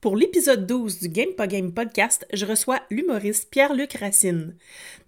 Pour 0.00 0.16
l'épisode 0.16 0.66
12 0.66 1.00
du 1.00 1.10
Game 1.10 1.34
Pas 1.36 1.46
Game 1.46 1.72
podcast, 1.74 2.26
je 2.32 2.46
reçois 2.46 2.80
l'humoriste 2.90 3.50
Pierre-Luc 3.50 3.92
Racine. 3.92 4.56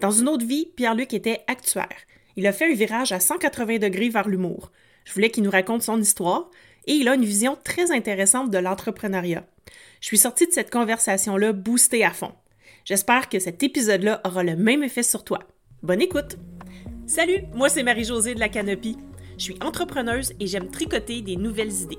Dans 0.00 0.10
une 0.10 0.28
autre 0.28 0.44
vie, 0.44 0.68
Pierre-Luc 0.76 1.14
était 1.14 1.40
actuaire. 1.46 1.96
Il 2.36 2.46
a 2.46 2.52
fait 2.52 2.70
un 2.70 2.74
virage 2.74 3.10
à 3.10 3.18
180 3.18 3.78
degrés 3.78 4.10
vers 4.10 4.28
l'humour. 4.28 4.70
Je 5.06 5.14
voulais 5.14 5.30
qu'il 5.30 5.44
nous 5.44 5.50
raconte 5.50 5.80
son 5.80 5.98
histoire 5.98 6.50
et 6.86 6.92
il 6.92 7.08
a 7.08 7.14
une 7.14 7.24
vision 7.24 7.56
très 7.64 7.90
intéressante 7.90 8.50
de 8.50 8.58
l'entrepreneuriat. 8.58 9.46
Je 10.02 10.08
suis 10.08 10.18
sortie 10.18 10.46
de 10.46 10.52
cette 10.52 10.70
conversation-là 10.70 11.54
boostée 11.54 12.04
à 12.04 12.10
fond. 12.10 12.32
J'espère 12.84 13.30
que 13.30 13.38
cet 13.38 13.62
épisode-là 13.62 14.20
aura 14.26 14.42
le 14.42 14.56
même 14.56 14.82
effet 14.82 15.02
sur 15.02 15.24
toi. 15.24 15.38
Bonne 15.82 16.02
écoute! 16.02 16.36
Salut, 17.06 17.44
moi 17.54 17.70
c'est 17.70 17.82
Marie-Josée 17.82 18.34
de 18.34 18.40
la 18.40 18.50
Canopie. 18.50 18.98
Je 19.38 19.44
suis 19.44 19.58
entrepreneuse 19.62 20.34
et 20.38 20.46
j'aime 20.46 20.70
tricoter 20.70 21.22
des 21.22 21.36
nouvelles 21.36 21.72
idées. 21.80 21.98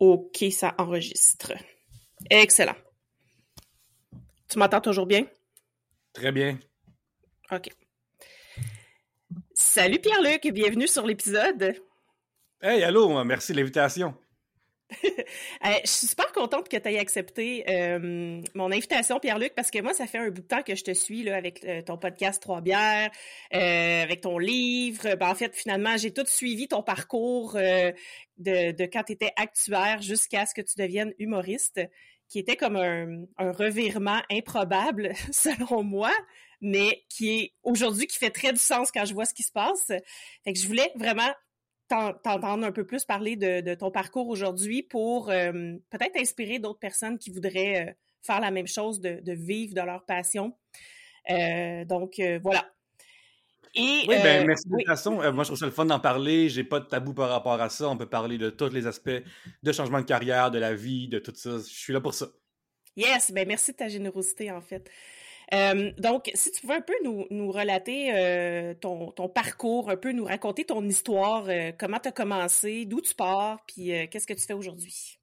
OK, 0.00 0.44
ça 0.50 0.74
enregistre. 0.78 1.52
Excellent. 2.30 2.76
Tu 4.48 4.58
m'entends 4.58 4.80
toujours 4.80 5.06
bien? 5.06 5.26
Très 6.12 6.32
bien. 6.32 6.58
OK. 7.50 7.68
Salut 9.54 9.98
Pierre-Luc 9.98 10.46
et 10.46 10.52
bienvenue 10.52 10.86
sur 10.86 11.06
l'épisode. 11.06 11.74
Hey, 12.60 12.82
allô, 12.82 13.22
merci 13.24 13.52
de 13.52 13.58
l'invitation. 13.58 14.14
Euh, 15.64 15.70
je 15.84 15.90
suis 15.90 16.06
super 16.06 16.30
contente 16.32 16.68
que 16.68 16.76
tu 16.76 16.88
aies 16.88 16.98
accepté 16.98 17.64
euh, 17.68 18.40
mon 18.54 18.70
invitation, 18.70 19.18
Pierre-Luc, 19.18 19.54
parce 19.54 19.70
que 19.70 19.80
moi, 19.80 19.92
ça 19.92 20.06
fait 20.06 20.18
un 20.18 20.30
bout 20.30 20.42
de 20.42 20.46
temps 20.46 20.62
que 20.62 20.76
je 20.76 20.84
te 20.84 20.94
suis 20.94 21.24
là, 21.24 21.36
avec 21.36 21.64
euh, 21.64 21.82
ton 21.82 21.98
podcast 21.98 22.40
Trois 22.40 22.60
bières, 22.60 23.10
avec 23.50 24.20
ton 24.20 24.38
livre. 24.38 25.16
Ben, 25.16 25.30
en 25.30 25.34
fait, 25.34 25.54
finalement, 25.56 25.96
j'ai 25.96 26.12
tout 26.12 26.24
suivi 26.26 26.68
ton 26.68 26.82
parcours 26.82 27.54
de, 27.54 28.86
quand 28.86 29.02
tu 29.02 29.12
étais 29.12 29.32
actuaire 29.36 30.00
jusqu'à 30.00 30.46
ce 30.46 30.54
que 30.54 30.62
tu 30.62 30.76
deviennes 30.78 31.12
humoriste, 31.18 31.80
qui 32.28 32.38
était 32.38 32.56
comme 32.56 32.76
un, 32.76 33.26
revirement 33.38 34.20
improbable, 34.30 35.12
selon 35.32 35.82
moi, 35.82 36.12
mais 36.60 37.02
qui 37.08 37.30
est 37.30 37.52
aujourd'hui 37.62 38.06
qui 38.06 38.16
fait 38.16 38.30
très 38.30 38.52
du 38.52 38.60
sens 38.60 38.92
quand 38.92 39.04
je 39.04 39.14
vois 39.14 39.24
ce 39.24 39.34
qui 39.34 39.42
se 39.42 39.52
passe. 39.52 39.88
Que 39.88 40.54
je 40.54 40.66
voulais 40.66 40.92
vraiment 40.94 41.32
t'entendre 41.88 42.64
un 42.64 42.72
peu 42.72 42.84
plus 42.84 43.04
parler 43.04 43.36
de, 43.36 43.74
ton 43.74 43.90
parcours 43.90 44.28
aujourd'hui 44.28 44.82
pour 44.82 45.30
euh, 45.30 45.52
peut-être 45.90 46.16
inspirer 46.16 46.58
d'autres 46.58 46.78
personnes 46.78 47.18
qui 47.18 47.30
voudraient 47.30 47.88
euh, 47.88 47.92
faire 48.22 48.40
la 48.40 48.50
même 48.50 48.66
chose, 48.66 49.00
de, 49.00 49.32
vivre 49.32 49.74
de 49.74 49.80
leur 49.80 50.04
passion. 50.04 50.56
Euh, 51.30 51.84
donc, 51.84 52.20
voilà. 52.42 52.70
Et, 53.74 54.04
oui, 54.08 54.16
ben, 54.22 54.46
merci 54.46 54.66
de 54.66 54.76
toute 54.76 54.86
façon. 54.86 55.12
moi, 55.32 55.44
je 55.44 55.48
trouve 55.48 55.58
ça 55.58 55.66
le 55.66 55.72
fun 55.72 55.84
d'en 55.84 56.00
parler. 56.00 56.48
J'ai 56.48 56.64
pas 56.64 56.80
de 56.80 56.86
tabou 56.86 57.12
par 57.12 57.28
rapport 57.28 57.60
à 57.60 57.68
ça. 57.68 57.88
On 57.88 57.96
peut 57.96 58.08
parler 58.08 58.38
de 58.38 58.50
tous 58.50 58.72
les 58.72 58.86
aspects 58.86 59.22
de 59.62 59.72
changement 59.72 60.00
de 60.00 60.06
carrière, 60.06 60.50
de 60.50 60.58
la 60.58 60.74
vie, 60.74 61.08
de 61.08 61.18
tout 61.18 61.34
ça. 61.34 61.58
Je 61.58 61.62
suis 61.62 61.92
là 61.92 62.00
pour 62.00 62.14
ça. 62.14 62.28
Yes, 62.96 63.30
ben 63.30 63.46
merci 63.46 63.72
de 63.72 63.76
ta 63.76 63.88
générosité, 63.88 64.50
en 64.50 64.60
fait. 64.60 64.90
Euh, 65.54 65.92
donc, 65.98 66.30
si 66.34 66.52
tu 66.52 66.60
pouvais 66.60 66.74
un 66.74 66.82
peu 66.82 66.94
nous, 67.02 67.50
relater 67.50 68.10
euh, 68.12 68.74
ton, 68.74 69.12
parcours, 69.28 69.90
un 69.90 69.96
peu 69.96 70.12
nous 70.12 70.24
raconter 70.24 70.64
ton 70.64 70.84
histoire, 70.86 71.46
euh, 71.48 71.72
comment 71.78 71.98
tu 71.98 72.08
as 72.08 72.12
commencé, 72.12 72.84
d'où 72.84 73.00
tu 73.00 73.14
pars, 73.14 73.64
puis 73.66 73.92
qu'est-ce 74.10 74.26
que 74.26 74.34
tu 74.34 74.42
fais 74.42 74.54
aujourd'hui? 74.54 75.18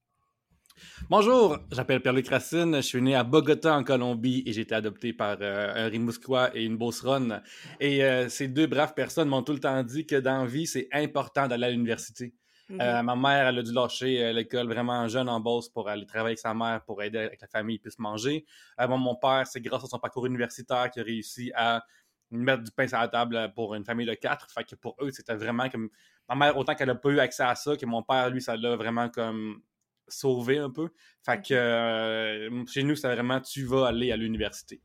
Bonjour, 1.09 1.59
j'appelle 1.71 2.01
Pierre-Luc 2.01 2.27
je 2.29 2.81
suis 2.81 3.01
né 3.01 3.15
à 3.15 3.23
Bogota 3.23 3.77
en 3.77 3.83
Colombie 3.85 4.43
et 4.45 4.51
j'ai 4.51 4.61
été 4.61 4.75
adopté 4.75 5.13
par 5.13 5.41
un 5.41 5.87
Rimouskois 5.87 6.53
et 6.53 6.65
une 6.65 6.75
Beauceronne. 6.75 7.41
Et 7.79 8.01
ces 8.27 8.49
deux 8.49 8.67
braves 8.67 8.93
personnes 8.93 9.29
m'ont 9.29 9.41
tout 9.41 9.53
le 9.53 9.59
temps 9.59 9.81
dit 9.83 10.05
que 10.05 10.17
dans 10.17 10.43
la 10.43 10.45
vie, 10.45 10.67
c'est 10.67 10.89
important 10.91 11.47
d'aller 11.47 11.67
à 11.67 11.69
l'université. 11.69 12.33
Euh, 12.71 12.73
mm-hmm. 12.75 13.03
ma 13.03 13.15
mère, 13.15 13.47
elle 13.47 13.59
a 13.59 13.63
dû 13.63 13.71
lâcher 13.71 14.23
euh, 14.23 14.33
l'école 14.33 14.67
vraiment 14.67 15.07
jeune 15.07 15.29
en 15.29 15.39
Beauce 15.39 15.69
pour 15.69 15.87
aller 15.87 16.05
travailler 16.05 16.31
avec 16.31 16.39
sa 16.39 16.53
mère 16.53 16.83
pour 16.83 17.01
aider 17.03 17.19
avec 17.19 17.39
la 17.39 17.47
famille 17.47 17.77
puisse 17.77 17.99
manger. 17.99 18.45
Euh, 18.79 18.87
mon 18.87 19.15
père, 19.15 19.45
c'est 19.45 19.61
grâce 19.61 19.83
à 19.83 19.87
son 19.87 19.99
parcours 19.99 20.25
universitaire 20.25 20.89
qu'il 20.89 21.03
a 21.03 21.05
réussi 21.05 21.51
à 21.55 21.83
mettre 22.31 22.63
du 22.63 22.71
pain 22.71 22.87
sur 22.87 22.97
la 22.97 23.07
table 23.07 23.51
pour 23.55 23.75
une 23.75 23.85
famille 23.85 24.07
de 24.07 24.15
quatre. 24.15 24.49
Fait 24.51 24.63
que 24.63 24.75
pour 24.75 24.95
eux, 25.01 25.11
c'était 25.11 25.35
vraiment 25.35 25.69
comme. 25.69 25.89
Ma 26.27 26.33
mère, 26.33 26.57
autant 26.57 26.73
qu'elle 26.73 26.87
n'a 26.87 26.95
pas 26.95 27.09
eu 27.09 27.19
accès 27.19 27.43
à 27.43 27.53
ça, 27.53 27.77
que 27.77 27.85
mon 27.85 28.01
père, 28.01 28.31
lui, 28.31 28.41
ça 28.41 28.57
l'a 28.57 28.75
vraiment 28.75 29.09
comme 29.09 29.61
sauvé 30.07 30.57
un 30.57 30.71
peu. 30.71 30.89
Fait 31.23 31.39
que 31.39 32.49
chez 32.67 32.81
nous, 32.81 32.95
c'est 32.95 33.13
vraiment 33.13 33.39
tu 33.41 33.63
vas 33.65 33.87
aller 33.87 34.11
à 34.11 34.17
l'université. 34.17 34.81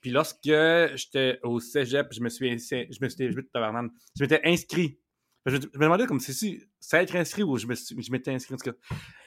Puis 0.00 0.12
lorsque 0.12 0.38
j'étais 0.44 1.40
au 1.42 1.58
cégep, 1.58 2.06
je 2.12 2.20
me 2.20 2.28
suis, 2.28 2.56
je 2.56 3.02
me 3.02 3.08
suis, 3.08 3.32
je 3.32 4.22
m'étais 4.22 4.40
inscrit 4.44 5.00
je, 5.46 5.56
me 5.56 5.84
demandais 5.84 6.06
comme 6.06 6.20
si 6.20 6.60
ça 6.80 7.02
être 7.02 7.14
inscrit 7.14 7.42
ou 7.42 7.56
je 7.56 7.66
m'étais 7.66 8.32
inscrit 8.32 8.54
en 8.54 8.56
tout 8.56 8.70
cas. 8.70 8.76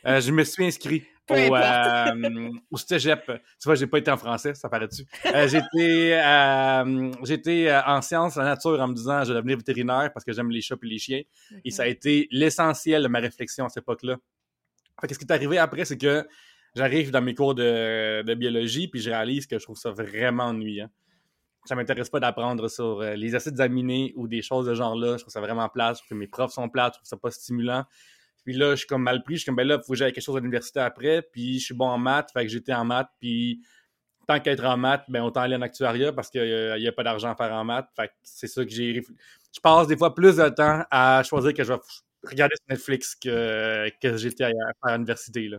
Euh, 0.05 0.21
je 0.21 0.31
me 0.31 0.43
suis 0.43 0.65
inscrit 0.65 1.03
au, 1.29 1.55
euh, 1.55 2.51
au 2.71 2.77
cégep. 2.77 3.25
Tu 3.25 3.65
vois, 3.65 3.75
j'ai 3.75 3.87
pas 3.87 3.99
été 3.99 4.11
en 4.11 4.17
français, 4.17 4.53
ça 4.53 4.69
paraît-tu. 4.69 5.03
Euh, 5.25 5.47
j'étais 5.47 6.19
euh, 6.21 7.11
j'étais 7.23 7.73
en 7.85 8.01
sciences 8.01 8.35
la 8.35 8.45
nature 8.45 8.79
en 8.79 8.87
me 8.87 8.93
disant 8.93 9.23
je 9.23 9.29
vais 9.31 9.39
devenir 9.39 9.57
vétérinaire 9.57 10.11
parce 10.13 10.25
que 10.25 10.33
j'aime 10.33 10.51
les 10.51 10.61
chats 10.61 10.75
et 10.81 10.87
les 10.87 10.99
chiens. 10.99 11.21
Et 11.63 11.71
ça 11.71 11.83
a 11.83 11.87
été 11.87 12.27
l'essentiel 12.31 13.03
de 13.03 13.07
ma 13.07 13.19
réflexion 13.19 13.65
à 13.65 13.69
cette 13.69 13.83
époque-là. 13.83 14.17
Qu'est-ce 15.07 15.19
qui 15.19 15.25
est 15.25 15.31
arrivé 15.31 15.57
après, 15.57 15.85
c'est 15.85 15.97
que 15.97 16.27
j'arrive 16.75 17.11
dans 17.11 17.21
mes 17.21 17.33
cours 17.33 17.55
de, 17.55 18.23
de 18.23 18.33
biologie 18.33 18.87
puis 18.87 18.99
je 18.99 19.09
réalise 19.09 19.47
que 19.47 19.57
je 19.57 19.63
trouve 19.63 19.77
ça 19.77 19.91
vraiment 19.91 20.45
ennuyant 20.45 20.89
ça 21.65 21.75
m'intéresse 21.75 22.09
pas 22.09 22.19
d'apprendre 22.19 22.67
sur 22.67 23.01
euh, 23.01 23.15
les 23.15 23.35
acides 23.35 23.59
aminés 23.59 24.13
ou 24.15 24.27
des 24.27 24.41
choses 24.41 24.65
de 24.67 24.73
genre-là. 24.73 25.17
Je 25.17 25.23
trouve 25.23 25.33
ça 25.33 25.41
vraiment 25.41 25.67
plate. 25.69 25.97
Je 25.97 26.01
trouve 26.01 26.09
que 26.09 26.15
mes 26.15 26.27
profs 26.27 26.51
sont 26.51 26.69
plates. 26.69 26.93
Je 26.93 26.99
trouve 26.99 27.07
ça 27.07 27.17
pas 27.17 27.31
stimulant. 27.31 27.83
Puis 28.45 28.53
là, 28.53 28.71
je 28.71 28.77
suis 28.77 28.87
comme 28.87 29.03
mal 29.03 29.23
pris. 29.23 29.35
Je 29.35 29.39
suis 29.39 29.45
comme, 29.45 29.55
ben 29.55 29.67
là, 29.67 29.75
il 29.75 29.85
faut 29.85 29.93
que 29.93 29.99
j'aille 29.99 30.13
quelque 30.13 30.23
chose 30.23 30.37
à 30.37 30.39
l'université 30.39 30.79
après. 30.79 31.21
Puis 31.21 31.59
je 31.59 31.65
suis 31.65 31.73
bon 31.73 31.87
en 31.87 31.97
maths. 31.97 32.31
Fait 32.31 32.43
que 32.43 32.51
j'étais 32.51 32.73
en 32.73 32.85
maths. 32.85 33.09
Puis 33.19 33.61
tant 34.27 34.39
qu'être 34.39 34.63
en 34.63 34.77
maths, 34.77 35.05
ben 35.09 35.23
autant 35.23 35.41
aller 35.41 35.55
en 35.55 35.61
actuariat 35.61 36.13
parce 36.13 36.29
qu'il 36.29 36.75
n'y 36.77 36.87
a, 36.87 36.91
pas 36.91 37.03
d'argent 37.03 37.31
à 37.31 37.35
faire 37.35 37.51
en 37.51 37.63
maths. 37.65 37.89
Fait 37.95 38.07
que 38.07 38.13
c'est 38.23 38.47
ça 38.47 38.63
que 38.63 38.71
j'ai... 38.71 39.01
Je 39.01 39.59
passe 39.59 39.87
des 39.87 39.97
fois 39.97 40.13
plus 40.13 40.37
de 40.37 40.49
temps 40.49 40.83
à 40.91 41.23
choisir 41.23 41.53
que 41.53 41.63
je 41.63 41.73
vais 41.73 41.79
regarder 42.23 42.55
sur 42.55 42.65
Netflix 42.69 43.15
que, 43.15 43.89
que 44.01 44.17
j'étais 44.17 44.45
à, 44.45 44.49
faire 44.49 44.63
à 44.83 44.93
l'université. 44.93 45.49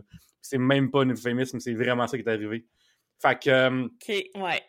C'est 0.41 0.57
même 0.57 0.89
pas 0.89 1.03
un 1.03 1.09
euphémisme. 1.09 1.59
C'est 1.59 1.73
vraiment 1.73 2.07
ça 2.07 2.17
qui 2.17 2.23
est 2.23 2.29
arrivé. 2.29 2.65
Fait 3.21 3.37
que... 3.37 3.49
Euh, 3.49 3.85
OK, 3.85 4.41
ouais 4.41 4.63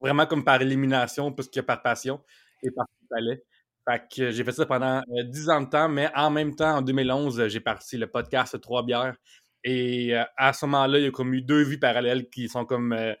vraiment 0.00 0.26
comme 0.26 0.44
par 0.44 0.60
élimination 0.60 1.32
plus 1.32 1.48
que 1.48 1.60
par 1.60 1.82
passion 1.82 2.22
et 2.62 2.70
par 2.70 2.86
palais. 3.08 3.42
Fait 3.88 4.02
que 4.12 4.30
j'ai 4.32 4.42
fait 4.42 4.52
ça 4.52 4.66
pendant 4.66 4.98
euh, 4.98 5.22
dix 5.24 5.48
ans 5.48 5.60
de 5.60 5.68
temps, 5.68 5.88
mais 5.88 6.10
en 6.14 6.30
même 6.30 6.56
temps, 6.56 6.78
en 6.78 6.82
2011, 6.82 7.46
j'ai 7.48 7.60
parti 7.60 7.96
le 7.96 8.08
podcast 8.08 8.60
Trois 8.60 8.84
bières. 8.84 9.16
Et 9.62 10.14
euh, 10.14 10.24
à 10.36 10.52
ce 10.52 10.66
moment-là, 10.66 10.98
il 10.98 11.04
y 11.04 11.06
a 11.06 11.10
comme 11.10 11.32
eu 11.34 11.42
deux 11.42 11.62
vies 11.62 11.78
parallèles 11.78 12.28
qui 12.28 12.48
sont 12.48 12.64
comme 12.64 12.92
euh, 12.92 13.14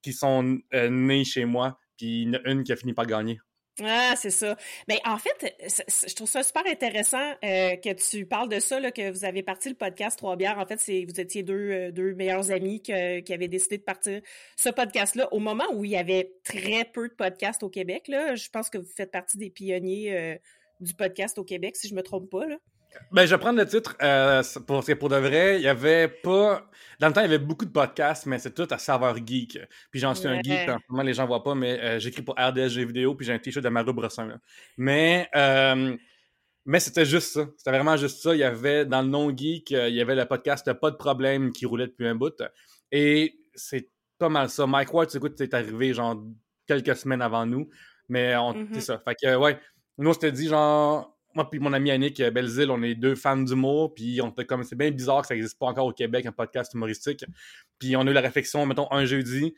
qui 0.00 0.12
sont 0.12 0.58
nées 0.72 1.24
chez 1.24 1.44
moi, 1.44 1.78
puis 1.96 2.22
une 2.44 2.64
qui 2.64 2.72
a 2.72 2.76
fini 2.76 2.92
par 2.92 3.06
gagner. 3.06 3.38
Ah, 3.80 4.14
c'est 4.16 4.30
ça. 4.30 4.56
Mais 4.86 5.00
ben, 5.02 5.12
en 5.12 5.18
fait, 5.18 5.56
je 5.60 6.14
trouve 6.14 6.28
ça 6.28 6.42
super 6.42 6.62
intéressant 6.66 7.32
euh, 7.42 7.76
que 7.76 7.92
tu 7.94 8.26
parles 8.26 8.50
de 8.50 8.60
ça, 8.60 8.78
là, 8.78 8.90
que 8.90 9.10
vous 9.10 9.24
avez 9.24 9.42
parti 9.42 9.70
le 9.70 9.74
podcast 9.74 10.18
Trois 10.18 10.36
bières. 10.36 10.58
En 10.58 10.66
fait, 10.66 10.78
c'est 10.78 11.06
vous 11.06 11.18
étiez 11.18 11.42
deux, 11.42 11.70
euh, 11.70 11.90
deux 11.90 12.14
meilleurs 12.14 12.50
amis 12.50 12.82
qui 12.82 12.92
avaient 12.92 13.48
décidé 13.48 13.78
de 13.78 13.82
partir 13.82 14.20
ce 14.56 14.68
podcast-là 14.68 15.32
au 15.32 15.38
moment 15.38 15.64
où 15.72 15.84
il 15.86 15.92
y 15.92 15.96
avait 15.96 16.34
très 16.44 16.84
peu 16.84 17.08
de 17.08 17.14
podcasts 17.14 17.62
au 17.62 17.70
Québec. 17.70 18.08
Là. 18.08 18.34
Je 18.34 18.50
pense 18.50 18.68
que 18.68 18.76
vous 18.76 18.90
faites 18.94 19.10
partie 19.10 19.38
des 19.38 19.48
pionniers 19.48 20.14
euh, 20.14 20.36
du 20.80 20.92
podcast 20.92 21.38
au 21.38 21.44
Québec, 21.44 21.76
si 21.76 21.88
je 21.88 21.94
me 21.94 22.02
trompe 22.02 22.30
pas. 22.30 22.44
Ben, 23.10 23.26
je 23.26 23.34
vais 23.34 23.38
prendre 23.38 23.58
le 23.58 23.66
titre 23.66 23.96
euh, 24.02 24.42
pour, 24.66 24.84
pour 24.98 25.08
de 25.08 25.16
vrai. 25.16 25.56
Il 25.56 25.62
y 25.62 25.68
avait 25.68 26.08
pas. 26.08 26.68
Dans 26.98 27.08
le 27.08 27.12
temps, 27.12 27.20
il 27.20 27.24
y 27.24 27.34
avait 27.34 27.38
beaucoup 27.38 27.64
de 27.64 27.70
podcasts, 27.70 28.26
mais 28.26 28.38
c'est 28.38 28.54
tout 28.54 28.66
à 28.70 28.78
saveur 28.78 29.16
geek. 29.16 29.58
Puis 29.90 30.00
j'en 30.00 30.14
suis 30.14 30.28
un 30.28 30.40
geek, 30.40 30.68
en 30.68 30.78
ce 30.78 30.84
moment, 30.88 31.02
les 31.02 31.14
gens 31.14 31.26
voient 31.26 31.42
pas, 31.42 31.54
mais 31.54 31.78
euh, 31.80 31.98
j'écris 31.98 32.22
pour 32.22 32.36
RDSG 32.38 32.84
vidéo, 32.84 33.14
puis 33.14 33.26
j'ai 33.26 33.32
un 33.32 33.38
t-shirt 33.38 33.64
de 33.64 33.68
Mario 33.68 33.92
Brossin. 33.92 34.40
Mais, 34.76 35.28
euh, 35.34 35.96
mais 36.64 36.80
c'était 36.80 37.04
juste 37.04 37.32
ça. 37.32 37.46
C'était 37.56 37.70
vraiment 37.70 37.96
juste 37.96 38.22
ça. 38.22 38.34
Il 38.34 38.38
y 38.38 38.44
avait, 38.44 38.86
dans 38.86 39.02
le 39.02 39.08
non-geek, 39.08 39.70
il 39.70 39.94
y 39.94 40.00
avait 40.00 40.14
le 40.14 40.24
podcast 40.24 40.72
Pas 40.72 40.90
de 40.90 40.96
problème 40.96 41.52
qui 41.52 41.66
roulait 41.66 41.88
depuis 41.88 42.06
un 42.06 42.14
bout. 42.14 42.40
Et 42.90 43.38
c'est 43.54 43.90
pas 44.18 44.28
mal 44.28 44.48
ça. 44.48 44.66
Mike 44.66 44.94
White, 44.94 45.14
écoute, 45.14 45.34
c'est 45.36 45.52
arrivé 45.54 45.92
genre 45.92 46.22
quelques 46.66 46.96
semaines 46.96 47.22
avant 47.22 47.44
nous? 47.46 47.68
Mais 48.08 48.36
on, 48.36 48.52
c'est 48.52 48.78
mm-hmm. 48.78 48.80
ça. 48.80 49.02
Fait 49.04 49.16
que, 49.20 49.36
ouais, 49.36 49.58
nous, 49.98 50.10
on 50.10 50.12
s'était 50.12 50.32
dit 50.32 50.48
genre 50.48 51.18
moi 51.34 51.48
puis 51.48 51.60
mon 51.60 51.72
ami 51.72 51.90
Yannick 51.90 52.22
Belzil, 52.22 52.70
on 52.70 52.82
est 52.82 52.94
deux 52.94 53.14
fans 53.14 53.36
d'humour, 53.36 53.94
puis 53.94 54.20
on 54.20 54.30
comme 54.30 54.64
c'est 54.64 54.76
bien 54.76 54.90
bizarre 54.90 55.22
que 55.22 55.28
ça 55.28 55.34
n'existe 55.34 55.58
pas 55.58 55.66
encore 55.66 55.86
au 55.86 55.92
Québec 55.92 56.26
un 56.26 56.32
podcast 56.32 56.74
humoristique. 56.74 57.24
Puis 57.78 57.96
on 57.96 58.00
a 58.00 58.10
eu 58.10 58.14
la 58.14 58.20
réflexion, 58.20 58.64
mettons 58.66 58.90
un 58.90 59.04
jeudi, 59.04 59.54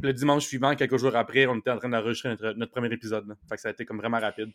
le 0.00 0.12
dimanche 0.12 0.46
suivant, 0.46 0.74
quelques 0.74 0.96
jours 0.96 1.16
après, 1.16 1.46
on 1.46 1.56
était 1.56 1.70
en 1.70 1.78
train 1.78 1.88
d'enregistrer 1.88 2.36
notre, 2.40 2.70
premier 2.70 2.92
épisode. 2.92 3.26
Fait 3.48 3.56
que 3.56 3.60
ça 3.60 3.68
a 3.68 3.72
été 3.72 3.84
comme 3.84 3.98
vraiment 3.98 4.20
rapide. 4.20 4.50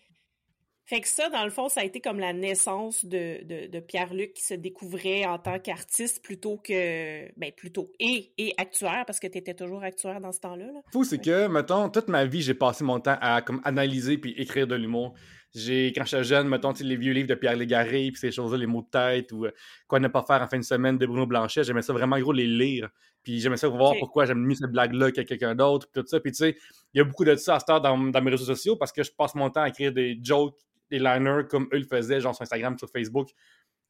Fait 0.86 1.00
que 1.00 1.08
ça, 1.08 1.30
dans 1.30 1.46
le 1.46 1.50
fond, 1.50 1.70
ça 1.70 1.80
a 1.80 1.84
été 1.86 2.02
comme 2.02 2.20
la 2.20 2.34
naissance 2.34 3.06
de, 3.06 3.68
de, 3.68 3.80
Pierre-Luc 3.80 4.34
qui 4.34 4.44
se 4.44 4.54
découvrait 4.54 5.26
en 5.26 5.40
tant 5.40 5.58
qu'artiste 5.58 6.22
plutôt 6.22 6.58
que. 6.58 7.32
Ben, 7.40 7.54
plutôt. 7.56 7.94
Et, 8.02 8.34
et 8.38 8.54
actuaire, 8.58 9.06
parce 9.08 9.22
que 9.22 9.28
tu 9.28 9.38
étais 9.38 9.54
toujours 9.54 9.82
actuaire 9.82 10.20
dans 10.20 10.34
ce 10.34 10.42
temps-là. 10.42 10.66
Là. 10.66 10.82
Fou, 10.92 11.06
c'est 11.06 11.20
que, 11.20 11.48
mettons, 11.48 11.90
toute 11.90 12.10
ma 12.10 12.26
vie, 12.26 12.42
j'ai 12.42 12.54
passé 12.54 12.84
mon 12.84 13.00
temps 13.00 13.18
à 13.22 13.42
comme 13.42 13.62
analyser 13.64 14.18
puis 14.18 14.34
écrire 14.38 14.68
de 14.68 14.76
l'humour. 14.76 15.14
J'ai, 15.56 15.94
quand 15.96 16.04
j'étais 16.04 16.24
jeune, 16.24 16.48
mettons, 16.48 16.74
les 16.80 16.96
vieux 16.96 17.14
livres 17.14 17.28
de 17.28 17.36
Pierre 17.36 17.56
Légaré, 17.56 18.10
puis 18.12 18.18
ces 18.18 18.32
choses-là, 18.32 18.58
les 18.58 18.66
mots 18.66 18.82
de 18.82 18.90
tête, 18.90 19.32
ou 19.32 19.46
euh, 19.46 19.52
quoi 19.88 20.00
ne 20.00 20.08
pas 20.08 20.24
faire 20.24 20.42
en 20.42 20.48
fin 20.48 20.58
de 20.58 20.64
semaine 20.64 20.98
de 20.98 21.06
Bruno 21.06 21.28
Blanchet, 21.28 21.64
j'aimais 21.64 21.84
ça 21.84 21.94
vraiment 21.94 22.20
gros 22.20 22.32
les 22.32 22.48
lire. 22.48 22.90
Puis 23.22 23.40
j'aimais 23.40 23.58
ça 23.58 23.68
voir 23.68 23.94
pourquoi 24.00 24.26
j'aime 24.26 24.40
mieux 24.40 24.56
cette 24.56 24.72
blague-là 24.72 25.12
que 25.12 25.22
quelqu'un 25.22 25.54
d'autre, 25.54 25.88
puis 25.92 26.02
tout 26.02 26.08
ça. 26.08 26.20
Puis 26.20 26.32
tu 26.32 26.38
sais, 26.38 26.58
il 26.94 26.98
y 26.98 27.02
a 27.02 27.04
beaucoup 27.04 27.24
de 27.24 27.36
ça 27.36 27.56
à 27.56 27.60
ce 27.60 27.66
temps 27.66 27.80
dans, 27.80 27.98
dans 27.98 28.22
mes 28.22 28.32
réseaux 28.32 28.46
sociaux 28.46 28.76
parce 28.76 28.92
que 28.92 29.04
je 29.04 29.12
passe 29.12 29.36
mon 29.36 29.50
temps 29.50 29.62
à 29.62 29.70
écrire 29.70 29.94
des 29.94 30.20
jokes, 30.22 30.58
des 30.90 31.00
liners 31.00 31.44
comme 31.50 31.70
eux 31.72 31.78
le 31.78 31.86
faisaient, 31.86 32.20
genre 32.20 32.36
sur 32.36 32.42
Instagram, 32.42 32.78
sur 32.78 32.90
Facebook. 32.90 33.30
Tu 33.30 33.36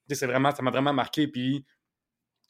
sais, 0.10 0.15
c'est 0.15 0.27
vraiment, 0.27 0.51
ça 0.51 0.62
m'a 0.62 0.71
vraiment 0.71 0.94
marqué. 0.94 1.27
Puis 1.27 1.65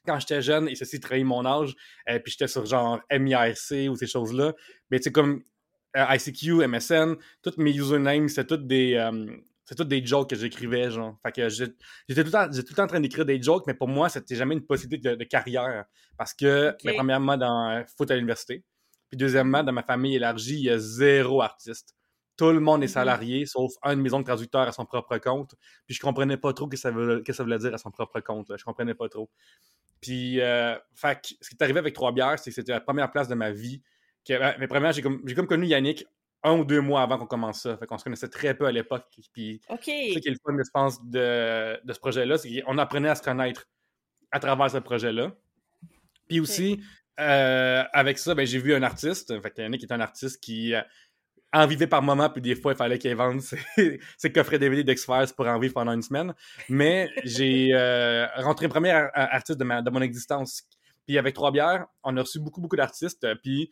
quand 0.06 0.20
j'étais 0.20 0.42
jeune, 0.42 0.68
et 0.68 0.76
ceci 0.76 1.00
trahit 1.00 1.24
mon 1.24 1.46
âge, 1.46 1.76
euh, 2.10 2.20
puis 2.20 2.32
j'étais 2.32 2.48
sur 2.48 2.66
genre 2.66 3.00
MIRC 3.12 3.90
ou 3.90 3.96
ces 3.96 4.08
choses-là, 4.08 4.54
mais 4.90 5.00
tu 5.00 5.04
sais, 5.04 5.12
comme 5.12 5.44
ICQ, 5.96 6.68
MSN, 6.68 7.16
tous 7.42 7.58
mes 7.58 7.76
usernames, 7.76 8.30
c'est 8.30 8.46
tous 8.46 8.58
des. 8.58 8.96
Euh, 8.96 9.38
c'est 9.66 9.76
tous 9.76 9.86
des 9.86 10.06
jokes 10.06 10.30
que 10.30 10.36
j'écrivais, 10.36 10.92
genre. 10.92 11.18
Fait 11.24 11.32
que 11.32 11.48
j'étais 11.48 11.74
tout, 12.10 12.16
le 12.16 12.32
temps, 12.32 12.50
tout 12.50 12.58
le 12.58 12.76
temps 12.76 12.84
en 12.84 12.88
train 12.88 13.00
d'écrire 13.00 13.26
des 13.26 13.42
jokes, 13.42 13.64
mais 13.66 13.74
pour 13.74 13.88
moi, 13.88 14.10
c'était 14.10 14.36
jamais 14.36 14.56
une 14.56 14.66
possibilité 14.66 15.16
de, 15.16 15.24
carrière. 15.24 15.86
Parce 16.18 16.34
que, 16.34 16.76
premièrement, 16.96 17.38
dans 17.38 17.70
euh, 17.70 17.84
foot 17.98 18.12
à 18.12 18.16
l'université. 18.16 18.64
Puis 19.10 19.18
deuxièmement, 19.18 19.64
dans 19.64 19.72
ma 19.72 19.84
famille 19.84 20.16
élargie, 20.16 20.56
il 20.56 20.64
y 20.66 20.70
a 20.70 20.78
zéro 20.80 21.42
artiste. 21.42 21.96
Tout 22.36 22.52
le 22.52 22.60
monde 22.60 22.84
est 22.84 22.88
mm-hmm. 22.88 22.90
salarié, 22.90 23.46
sauf 23.46 23.72
un 23.84 23.96
de 23.96 24.02
mes 24.02 24.12
oncles 24.14 24.26
traducteurs 24.26 24.68
à 24.68 24.72
son 24.72 24.86
propre 24.86 25.18
compte. 25.20 25.54
Puis 25.86 25.96
je 25.96 26.02
comprenais 26.02 26.38
pas 26.38 26.52
trop 26.52 26.66
ce 26.66 26.72
que 26.72 26.78
ça, 26.78 26.92
que 27.26 27.32
ça 27.32 27.44
voulait 27.44 27.60
dire 27.60 27.74
à 27.74 27.78
son 27.78 27.92
propre 27.92 28.20
compte. 28.20 28.52
Je 28.58 28.64
comprenais 28.66 28.96
pas 28.96 29.08
trop. 29.08 29.30
Puis, 30.02 30.40
fait 30.96 31.22
que, 31.22 31.28
ce 31.40 31.50
qui 31.50 31.56
est 31.58 31.64
arrivé 31.64 31.80
avec 31.80 31.94
Trois 31.94 32.12
Bières, 32.12 32.38
c'est 32.40 32.50
que 32.50 32.56
c'était 32.56 32.74
la 32.74 32.82
première 32.82 33.12
place 33.12 33.30
de 33.30 33.36
ma 33.36 33.52
vie 33.52 33.82
mais 34.30 34.68
premièrement, 34.68 34.92
j'ai 34.92 35.02
comme, 35.02 35.24
comme 35.34 35.48
connu 35.48 35.68
Yannick 35.68 36.06
un 36.44 36.60
ou 36.60 36.66
deux 36.66 36.82
mois 36.82 37.02
avant 37.02 37.18
qu'on 37.18 37.26
commence 37.26 37.62
ça. 37.62 37.78
Fait 37.78 37.86
qu'on 37.86 37.98
se 37.98 38.04
connaissait 38.04 38.28
très 38.28 38.54
peu 38.54 38.66
à 38.66 38.72
l'époque. 38.72 39.06
Puis, 39.32 39.62
OK. 39.70 39.84
Ce 39.86 40.20
qui 40.20 40.28
est 40.28 40.32
le 40.32 40.38
fun, 40.46 40.56
je 40.58 40.70
pense, 40.74 41.04
de, 41.06 41.80
de 41.84 41.94
ce 41.94 42.00
projet-là, 42.00 42.38
c'est 42.38 42.62
qu'on 42.62 42.78
apprenait 42.78 43.10
à 43.10 43.16
se 43.16 43.22
connaître 43.22 43.66
à 44.32 44.40
travers 44.40 44.70
ce 44.70 44.78
projet-là. 44.78 45.32
Puis 46.28 46.40
aussi, 46.40 46.82
euh, 47.20 47.84
avec 47.94 48.18
ça, 48.18 48.36
ben, 48.36 48.46
j'ai 48.46 48.60
vu 48.60 48.74
un 48.74 48.84
artiste. 48.84 49.40
Fait 49.42 49.58
Yannick 49.58 49.84
est 49.84 49.92
un 49.92 50.02
artiste 50.02 50.42
qui 50.42 50.74
euh, 50.74 50.82
en 51.54 51.66
vivait 51.66 51.88
par 51.88 52.02
moment, 52.02 52.30
puis 52.30 52.42
des 52.42 52.56
fois, 52.56 52.74
il 52.74 52.78
fallait 52.78 52.98
qu'il 52.98 53.16
vende 53.16 53.40
ses, 53.78 54.00
ses 54.18 54.32
coffrets 54.32 54.60
DVD 54.60 54.84
d'X-Files 54.84 55.34
pour 55.36 55.48
en 55.48 55.60
vivre 55.60 55.74
pendant 55.74 55.94
une 55.94 56.02
semaine. 56.02 56.34
Mais 56.68 57.10
j'ai 57.24 57.70
euh, 57.74 58.28
rentré 58.38 58.68
premier 58.68 58.92
artiste 59.14 59.60
de, 59.60 59.64
ma, 59.64 59.82
de 59.82 59.90
mon 59.90 60.02
existence. 60.02 60.64
Puis 61.06 61.18
avec 61.18 61.36
Trois 61.36 61.52
Bières, 61.52 61.86
on 62.04 62.18
a 62.18 62.22
reçu 62.22 62.40
beaucoup, 62.40 62.60
beaucoup 62.60 62.78
d'artistes. 62.78 63.28
Puis 63.44 63.72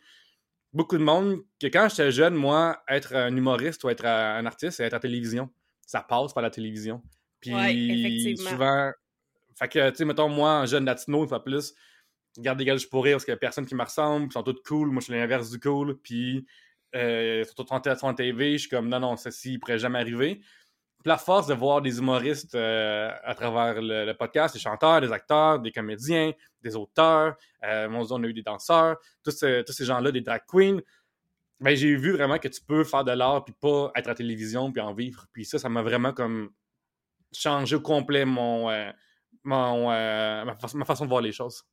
beaucoup 0.72 0.96
de 0.98 1.02
monde 1.02 1.42
que 1.60 1.66
quand 1.66 1.88
j'étais 1.88 2.12
jeune, 2.12 2.34
moi, 2.34 2.82
être 2.88 3.14
un 3.14 3.34
humoriste 3.36 3.84
ou 3.84 3.90
être 3.90 4.04
un 4.04 4.44
artiste, 4.46 4.78
c'est 4.78 4.84
être 4.84 4.94
à 4.94 4.96
la 4.96 5.00
télévision. 5.00 5.50
Ça 5.86 6.00
passe 6.00 6.32
par 6.32 6.42
la 6.42 6.50
télévision. 6.50 7.02
Puis 7.40 8.36
souvent, 8.38 8.92
fait 9.58 9.68
que, 9.68 9.90
tu 9.90 9.96
sais, 9.96 10.04
mettons, 10.04 10.28
moi, 10.28 10.58
un 10.58 10.66
jeune 10.66 10.84
latino, 10.84 11.22
une 11.22 11.28
fois 11.28 11.42
plus, 11.42 11.74
regarde 12.36 12.58
des 12.58 12.64
gars, 12.64 12.76
je 12.76 12.86
pourrais 12.86 13.12
parce 13.12 13.24
qu'il 13.24 13.32
y 13.32 13.34
a 13.34 13.38
personne 13.38 13.66
qui 13.66 13.74
me 13.74 13.82
ressemble, 13.82 14.26
ils 14.26 14.32
sont 14.32 14.42
tous 14.42 14.60
cool, 14.66 14.90
moi, 14.90 15.00
je 15.00 15.04
suis 15.04 15.12
l'inverse 15.12 15.50
du 15.50 15.60
cool, 15.60 16.00
puis 16.00 16.46
euh, 16.94 17.44
ils 17.44 17.46
sont 17.46 17.64
tous 17.64 18.02
en 18.04 18.14
TV, 18.14 18.52
je 18.52 18.58
suis 18.58 18.68
comme, 18.68 18.88
non, 18.88 19.00
non, 19.00 19.16
ceci, 19.16 19.54
il 19.54 19.58
pourrait 19.58 19.78
jamais 19.78 19.98
arriver. 19.98 20.40
La 21.04 21.16
force 21.16 21.46
de 21.46 21.54
voir 21.54 21.82
des 21.82 21.98
humoristes 21.98 22.54
euh, 22.54 23.10
à 23.24 23.34
travers 23.34 23.80
le, 23.80 24.12
podcast, 24.12 24.54
des 24.54 24.60
chanteurs, 24.60 25.00
des 25.00 25.12
acteurs, 25.12 25.58
des 25.58 25.72
comédiens, 25.72 26.32
des 26.62 26.76
auteurs, 26.76 27.36
euh, 27.64 27.88
on 27.90 28.22
a 28.22 28.26
eu 28.26 28.32
des 28.32 28.42
danseurs, 28.42 28.98
tous, 29.24 29.32
ces 29.32 29.84
gens-là, 29.84 30.12
des 30.12 30.20
drag 30.20 30.42
queens, 30.46 30.78
ben, 31.62 31.76
j'ai 31.76 31.94
vu 31.94 32.12
vraiment 32.12 32.38
que 32.38 32.48
tu 32.48 32.60
peux 32.60 32.82
faire 32.82 33.04
de 33.04 33.12
l'art 33.12 33.44
puis 33.44 33.54
pas 33.60 33.92
être 33.94 34.06
à 34.06 34.10
la 34.10 34.14
télévision 34.16 34.72
puis 34.72 34.80
en 34.80 34.92
vivre. 34.92 35.26
Puis 35.32 35.44
ça, 35.44 35.58
ça 35.58 35.68
m'a 35.68 35.82
vraiment 35.82 36.12
comme 36.12 36.50
changé 37.32 37.76
au 37.76 37.80
complet 37.80 38.24
mon, 38.24 38.68
euh, 38.68 38.90
mon 39.44 39.86
ma, 39.88 40.56
façon 40.56 41.04
de 41.04 41.08
voir 41.08 41.20
les 41.20 41.32
choses. 41.32 41.64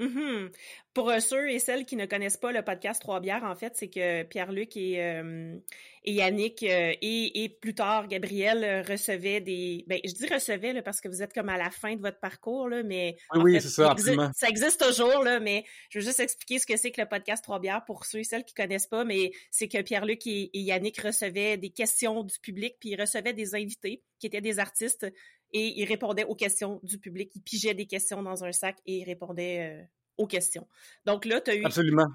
Mm-hmm. 0.00 0.50
Pour 0.94 1.10
euh, 1.10 1.20
ceux 1.20 1.50
et 1.50 1.58
celles 1.58 1.84
qui 1.84 1.94
ne 1.94 2.06
connaissent 2.06 2.38
pas 2.38 2.52
le 2.52 2.62
podcast 2.62 3.00
Trois 3.02 3.20
bières, 3.20 3.44
en 3.44 3.54
fait, 3.54 3.74
c'est 3.76 3.88
que 3.88 4.22
Pierre-Luc 4.22 4.76
et, 4.76 5.04
euh, 5.04 5.56
et 6.04 6.14
Yannick 6.14 6.62
euh, 6.62 6.94
et, 7.00 7.44
et, 7.44 7.48
plus 7.50 7.74
tard 7.74 8.08
Gabriel 8.08 8.84
recevaient 8.88 9.40
des. 9.40 9.84
Ben, 9.86 10.00
je 10.04 10.12
dis 10.12 10.26
recevaient 10.26 10.80
parce 10.82 11.00
que 11.00 11.08
vous 11.08 11.22
êtes 11.22 11.34
comme 11.34 11.50
à 11.50 11.58
la 11.58 11.70
fin 11.70 11.94
de 11.94 12.00
votre 12.00 12.18
parcours, 12.18 12.68
là, 12.68 12.82
mais. 12.82 13.16
Oui, 13.34 13.60
c'est 13.60 13.68
ça, 13.68 13.90
absolument. 13.90 14.30
Ça 14.34 14.48
existe 14.48 14.84
toujours, 14.84 15.22
là, 15.22 15.38
mais 15.38 15.64
je 15.90 15.98
veux 15.98 16.04
juste 16.04 16.20
expliquer 16.20 16.58
ce 16.58 16.66
que 16.66 16.76
c'est 16.76 16.90
que 16.90 17.00
le 17.00 17.08
podcast 17.08 17.44
Trois 17.44 17.60
bières 17.60 17.84
pour 17.84 18.06
ceux 18.06 18.20
et 18.20 18.24
celles 18.24 18.44
qui 18.44 18.54
connaissent 18.54 18.88
pas, 18.88 19.04
mais 19.04 19.32
c'est 19.50 19.68
que 19.68 19.82
Pierre-Luc 19.82 20.26
et, 20.26 20.50
et 20.54 20.60
Yannick 20.60 20.98
recevaient 21.00 21.58
des 21.58 21.70
questions 21.70 22.24
du 22.24 22.38
public, 22.40 22.76
puis 22.80 22.90
ils 22.90 23.00
recevaient 23.00 23.34
des 23.34 23.54
invités 23.54 24.02
qui 24.18 24.26
étaient 24.26 24.40
des 24.40 24.58
artistes 24.58 25.06
et 25.52 25.80
il 25.80 25.84
répondait 25.84 26.24
aux 26.24 26.34
questions 26.34 26.80
du 26.82 26.98
public. 26.98 27.32
Il 27.34 27.42
pigeait 27.42 27.74
des 27.74 27.86
questions 27.86 28.22
dans 28.22 28.44
un 28.44 28.52
sac 28.52 28.78
et 28.86 28.98
il 28.98 29.04
répondait 29.04 29.60
euh, 29.60 29.84
aux 30.16 30.26
questions. 30.26 30.66
Donc 31.06 31.24
là, 31.24 31.40
tu 31.40 31.50
as 31.50 31.56
eu, 31.56 31.64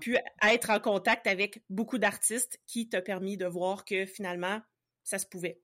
pu 0.02 0.18
être 0.44 0.70
en 0.70 0.80
contact 0.80 1.28
avec 1.28 1.64
beaucoup 1.70 1.98
d'artistes 1.98 2.60
qui 2.68 2.88
t'a 2.88 3.02
permis 3.02 3.38
de 3.38 3.46
voir 3.46 3.86
que 3.86 4.06
finalement, 4.06 4.62
ça 5.04 5.18
se 5.18 5.26
pouvait. 5.26 5.62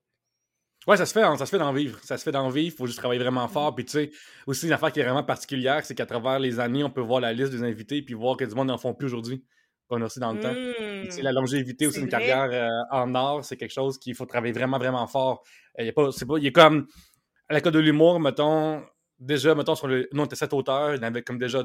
Ouais, 0.88 0.98
ça 0.98 1.06
se 1.06 1.14
fait, 1.14 1.22
hein, 1.22 1.38
ça 1.38 1.46
se 1.46 1.52
fait 1.52 1.60
d'en 1.60 1.74
vivre. 1.74 2.00
Ça 2.04 2.18
se 2.18 2.24
fait 2.24 2.32
d'en 2.32 2.50
vivre, 2.50 2.74
il 2.74 2.78
faut 2.78 2.88
juste 2.88 2.98
travailler 2.98 3.22
vraiment 3.22 3.46
mm-hmm. 3.46 3.52
fort. 3.52 3.76
Puis 3.76 3.86
tu 3.86 3.92
sais, 3.92 4.12
aussi 4.48 4.66
une 4.66 4.74
affaire 4.74 4.92
qui 4.92 5.00
est 5.00 5.04
vraiment 5.04 5.24
particulière, 5.24 5.86
c'est 5.86 5.94
qu'à 5.94 6.08
travers 6.08 6.40
les 6.40 6.60
années, 6.60 6.84
on 6.84 6.90
peut 6.90 7.02
voir 7.02 7.22
la 7.22 7.34
liste 7.34 7.52
des 7.52 7.64
invités 7.64 8.02
puis 8.02 8.16
voir 8.16 8.36
que 8.36 8.46
du 8.46 8.56
monde 8.56 8.68
n'en 8.68 8.78
font 8.80 8.96
plus 8.96 9.06
aujourd'hui 9.06 9.44
qu'on 9.92 10.02
a 10.02 10.06
aussi 10.06 10.20
dans 10.20 10.34
le 10.34 10.40
temps. 10.40 10.54
Mmh. 10.54 11.22
la 11.22 11.32
longévité 11.34 11.86
aussi 11.86 12.00
une 12.00 12.08
carrière 12.08 12.50
euh, 12.52 12.70
en 12.92 13.14
art, 13.14 13.44
c'est 13.44 13.58
quelque 13.58 13.74
chose 13.74 14.00
qu'il 14.00 14.16
faut 14.16 14.26
travailler 14.26 14.54
vraiment, 14.54 14.78
vraiment 14.80 15.06
fort. 15.06 15.44
Il 15.78 15.86
y 15.86 15.92
pas, 15.92 16.12
c'est 16.12 16.26
pas, 16.26 16.38
il 16.38 16.46
est 16.46 16.52
comme 16.52 16.88
à 17.52 17.56
l'école 17.56 17.74
de 17.74 17.80
l'humour, 17.80 18.20
mettons, 18.20 18.84
déjà, 19.20 19.54
mettons, 19.54 19.76
sur 19.76 19.88
le. 19.88 20.08
Nous, 20.14 20.22
on 20.22 20.26
était 20.26 20.38
sept 20.38 20.54
auteurs, 20.54 20.96
il 20.96 20.98
y 20.98 21.00
en 21.00 21.04
avait 21.04 21.22
comme 21.22 21.38
déjà 21.38 21.64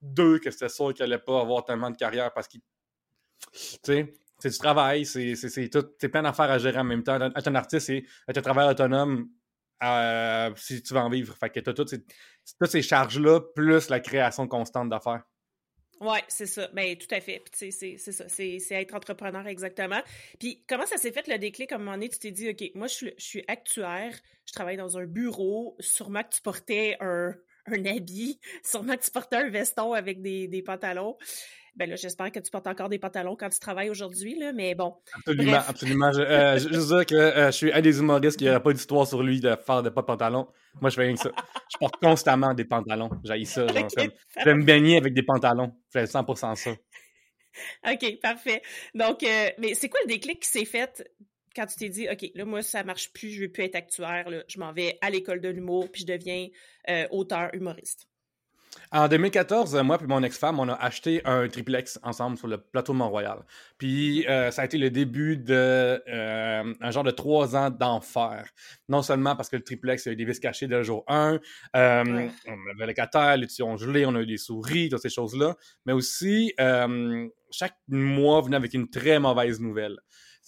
deux 0.00 0.38
que 0.38 0.50
c'était 0.50 0.68
sûr 0.68 0.94
qu'ils 0.94 1.04
n'allaient 1.04 1.18
pas 1.18 1.40
avoir 1.40 1.64
tellement 1.64 1.90
de 1.90 1.96
carrière 1.96 2.32
parce 2.32 2.46
qu'ils. 2.46 2.60
Tu 3.52 3.78
sais, 3.82 4.14
c'est 4.38 4.50
du 4.50 4.58
travail, 4.58 5.04
c'est 5.04 6.08
plein 6.08 6.22
d'affaires 6.22 6.50
à 6.50 6.58
gérer 6.58 6.78
en 6.78 6.84
même 6.84 7.02
temps. 7.02 7.20
Être 7.20 7.48
un 7.48 7.54
artiste, 7.56 7.86
c'est 7.86 8.04
être 8.28 8.38
un 8.38 8.42
travail 8.42 8.70
autonome 8.70 9.28
euh, 9.82 10.50
si 10.56 10.82
tu 10.82 10.94
veux 10.94 11.00
en 11.00 11.10
vivre. 11.10 11.34
Fait 11.34 11.50
que 11.50 11.58
tu 11.58 11.70
as 11.70 11.74
toutes 11.74 11.94
toutes 12.58 12.70
ces 12.70 12.82
charges-là, 12.82 13.40
plus 13.54 13.88
la 13.88 13.98
création 13.98 14.46
constante 14.46 14.88
d'affaires. 14.88 15.24
Oui, 16.00 16.18
c'est 16.28 16.46
ça. 16.46 16.68
Ben, 16.72 16.96
tout 16.96 17.14
à 17.14 17.20
fait. 17.20 17.40
Puis, 17.40 17.72
c'est 17.72 17.98
ça. 17.98 18.28
C'est 18.28 18.58
être 18.70 18.94
entrepreneur, 18.94 19.46
exactement. 19.46 20.00
Puis, 20.38 20.64
comment 20.66 20.86
ça 20.86 20.96
s'est 20.96 21.12
fait 21.12 21.28
le 21.28 21.38
déclic? 21.38 21.72
À 21.72 21.74
un 21.74 21.78
moment 21.78 21.92
donné, 21.92 22.08
tu 22.08 22.18
t'es 22.18 22.30
dit, 22.30 22.48
OK, 22.48 22.70
moi, 22.74 22.86
je 22.86 22.94
suis, 22.94 23.12
je 23.18 23.24
suis 23.24 23.44
actuaire, 23.48 24.18
je 24.46 24.52
travaille 24.52 24.78
dans 24.78 24.96
un 24.96 25.04
bureau, 25.04 25.76
sûrement 25.78 26.22
que 26.22 26.30
tu 26.30 26.40
portais 26.40 26.96
un, 27.00 27.34
un 27.72 27.84
habit, 27.86 28.38
sûrement 28.64 28.96
que 28.96 29.02
tu 29.02 29.10
portais 29.10 29.36
un 29.36 29.50
veston 29.50 29.92
avec 29.92 30.22
des, 30.22 30.48
des 30.48 30.62
pantalons. 30.62 31.16
Ben 31.76 31.88
là, 31.88 31.96
j'espère 31.96 32.32
que 32.32 32.40
tu 32.40 32.50
portes 32.50 32.66
encore 32.66 32.88
des 32.88 32.98
pantalons 32.98 33.36
quand 33.36 33.48
tu 33.48 33.60
travailles 33.60 33.90
aujourd'hui, 33.90 34.38
là, 34.38 34.52
mais 34.52 34.74
bon. 34.74 34.94
Absolument, 35.14 35.60
absolument. 35.66 36.12
Je, 36.12 36.20
euh, 36.20 36.58
je, 36.58 36.68
dire 36.68 37.06
que 37.06 37.14
euh, 37.14 37.46
je 37.46 37.56
suis 37.56 37.72
un 37.72 37.80
des 37.80 37.98
humoristes 38.00 38.38
qui 38.38 38.44
n'aurait 38.44 38.62
pas 38.62 38.72
d'histoire 38.72 39.06
sur 39.06 39.22
lui 39.22 39.40
de 39.40 39.54
faire 39.64 39.82
de 39.82 39.88
pas 39.88 40.00
de 40.00 40.06
pantalons. 40.06 40.48
Moi, 40.80 40.90
je 40.90 40.96
fais 40.96 41.02
rien 41.02 41.14
que 41.14 41.20
ça. 41.20 41.30
Je 41.72 41.78
porte 41.78 41.96
constamment 42.02 42.54
des 42.54 42.64
pantalons. 42.64 43.10
J'ai 43.24 43.44
ça. 43.44 43.66
Genre, 43.66 43.88
je 43.88 44.44
vais 44.44 44.54
me 44.54 44.64
baigner 44.64 44.96
avec 44.96 45.14
des 45.14 45.22
pantalons. 45.22 45.72
Je 45.94 46.00
fais 46.00 46.04
100% 46.04 46.56
ça. 46.56 46.70
OK, 47.90 48.20
parfait. 48.20 48.62
Donc, 48.94 49.22
euh, 49.22 49.50
mais 49.58 49.74
c'est 49.74 49.88
quoi 49.88 50.00
le 50.04 50.08
déclic 50.08 50.40
qui 50.40 50.48
s'est 50.48 50.64
fait 50.64 51.02
quand 51.54 51.66
tu 51.66 51.76
t'es 51.76 51.88
dit, 51.88 52.08
OK, 52.10 52.30
là, 52.34 52.44
moi, 52.44 52.62
ça 52.62 52.84
marche 52.84 53.12
plus, 53.12 53.30
je 53.30 53.42
veux 53.42 53.48
plus 53.50 53.64
être 53.64 53.76
actuaire, 53.76 54.30
là, 54.30 54.42
je 54.48 54.58
m'en 54.58 54.72
vais 54.72 54.98
à 55.00 55.10
l'école 55.10 55.40
de 55.40 55.48
l'humour, 55.48 55.90
puis 55.90 56.02
je 56.02 56.06
deviens 56.06 56.48
auteur 57.10 57.50
humoriste? 57.54 58.10
En 58.92 59.08
2014, 59.08 59.76
moi 59.82 59.98
et 60.00 60.06
mon 60.06 60.22
ex-femme, 60.22 60.58
on 60.58 60.68
a 60.68 60.74
acheté 60.74 61.22
un 61.24 61.48
triplex 61.48 61.98
ensemble 62.02 62.36
sur 62.36 62.48
le 62.48 62.58
plateau 62.58 62.92
de 62.92 62.98
Mont-Royal. 62.98 63.44
Puis 63.78 64.26
euh, 64.26 64.50
ça 64.50 64.62
a 64.62 64.64
été 64.64 64.78
le 64.78 64.90
début 64.90 65.36
de 65.36 66.02
euh, 66.08 66.74
un 66.80 66.90
genre 66.90 67.04
de 67.04 67.10
trois 67.10 67.56
ans 67.56 67.70
d'enfer. 67.70 68.48
Non 68.88 69.02
seulement 69.02 69.36
parce 69.36 69.48
que 69.48 69.56
le 69.56 69.62
triplex, 69.62 70.04
il 70.04 70.08
y 70.08 70.10
a 70.10 70.12
eu 70.14 70.16
des 70.16 70.24
vis 70.24 70.40
cachés 70.40 70.66
dès 70.66 70.76
le 70.76 70.82
jour 70.82 71.04
1, 71.06 71.38
euh, 71.76 72.28
on 72.46 72.70
avait 72.74 72.86
les 72.86 72.94
catères, 72.94 73.36
les 73.36 73.46
tuyaux 73.46 73.76
gelés, 73.76 74.06
on 74.06 74.14
a 74.14 74.20
eu 74.20 74.26
des 74.26 74.38
souris, 74.38 74.88
toutes 74.88 75.02
ces 75.02 75.10
choses-là, 75.10 75.56
mais 75.86 75.92
aussi 75.92 76.52
chaque 77.50 77.76
mois 77.88 78.40
venait 78.40 78.56
avec 78.56 78.74
une 78.74 78.88
très 78.88 79.18
mauvaise 79.18 79.60
nouvelle. 79.60 79.98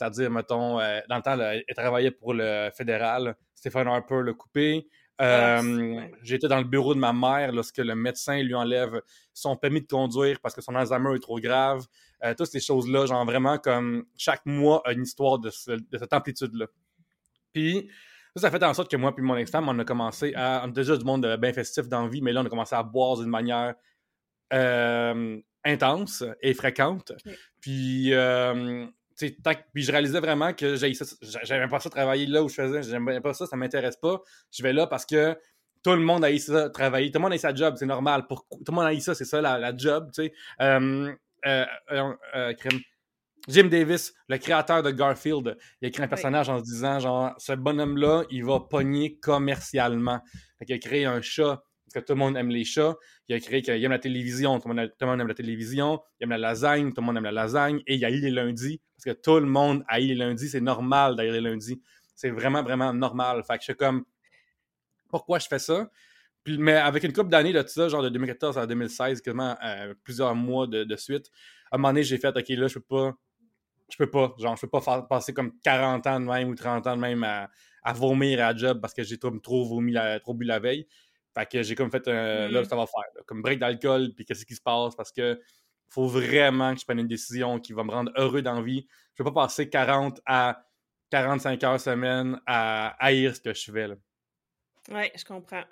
C'est-à-dire, 0.03 0.31
mettons, 0.31 0.81
euh, 0.81 1.01
dans 1.09 1.17
le 1.17 1.23
temps, 1.23 1.39
elle 1.39 1.65
travaillait 1.77 2.11
pour 2.11 2.35
le 2.35 2.71
fédéral, 2.77 3.37
Stéphane 3.55 3.87
Harper 3.87 4.23
l'a 4.25 4.33
coupé. 4.33 4.89
Ah, 5.19 5.61
euh, 5.63 6.01
j'étais 6.23 6.49
dans 6.49 6.59
le 6.59 6.65
bureau 6.65 6.95
de 6.95 6.99
ma 6.99 7.13
mère 7.13 7.53
lorsque 7.53 7.79
le 7.79 7.95
médecin 7.95 8.43
lui 8.43 8.55
enlève 8.55 9.01
son 9.33 9.57
permis 9.57 9.83
de 9.83 9.87
conduire 9.87 10.41
parce 10.41 10.55
que 10.55 10.61
son 10.61 10.75
Alzheimer 10.75 11.15
est 11.15 11.23
trop 11.23 11.39
grave. 11.39 11.85
Euh, 12.25 12.35
toutes 12.37 12.49
ces 12.49 12.59
choses-là, 12.59 13.07
genre 13.07 13.25
vraiment 13.25 13.59
comme 13.59 14.05
chaque 14.17 14.45
mois 14.45 14.83
a 14.85 14.93
une 14.93 15.03
histoire 15.03 15.39
de, 15.39 15.51
cette 15.51 16.13
amplitude-là. 16.13 16.67
Puis, 17.53 17.89
ça, 18.35 18.43
ça 18.43 18.51
fait 18.51 18.65
en 18.65 18.75
sorte 18.75 18.91
que 18.91 18.97
moi 18.97 19.15
puis 19.15 19.25
mon 19.25 19.37
ex-femme, 19.37 19.69
on 19.69 19.79
a 19.79 19.85
commencé 19.85 20.35
à. 20.35 20.63
On 20.65 20.71
a 20.71 20.73
déjà 20.73 20.97
du 20.97 21.05
monde 21.05 21.37
bien 21.41 21.53
festif 21.53 21.87
dans 21.87 22.03
la 22.03 22.09
vie, 22.09 22.23
mais 22.23 22.33
là, 22.33 22.41
on 22.41 22.47
a 22.47 22.49
commencé 22.49 22.75
à 22.75 22.83
boire 22.83 23.19
d'une 23.19 23.31
manière 23.31 23.75
euh, 24.53 25.39
intense 25.65 26.25
et 26.41 26.55
fréquente. 26.55 27.13
Puis, 27.61 28.13
puis 29.17 29.83
je 29.83 29.93
réalisais 29.93 30.21
vraiment 30.21 30.53
que 30.53 30.77
j'aimais 30.77 31.69
pas 31.69 31.81
ça 31.81 31.91
travailler 31.91 32.27
là 32.27 32.43
où 32.43 32.49
je 32.49 32.55
faisais, 32.55 32.83
j'aimais 32.83 33.21
pas 33.21 33.35
ça, 33.35 33.47
ça 33.47 33.57
m'intéresse 33.57 33.97
pas. 33.97 34.21
Je 34.51 34.63
vais 34.63 34.73
là 34.73 34.87
parce 34.87 35.07
que 35.07 35.37
tout 35.83 35.91
le 35.91 36.01
monde 36.01 36.25
a 36.25 36.31
eu 36.31 36.39
ça 36.39 36.71
travailler, 36.71 37.11
tout 37.11 37.19
le 37.19 37.23
monde 37.23 37.33
a 37.33 37.37
eu 37.37 37.39
sa 37.39 37.55
job, 37.55 37.75
c'est 37.79 37.87
normal. 37.87 38.27
Pour, 38.27 38.47
tout 38.51 38.59
le 38.69 38.75
monde 38.75 38.87
a 38.87 38.95
eu 38.95 39.01
ça, 39.01 39.15
c'est 39.15 39.25
ça 39.25 39.41
la, 39.41 39.77
job, 39.77 40.11
tu 40.15 40.25
sais. 40.25 40.33
Euh, 40.61 41.13
euh, 41.47 41.65
euh, 42.35 42.55
Jim 43.49 43.65
Davis, 43.65 44.15
le 44.29 44.39
créateur 44.39 44.85
de 44.85 44.91
Garfield, 44.93 45.57
il 45.81 45.87
a 45.87 45.89
écrit 45.89 46.03
un 46.03 46.09
personnage 46.09 46.49
en 46.49 46.61
se 46.61 46.65
disant 46.65 47.01
genre 47.01 47.35
ce 47.39 47.53
bonhomme-là, 47.53 48.25
il 48.31 48.45
va 48.45 48.61
pogner 48.61 49.19
commercialement. 49.19 50.21
il 50.61 50.73
a 50.73 50.79
créé 50.79 51.07
un 51.07 51.21
chat 51.21 51.61
parce 51.93 52.05
que 52.05 52.07
tout 52.07 52.15
le 52.15 52.19
monde 52.19 52.37
aime 52.37 52.49
les 52.49 52.65
chats. 52.65 52.97
Il 53.29 53.35
a 53.35 53.41
créé 53.41 53.61
qu'il 53.63 53.85
aime 53.85 53.91
la 53.91 53.99
télévision, 53.99 54.59
tout 54.59 54.69
le, 54.69 54.75
monde, 54.75 55.21
aime 55.21 55.29
la 55.29 55.35
télévision. 55.35 56.01
Il 56.19 56.25
aime 56.25 56.31
la 56.31 56.39
lasagne, 56.39 56.93
tout 56.93 57.01
le 57.01 57.07
monde 57.07 57.19
aime 57.19 57.25
la 57.25 57.33
lasagne. 57.33 57.83
Et 57.87 57.97
il 57.97 58.05
a 58.05 58.11
eu 58.11 58.21
les 58.21 58.31
lundis, 58.31 58.81
parce 58.97 59.17
que 59.17 59.21
tout 59.21 59.39
le 59.39 59.47
monde 59.47 59.85
a 59.89 60.01
eu 60.01 60.07
les 60.07 60.15
lundis. 60.15 60.49
C'est 60.49 60.61
normal 60.61 61.17
d'ailleurs 61.17 61.35
les 61.35 61.41
lundis. 61.41 61.81
C'est 62.15 62.31
vraiment, 62.31 62.63
vraiment 62.63 62.93
normal. 62.93 63.43
Fait 63.45 63.55
que 63.55 63.61
je 63.61 63.65
suis 63.65 63.77
comme, 63.77 64.05
pourquoi 65.09 65.39
je 65.39 65.47
fais 65.47 65.59
ça? 65.59 65.91
Mais 66.47 66.73
avec 66.73 67.05
une 67.05 67.13
couple 67.13 67.29
d'années 67.29 67.53
de 67.53 67.63
tout 67.63 67.69
ça, 67.69 67.89
genre 67.89 68.03
de 68.03 68.09
2014 68.09 68.59
à 68.59 68.67
2016, 68.67 69.21
quasiment 69.21 69.57
euh, 69.65 69.95
plusieurs 70.03 70.35
mois 70.35 70.67
de, 70.67 70.97
suite, 70.97 71.31
à 71.71 71.77
un 71.77 71.79
moment 71.79 71.89
donné, 71.91 72.03
j'ai 72.03 72.19
fait, 72.19 72.37
OK, 72.37 72.49
là, 72.49 72.67
je 72.67 72.75
peux 72.75 72.81
pas, 72.81 73.13
je 73.91 73.97
peux 73.97 74.11
pas, 74.11 74.35
genre, 74.39 74.57
je 74.57 74.63
peux 74.63 74.81
pas 74.81 75.03
passer 75.03 75.33
comme 75.33 75.53
40 75.63 76.07
ans 76.07 76.21
de 76.21 76.27
même 76.27 76.49
ou 76.49 76.55
30 76.55 76.87
ans 76.87 76.97
de 76.97 77.01
même 77.01 77.23
à, 77.23 77.49
vomir 77.93 78.45
à 78.45 78.57
job 78.57 78.81
parce 78.81 78.95
que 78.95 79.03
j'ai 79.03 79.19
trop, 79.19 79.31
trop 79.39 79.65
vomi, 79.65 79.95
trop 80.23 80.35
bu 80.35 80.45
la 80.45 80.59
veille. 80.59 80.87
Fait 81.35 81.47
que 81.51 81.63
j'ai 81.63 81.75
comme 81.75 81.91
fait 81.91 82.07
un. 82.09 82.49
Là, 82.49 82.63
mm. 82.63 82.65
ça 82.65 82.77
va 82.77 82.87
faire. 82.87 83.25
comme 83.27 83.43
break 83.43 83.59
d'alcool, 83.59 84.13
puis 84.15 84.25
qu'est-ce 84.25 84.45
qui 84.45 84.55
se 84.55 84.61
passe 84.61 84.95
parce 84.95 85.13
que 85.13 85.41
faut 85.89 86.07
vraiment 86.07 86.75
que 86.75 86.81
je 86.81 86.85
prenne 86.85 87.01
une 87.01 87.09
décision 87.09 87.61
qui 87.61 87.75
va 87.75 87.85
me 87.85 87.91
rendre 87.91 88.13
heureux 88.17 88.43
dans 88.43 88.55
la 88.55 88.63
vie. 88.63 88.87
Je 89.15 89.23
ne 89.23 89.29
peux 89.29 89.33
pas 89.33 89.43
passer 89.43 89.69
40 89.69 90.21
à 90.25 90.65
45 91.11 91.63
heures 91.65 91.81
semaine 91.81 92.41
à 92.47 92.97
haïr 92.99 93.37
ce 93.37 93.41
que 93.41 93.53
je 93.53 93.71
fais. 93.71 93.89
Oui, 94.91 95.11
je 95.15 95.25
comprends. 95.25 95.65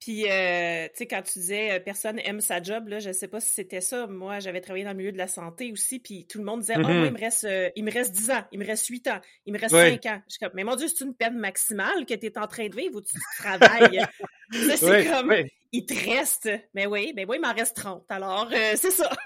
Puis, 0.00 0.30
euh, 0.30 0.86
tu 0.88 0.98
sais, 0.98 1.06
quand 1.06 1.22
tu 1.22 1.38
disais 1.38 1.72
euh, 1.72 1.80
personne 1.80 2.18
aime 2.18 2.40
sa 2.40 2.62
job, 2.62 2.88
là, 2.88 2.98
je 2.98 3.12
sais 3.12 3.28
pas 3.28 3.40
si 3.40 3.50
c'était 3.50 3.80
ça. 3.80 4.06
Moi, 4.06 4.40
j'avais 4.40 4.60
travaillé 4.60 4.84
dans 4.84 4.90
le 4.90 4.96
milieu 4.96 5.12
de 5.12 5.16
la 5.16 5.26
santé 5.26 5.72
aussi, 5.72 6.00
puis 6.00 6.26
tout 6.26 6.38
le 6.38 6.44
monde 6.44 6.60
disait 6.60 6.74
oh, 6.76 6.80
moi, 6.80 6.90
il 6.90 7.12
me, 7.12 7.18
reste, 7.18 7.44
euh, 7.44 7.70
il 7.76 7.84
me 7.84 7.90
reste 7.90 8.12
10 8.12 8.30
ans, 8.30 8.44
il 8.52 8.58
me 8.58 8.66
reste 8.66 8.86
8 8.86 9.08
ans, 9.08 9.20
il 9.46 9.54
me 9.54 9.58
reste 9.58 9.74
5 9.74 10.06
ans. 10.06 10.22
Je 10.26 10.34
suis 10.34 10.38
comme 10.38 10.52
Mais 10.54 10.64
mon 10.64 10.76
Dieu, 10.76 10.88
c'est 10.88 11.04
une 11.04 11.14
peine 11.14 11.38
maximale 11.38 12.04
que 12.06 12.14
tu 12.14 12.26
es 12.26 12.38
en 12.38 12.46
train 12.46 12.68
de 12.68 12.76
vivre 12.76 12.96
ou 12.96 13.00
tu 13.00 13.14
travailles? 13.38 14.00
c'est 14.50 15.06
comme 15.06 15.34
Il 15.72 15.86
te 15.86 15.94
reste. 15.94 16.48
Mais 16.74 16.86
oui, 16.86 17.12
mais 17.14 17.24
oui, 17.26 17.36
il 17.38 17.46
m'en 17.46 17.54
reste 17.54 17.76
30. 17.76 18.04
Alors, 18.10 18.48
c'est 18.50 18.90
ça. 18.90 19.10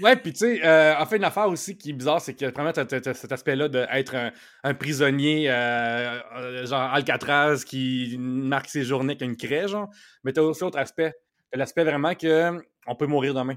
Ouais, 0.00 0.16
puis 0.16 0.32
tu 0.32 0.38
sais, 0.40 0.64
euh, 0.64 0.96
en 0.98 1.06
fait, 1.06 1.16
une 1.16 1.24
affaire 1.24 1.48
aussi 1.48 1.76
qui 1.76 1.90
est 1.90 1.92
bizarre, 1.92 2.20
c'est 2.20 2.34
que 2.34 2.46
vraiment, 2.46 2.72
tu 2.72 2.80
as, 2.80 3.14
cet 3.14 3.32
aspect-là 3.32 3.68
d'être 3.68 4.14
un, 4.14 4.32
un, 4.64 4.74
prisonnier, 4.74 5.50
euh, 5.50 6.20
euh, 6.36 6.66
genre 6.66 6.92
Alcatraz, 6.92 7.64
qui 7.64 8.16
marque 8.18 8.68
ses 8.68 8.84
journées 8.84 9.12
avec 9.12 9.22
une 9.22 9.36
craie, 9.36 9.68
genre. 9.68 9.88
Mais 10.24 10.32
tu 10.32 10.40
as 10.40 10.42
aussi 10.42 10.62
l'autre 10.62 10.78
aspect. 10.78 11.14
L'aspect 11.52 11.84
vraiment 11.84 12.14
que 12.14 12.60
on 12.86 12.94
peut 12.94 13.06
mourir 13.06 13.34
demain. 13.34 13.56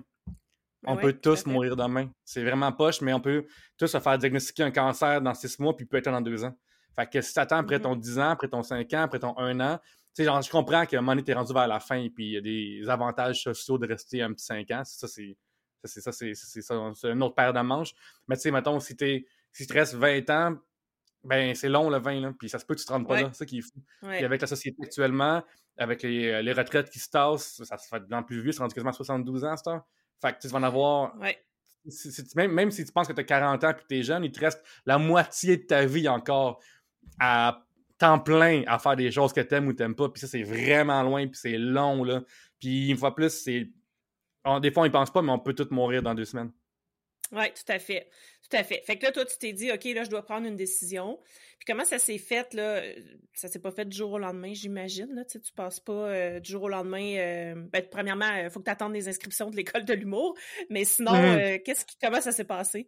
On 0.85 0.97
peut 0.97 1.13
tous 1.13 1.45
mourir 1.45 1.75
demain. 1.75 2.09
C'est 2.23 2.43
vraiment 2.43 2.71
poche, 2.71 3.01
mais 3.01 3.13
on 3.13 3.19
peut 3.19 3.45
tous 3.77 3.87
se 3.87 3.99
faire 3.99 4.17
diagnostiquer 4.17 4.63
un 4.63 4.71
cancer 4.71 5.21
dans 5.21 5.33
six 5.35 5.59
mois, 5.59 5.75
puis 5.75 5.85
peut 5.85 5.97
être 5.97 6.09
dans 6.09 6.21
deux 6.21 6.43
ans. 6.43 6.55
Fait 6.95 7.07
que 7.07 7.21
si 7.21 7.33
t'attends 7.33 7.57
après 7.57 7.77
mm-hmm. 7.77 7.81
ton 7.83 7.95
10 7.95 8.19
ans, 8.19 8.29
après 8.31 8.47
ton 8.47 8.63
5 8.63 8.93
ans, 8.93 9.01
après 9.03 9.19
ton 9.19 9.37
1 9.37 9.59
an, 9.59 9.77
tu 9.77 9.83
sais, 10.13 10.23
genre, 10.23 10.41
je 10.41 10.49
comprends 10.49 10.85
qu'à 10.85 10.97
un 10.97 11.01
moment 11.01 11.13
donné, 11.13 11.23
t'es 11.23 11.33
rendu 11.33 11.53
vers 11.53 11.67
la 11.67 11.79
fin, 11.79 12.07
puis 12.09 12.25
il 12.25 12.31
y 12.33 12.37
a 12.37 12.41
des 12.41 12.89
avantages 12.89 13.43
sociaux 13.43 13.77
de 13.77 13.87
rester 13.87 14.21
un 14.21 14.33
petit 14.33 14.45
5 14.45 14.71
ans. 14.71 14.83
Ça, 14.83 15.07
c'est 15.07 15.37
c'est 15.83 16.01
ça, 16.01 16.11
c'est 16.11 17.09
une 17.09 17.23
autre 17.23 17.35
paire 17.35 17.53
de 17.53 17.59
manches. 17.59 17.93
Mais 18.27 18.35
tu 18.35 18.43
sais, 18.43 18.51
mettons, 18.51 18.79
si, 18.79 18.95
es, 19.01 19.25
si 19.51 19.65
tu 19.65 19.73
restes 19.73 19.95
20 19.95 20.29
ans, 20.29 20.57
ben 21.23 21.53
c'est 21.55 21.69
long 21.69 21.89
le 21.89 21.99
20, 21.99 22.19
là, 22.19 22.33
puis 22.37 22.49
ça 22.49 22.59
se 22.59 22.65
peut 22.65 22.73
que 22.73 22.79
tu 22.79 22.85
te 22.85 22.91
rendes 22.91 23.07
pas 23.07 23.21
là, 23.21 23.29
c'est 23.31 23.39
ça 23.39 23.45
qui 23.45 23.59
est 23.59 23.61
fou. 23.61 23.81
Puis 24.01 24.23
avec 24.23 24.41
la 24.41 24.47
société 24.47 24.77
actuellement, 24.83 25.43
avec 25.77 26.01
les, 26.03 26.29
euh, 26.29 26.41
les 26.41 26.53
retraites 26.53 26.89
qui 26.89 26.99
se 26.99 27.09
tassent, 27.09 27.63
ça 27.63 27.77
se 27.77 27.87
fait 27.87 28.07
dans 28.07 28.23
plus 28.23 28.41
vieux, 28.41 28.51
c'est 28.51 28.61
rendu 28.61 28.73
quasiment 28.73 28.91
72 28.91 29.45
ans, 29.45 29.55
ça. 29.55 29.85
Fait 30.19 30.33
que 30.33 30.39
tu 30.39 30.47
vas 30.47 30.59
en 30.59 30.63
avoir. 30.63 31.15
même, 32.35 32.51
même 32.51 32.71
si 32.71 32.85
tu 32.85 32.91
penses 32.91 33.07
que 33.07 33.13
tu 33.13 33.21
as 33.21 33.23
40 33.23 33.63
ans 33.63 33.69
et 33.69 33.73
que 33.73 33.87
tu 33.87 33.99
es 33.99 34.03
jeune, 34.03 34.23
il 34.23 34.31
te 34.31 34.39
reste 34.39 34.63
la 34.85 34.97
moitié 34.97 35.57
de 35.57 35.63
ta 35.63 35.85
vie 35.85 36.07
encore 36.07 36.61
à 37.19 37.65
temps 38.01 38.19
plein 38.19 38.63
à 38.67 38.79
faire 38.79 38.95
des 38.95 39.11
choses 39.11 39.33
que 39.33 39.41
tu 39.41 39.55
aimes 39.55 39.67
ou 39.67 39.73
tu 39.73 39.81
n'aimes 39.81 39.95
pas. 39.95 40.09
Puis 40.09 40.21
ça, 40.21 40.27
c'est 40.27 40.43
vraiment 40.43 41.01
loin, 41.03 41.27
puis 41.27 41.39
c'est 41.41 41.57
long. 41.57 42.03
Là. 42.03 42.23
Puis 42.59 42.89
une 42.89 42.97
fois 42.97 43.15
plus, 43.15 43.29
c'est 43.29 43.69
des 44.61 44.71
fois, 44.71 44.83
on 44.83 44.85
ne 44.85 44.91
pense 44.91 45.11
pas, 45.11 45.21
mais 45.21 45.31
on 45.31 45.39
peut 45.39 45.53
tous 45.53 45.69
mourir 45.71 46.01
dans 46.01 46.15
deux 46.15 46.25
semaines. 46.25 46.51
Oui, 47.31 47.45
tout 47.53 47.71
à 47.71 47.79
fait. 47.79 48.09
Tout 48.49 48.57
à 48.57 48.63
fait. 48.63 48.81
Fait 48.85 48.97
que 48.97 49.05
là, 49.05 49.11
toi, 49.11 49.23
tu 49.23 49.37
t'es 49.37 49.53
dit, 49.53 49.71
OK, 49.71 49.85
là, 49.85 50.03
je 50.03 50.09
dois 50.09 50.25
prendre 50.25 50.45
une 50.45 50.57
décision. 50.57 51.17
Puis 51.57 51.65
comment 51.65 51.85
ça 51.85 51.97
s'est 51.97 52.17
fait, 52.17 52.53
là? 52.53 52.81
Ça 53.33 53.47
s'est 53.47 53.59
pas 53.59 53.71
fait 53.71 53.85
du 53.85 53.95
jour 53.95 54.11
au 54.11 54.19
lendemain, 54.19 54.53
j'imagine, 54.53 55.13
là. 55.13 55.23
Tu 55.23 55.33
sais, 55.33 55.39
tu 55.39 55.53
passes 55.53 55.79
pas 55.79 55.93
euh, 55.93 56.39
du 56.41 56.51
jour 56.51 56.63
au 56.63 56.69
lendemain. 56.69 57.15
Euh, 57.17 57.53
ben, 57.71 57.83
premièrement, 57.89 58.29
il 58.35 58.49
faut 58.49 58.59
que 58.59 58.65
tu 58.65 58.71
attendes 58.71 58.93
les 58.93 59.07
inscriptions 59.07 59.49
de 59.49 59.55
l'école 59.55 59.85
de 59.85 59.93
l'humour. 59.93 60.35
Mais 60.69 60.83
sinon, 60.83 61.13
mmh. 61.13 61.25
euh, 61.25 61.57
qu'est-ce 61.63 61.85
qui, 61.85 61.95
comment 62.01 62.19
ça 62.19 62.33
s'est 62.33 62.43
passé? 62.43 62.87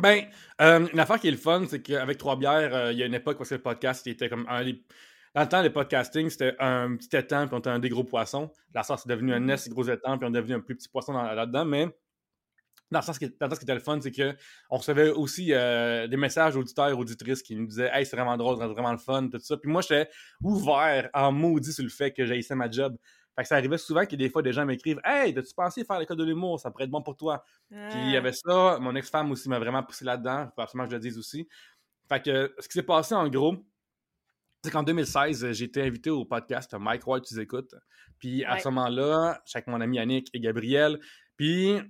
Ben, 0.00 0.24
une 0.58 0.98
affaire 0.98 1.20
qui 1.20 1.28
est 1.28 1.32
le 1.32 1.36
fun, 1.36 1.64
c'est 1.68 1.82
qu'avec 1.82 2.18
Trois 2.18 2.36
Bières, 2.36 2.90
il 2.92 2.98
y 2.98 3.02
a 3.02 3.06
une 3.06 3.14
époque 3.14 3.40
où 3.40 3.44
le 3.50 3.58
podcast 3.58 4.06
était 4.06 4.28
comme 4.28 4.46
un 4.48 4.64
des 4.64 4.82
dans 5.34 5.42
le 5.42 5.48
temps, 5.48 5.62
le 5.62 5.72
podcasting, 5.72 6.28
c'était 6.28 6.56
un 6.58 6.96
petit 6.96 7.16
étang, 7.16 7.46
puis 7.46 7.54
on 7.54 7.60
était 7.60 7.70
un 7.70 7.78
des 7.78 7.88
gros 7.88 8.02
poissons. 8.02 8.50
La 8.74 8.82
sorte, 8.82 9.02
c'est 9.04 9.08
devenu 9.08 9.32
un 9.32 9.38
nest, 9.38 9.68
gros 9.68 9.84
étang, 9.84 10.18
puis 10.18 10.26
on 10.28 10.34
est 10.34 10.36
devenu 10.36 10.54
un 10.54 10.60
plus 10.60 10.74
petit 10.74 10.88
poisson 10.88 11.12
là-dedans. 11.12 11.64
Mais 11.64 11.86
dans 12.90 12.98
le 12.98 13.04
sens, 13.04 13.14
ce 13.14 13.20
qui 13.20 13.26
était 13.26 13.74
le 13.74 13.80
fun, 13.80 14.00
c'est 14.00 14.10
qu'on 14.10 14.76
recevait 14.76 15.10
aussi 15.10 15.52
euh, 15.52 16.08
des 16.08 16.16
messages 16.16 16.56
auditeurs, 16.56 16.98
auditrices 16.98 17.42
qui 17.42 17.54
nous 17.54 17.66
disaient 17.66 17.90
Hey, 17.92 18.04
c'est 18.04 18.16
vraiment 18.16 18.36
drôle, 18.36 18.56
c'est 18.58 18.66
vraiment 18.66 18.90
le 18.90 18.98
fun, 18.98 19.28
tout 19.28 19.38
ça. 19.38 19.56
Puis 19.56 19.70
moi, 19.70 19.82
j'étais 19.82 20.10
ouvert 20.42 21.08
en 21.14 21.30
maudit 21.30 21.72
sur 21.72 21.84
le 21.84 21.90
fait 21.90 22.10
que 22.10 22.26
j'haïssais 22.26 22.56
ma 22.56 22.68
job. 22.68 22.96
Fait 23.36 23.42
que 23.42 23.48
ça 23.48 23.56
arrivait 23.56 23.78
souvent 23.78 24.04
que 24.04 24.16
des 24.16 24.28
fois, 24.28 24.42
des 24.42 24.52
gens 24.52 24.64
m'écrivent 24.64 25.00
Hey, 25.04 25.36
as-tu 25.38 25.54
pensé 25.54 25.84
faire 25.84 25.98
l'école 25.98 26.16
de 26.16 26.24
l'humour? 26.24 26.58
Ça 26.60 26.70
pourrait 26.70 26.84
être 26.84 26.90
bon 26.90 27.02
pour 27.02 27.16
toi. 27.16 27.44
Puis 27.68 27.98
il 27.98 28.10
y 28.10 28.16
avait 28.16 28.32
ça. 28.32 28.78
Mon 28.80 28.94
ex-femme 28.96 29.30
aussi 29.30 29.48
m'a 29.48 29.58
vraiment 29.58 29.82
poussé 29.82 30.04
là-dedans. 30.04 30.48
Il 30.50 30.54
faut 30.54 30.62
absolument 30.62 30.84
que 30.84 30.90
je 30.90 30.96
le 30.96 31.02
dise 31.02 31.18
aussi. 31.18 31.48
Fait 32.08 32.20
que 32.20 32.54
ce 32.58 32.66
qui 32.68 32.74
s'est 32.74 32.82
passé 32.82 33.14
en 33.14 33.28
gros, 33.28 33.56
c'est 34.64 34.70
qu'en 34.70 34.82
2016, 34.82 35.52
j'ai 35.52 35.64
été 35.64 35.82
invité 35.82 36.10
au 36.10 36.24
podcast 36.24 36.74
Mike 36.78 37.06
White, 37.06 37.24
tu 37.24 37.40
écoutes. 37.40 37.74
Puis 38.18 38.44
à 38.44 38.58
ce 38.58 38.68
moment-là, 38.68 39.42
avec 39.54 39.66
mon 39.68 39.80
ami 39.80 39.96
Yannick 39.96 40.28
et 40.34 40.40
Gabriel. 40.40 41.00
Puis 41.36 41.80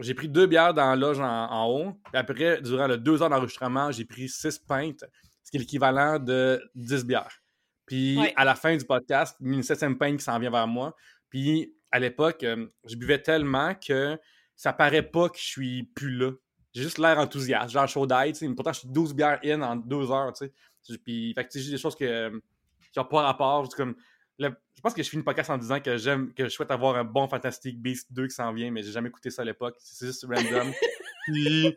j'ai 0.00 0.14
pris 0.14 0.28
deux 0.28 0.46
bières 0.46 0.74
dans 0.74 0.88
la 0.88 0.96
loge 0.96 1.20
en, 1.20 1.66
haut. 1.66 1.92
Puis 1.92 2.16
après, 2.16 2.60
durant 2.62 2.86
les 2.86 2.98
deux 2.98 3.22
heures 3.22 3.30
d'enregistrement, 3.30 3.90
j'ai 3.92 4.04
pris 4.04 4.28
six 4.28 4.58
pintes, 4.58 5.04
ce 5.42 5.50
qui 5.50 5.56
est 5.56 5.60
l'équivalent 5.60 6.18
de 6.18 6.60
10 6.74 7.04
bières. 7.04 7.43
Puis 7.86 8.18
à 8.36 8.44
la 8.44 8.54
fin 8.54 8.76
du 8.76 8.84
podcast, 8.84 9.36
une 9.40 9.62
septième 9.62 9.98
pinte 9.98 10.18
qui 10.18 10.24
s'en 10.24 10.38
vient 10.38 10.50
vers 10.50 10.66
moi. 10.66 10.94
Puis 11.28 11.74
à 11.90 11.98
l'époque, 11.98 12.42
euh, 12.44 12.66
je 12.86 12.96
buvais 12.96 13.20
tellement 13.20 13.74
que 13.74 14.18
ça 14.56 14.72
paraît 14.72 15.02
pas 15.02 15.28
que 15.28 15.38
je 15.38 15.44
suis 15.44 15.82
plus 15.94 16.16
là. 16.16 16.32
J'ai 16.72 16.82
juste 16.82 16.98
l'air 16.98 17.18
enthousiaste, 17.18 17.70
genre 17.70 17.86
chaud 17.86 18.06
d'ail, 18.06 18.32
pourtant 18.56 18.72
je 18.72 18.80
suis 18.80 18.88
12 18.88 19.14
bières 19.14 19.38
in 19.44 19.62
en 19.62 19.76
deux 19.76 20.10
heures, 20.10 20.32
tu 20.32 20.46
sais. 20.46 20.98
Puis, 20.98 21.32
fait 21.34 21.46
que, 21.46 21.70
des 21.70 21.78
choses 21.78 21.94
que, 21.94 22.30
qui 22.30 22.98
n'ont 22.98 23.04
pas 23.04 23.22
rapport. 23.22 23.68
Comme, 23.76 23.94
je 24.38 24.48
pense 24.82 24.92
que 24.92 25.02
je 25.02 25.08
finis 25.08 25.20
le 25.20 25.24
podcast 25.24 25.50
en 25.50 25.58
disant 25.58 25.80
que 25.80 25.96
j'aime, 25.96 26.34
que 26.34 26.44
je 26.44 26.48
souhaite 26.50 26.70
avoir 26.70 26.96
un 26.96 27.04
bon 27.04 27.28
Fantastic 27.28 27.80
Beast 27.80 28.12
2 28.12 28.26
qui 28.26 28.34
s'en 28.34 28.52
vient, 28.52 28.70
mais 28.70 28.82
j'ai 28.82 28.92
jamais 28.92 29.08
écouté 29.08 29.30
ça 29.30 29.42
à 29.42 29.44
l'époque. 29.44 29.76
C'est 29.78 30.06
juste 30.06 30.26
random. 30.28 30.72
puis, 31.26 31.74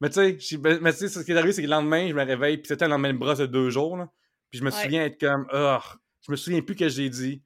mais 0.00 0.08
tu 0.10 0.14
sais, 0.14 0.58
mais 0.80 0.92
tu 0.92 0.98
sais, 0.98 1.08
ce 1.08 1.20
qui 1.20 1.32
est 1.32 1.36
arrivé, 1.36 1.52
c'est 1.52 1.62
que 1.62 1.66
le 1.66 1.72
lendemain, 1.72 2.08
je 2.08 2.14
me 2.14 2.24
réveille, 2.24 2.58
puis 2.58 2.68
c'était 2.68 2.84
le 2.84 2.90
lendemain 2.90 3.12
de 3.12 3.18
brosse 3.18 3.38
de 3.38 3.46
deux 3.46 3.70
jours, 3.70 3.96
là. 3.96 4.10
Puis 4.52 4.58
je 4.58 4.64
me 4.64 4.70
souviens 4.70 5.06
être 5.06 5.18
comme, 5.18 5.46
oh, 5.50 5.78
je 6.20 6.30
me 6.30 6.36
souviens 6.36 6.60
plus 6.60 6.76
que 6.76 6.86
j'ai 6.86 7.08
dit. 7.08 7.42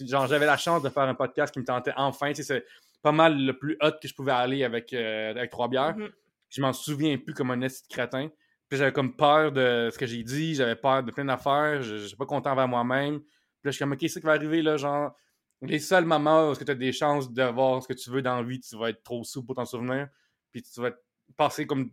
genre, 0.00 0.26
j'avais 0.26 0.46
la 0.46 0.56
chance 0.56 0.82
de 0.82 0.88
faire 0.88 1.02
un 1.02 1.14
podcast 1.14 1.52
qui 1.52 1.60
me 1.60 1.66
tentait 1.66 1.92
enfin. 1.96 2.30
Tu 2.32 2.42
sais, 2.42 2.42
c'est 2.42 2.64
pas 3.02 3.12
mal 3.12 3.38
le 3.38 3.58
plus 3.58 3.76
hot 3.82 3.92
que 4.00 4.08
je 4.08 4.14
pouvais 4.14 4.32
aller 4.32 4.64
avec, 4.64 4.94
euh, 4.94 5.32
avec 5.32 5.50
trois 5.50 5.68
bières. 5.68 5.94
Mm-hmm. 5.94 6.10
Je 6.48 6.60
m'en 6.62 6.72
souviens 6.72 7.18
plus 7.18 7.34
comme 7.34 7.50
un 7.50 7.60
esti 7.60 7.86
crétin. 7.90 8.30
Puis 8.70 8.78
j'avais 8.78 8.92
comme 8.92 9.14
peur 9.14 9.52
de 9.52 9.90
ce 9.92 9.98
que 9.98 10.06
j'ai 10.06 10.22
dit, 10.22 10.54
j'avais 10.54 10.76
peur 10.76 11.02
de 11.02 11.12
plein 11.12 11.26
d'affaires, 11.26 11.82
je 11.82 11.98
suis 11.98 12.16
pas 12.16 12.24
content 12.24 12.52
envers 12.52 12.66
moi-même. 12.66 13.20
Puis 13.20 13.28
là, 13.64 13.70
je 13.70 13.72
suis 13.72 13.78
comme, 13.80 13.92
OK, 13.92 13.98
c'est 14.00 14.08
ce 14.08 14.18
qui 14.18 14.24
va 14.24 14.32
arriver, 14.32 14.62
là, 14.62 14.78
genre, 14.78 15.14
les 15.60 15.78
seuls 15.78 16.06
moments 16.06 16.50
où 16.50 16.56
tu 16.56 16.68
as 16.68 16.74
des 16.74 16.92
chances 16.92 17.30
d'avoir 17.30 17.82
ce 17.82 17.88
que 17.88 17.92
tu 17.92 18.10
veux 18.10 18.22
dans 18.22 18.36
la 18.36 18.42
vie, 18.42 18.60
tu 18.60 18.76
vas 18.78 18.88
être 18.88 19.02
trop 19.02 19.22
sous 19.24 19.44
pour 19.44 19.54
t'en 19.54 19.66
souvenir, 19.66 20.08
puis 20.50 20.62
tu 20.62 20.80
vas 20.80 20.90
passer 21.36 21.66
comme 21.66 21.90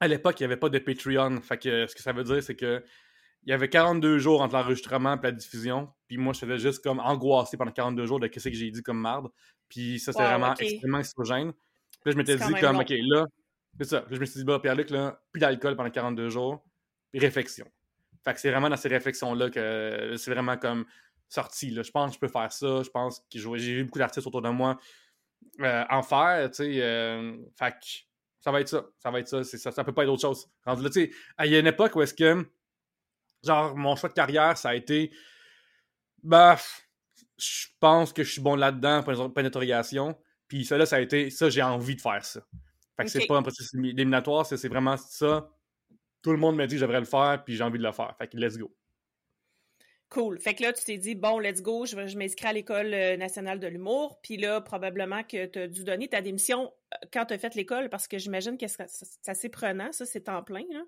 à 0.00 0.08
l'époque, 0.08 0.40
il 0.40 0.42
n'y 0.42 0.46
avait 0.46 0.56
pas 0.56 0.68
de 0.68 0.80
Patreon. 0.80 1.40
Fait 1.42 1.58
que 1.58 1.86
ce 1.86 1.94
que 1.94 2.02
ça 2.02 2.12
veut 2.12 2.24
dire, 2.24 2.42
c'est 2.42 2.56
que 2.56 2.82
il 3.44 3.50
y 3.50 3.52
avait 3.52 3.68
42 3.68 4.18
jours 4.18 4.40
entre 4.40 4.54
l'enregistrement 4.54 5.16
et 5.16 5.22
la 5.22 5.32
diffusion. 5.32 5.88
Puis 6.06 6.16
moi, 6.16 6.32
je 6.32 6.40
faisais 6.40 6.58
juste 6.58 6.82
comme 6.82 7.00
angoissé 7.00 7.56
pendant 7.56 7.72
42 7.72 8.06
jours 8.06 8.20
de 8.20 8.30
ce 8.32 8.48
que 8.48 8.54
j'ai 8.54 8.70
dit 8.70 8.82
comme 8.82 8.98
marde. 8.98 9.28
Puis 9.68 9.98
ça, 9.98 10.12
c'est 10.12 10.22
vraiment 10.22 10.54
extrêmement 10.54 10.98
extrêmement 10.98 11.52
Puis 11.52 12.00
là, 12.04 12.12
je 12.12 12.16
m'étais 12.16 12.36
dit 12.36 12.54
comme, 12.60 12.78
OK, 12.78 12.90
là, 12.90 13.26
c'est 13.78 13.88
ça. 13.88 14.00
Puis 14.02 14.16
je 14.16 14.20
me 14.20 14.26
suis 14.26 14.38
dit, 14.40 14.44
bah, 14.44 14.60
Pierre-Luc, 14.60 14.90
là, 14.90 15.20
plus 15.32 15.40
d'alcool 15.40 15.76
pendant 15.76 15.90
42 15.90 16.28
jours, 16.28 16.62
puis 17.10 17.20
réflexion. 17.20 17.66
Fait 18.24 18.34
que 18.34 18.40
c'est 18.40 18.50
vraiment 18.50 18.68
dans 18.68 18.76
ces 18.76 18.88
réflexions-là 18.88 19.50
que 19.50 20.14
c'est 20.16 20.30
vraiment 20.30 20.56
comme 20.56 20.84
sorti. 21.28 21.70
Là. 21.70 21.82
Je 21.82 21.90
pense 21.90 22.10
que 22.10 22.14
je 22.14 22.20
peux 22.20 22.28
faire 22.28 22.52
ça. 22.52 22.82
Je 22.82 22.90
pense 22.90 23.20
que 23.32 23.38
j'ai 23.58 23.74
vu 23.74 23.84
beaucoup 23.84 23.98
d'artistes 23.98 24.26
autour 24.26 24.42
de 24.42 24.50
moi 24.50 24.78
euh, 25.60 25.84
en 25.90 26.02
faire, 26.02 26.48
tu 26.50 26.56
sais. 26.64 26.82
Euh, 26.82 27.36
fait 27.58 27.72
que 27.72 27.86
ça 28.40 28.52
va 28.52 28.60
être 28.60 28.68
ça. 28.68 28.84
Ça 28.98 29.10
va 29.10 29.20
être 29.20 29.28
ça. 29.28 29.42
ça. 29.42 29.72
Ça 29.72 29.84
peut 29.84 29.92
pas 29.92 30.04
être 30.04 30.10
autre 30.10 30.22
chose. 30.22 30.48
Rendu 30.64 30.82
là, 30.82 30.90
tu 30.90 31.00
sais, 31.00 31.10
il 31.44 31.50
y 31.50 31.56
a 31.56 31.58
une 31.58 31.66
époque 31.66 31.96
où 31.96 32.02
est-ce 32.02 32.14
que, 32.14 32.46
genre, 33.44 33.76
mon 33.76 33.96
choix 33.96 34.08
de 34.08 34.14
carrière, 34.14 34.56
ça 34.56 34.70
a 34.70 34.74
été, 34.74 35.12
bah, 36.22 36.56
je 37.38 37.66
pense 37.80 38.12
que 38.12 38.22
je 38.22 38.32
suis 38.32 38.40
bon 38.40 38.54
là-dedans, 38.54 39.02
pénétration. 39.30 40.16
Puis 40.48 40.64
ça, 40.64 40.76
là, 40.76 40.86
ça 40.86 40.96
a 40.96 41.00
été, 41.00 41.30
ça, 41.30 41.48
j'ai 41.50 41.62
envie 41.62 41.96
de 41.96 42.00
faire 42.00 42.24
ça. 42.24 42.40
Fait 42.96 43.04
que 43.04 43.10
c'est 43.10 43.26
pas 43.26 43.36
un 43.36 43.42
processus 43.42 43.74
éliminatoire, 43.74 44.46
c'est 44.46 44.68
vraiment 44.68 44.96
ça. 44.96 45.50
Tout 46.22 46.30
le 46.30 46.38
monde 46.38 46.56
m'a 46.56 46.66
dit 46.66 46.74
que 46.74 46.80
j'aimerais 46.80 47.00
le 47.00 47.06
faire, 47.06 47.42
puis 47.44 47.56
j'ai 47.56 47.64
envie 47.64 47.78
de 47.78 47.84
le 47.84 47.92
faire. 47.92 48.14
Fait 48.16 48.28
que 48.28 48.36
let's 48.36 48.56
go. 48.56 48.72
Cool. 50.12 50.38
Fait 50.38 50.54
que 50.54 50.62
là, 50.62 50.74
tu 50.74 50.84
t'es 50.84 50.98
dit, 50.98 51.14
bon, 51.14 51.38
let's 51.38 51.62
go, 51.62 51.86
je, 51.86 52.06
je 52.06 52.18
m'inscris 52.18 52.46
à 52.46 52.52
l'École 52.52 52.92
euh, 52.92 53.16
nationale 53.16 53.58
de 53.58 53.66
l'humour. 53.66 54.20
Puis 54.22 54.36
là, 54.36 54.60
probablement 54.60 55.22
que 55.22 55.46
tu 55.46 55.58
as 55.58 55.68
dû 55.68 55.84
donner 55.84 56.06
ta 56.06 56.20
démission 56.20 56.70
euh, 56.92 57.06
quand 57.10 57.24
tu 57.24 57.34
as 57.34 57.38
fait 57.38 57.54
l'école, 57.54 57.88
parce 57.88 58.06
que 58.06 58.18
j'imagine 58.18 58.58
que 58.58 58.66
c'est 58.68 58.86
assez 59.26 59.48
prenant, 59.48 59.90
ça, 59.90 60.04
c'est 60.04 60.28
en 60.28 60.42
plein. 60.42 60.64
Là. 60.70 60.82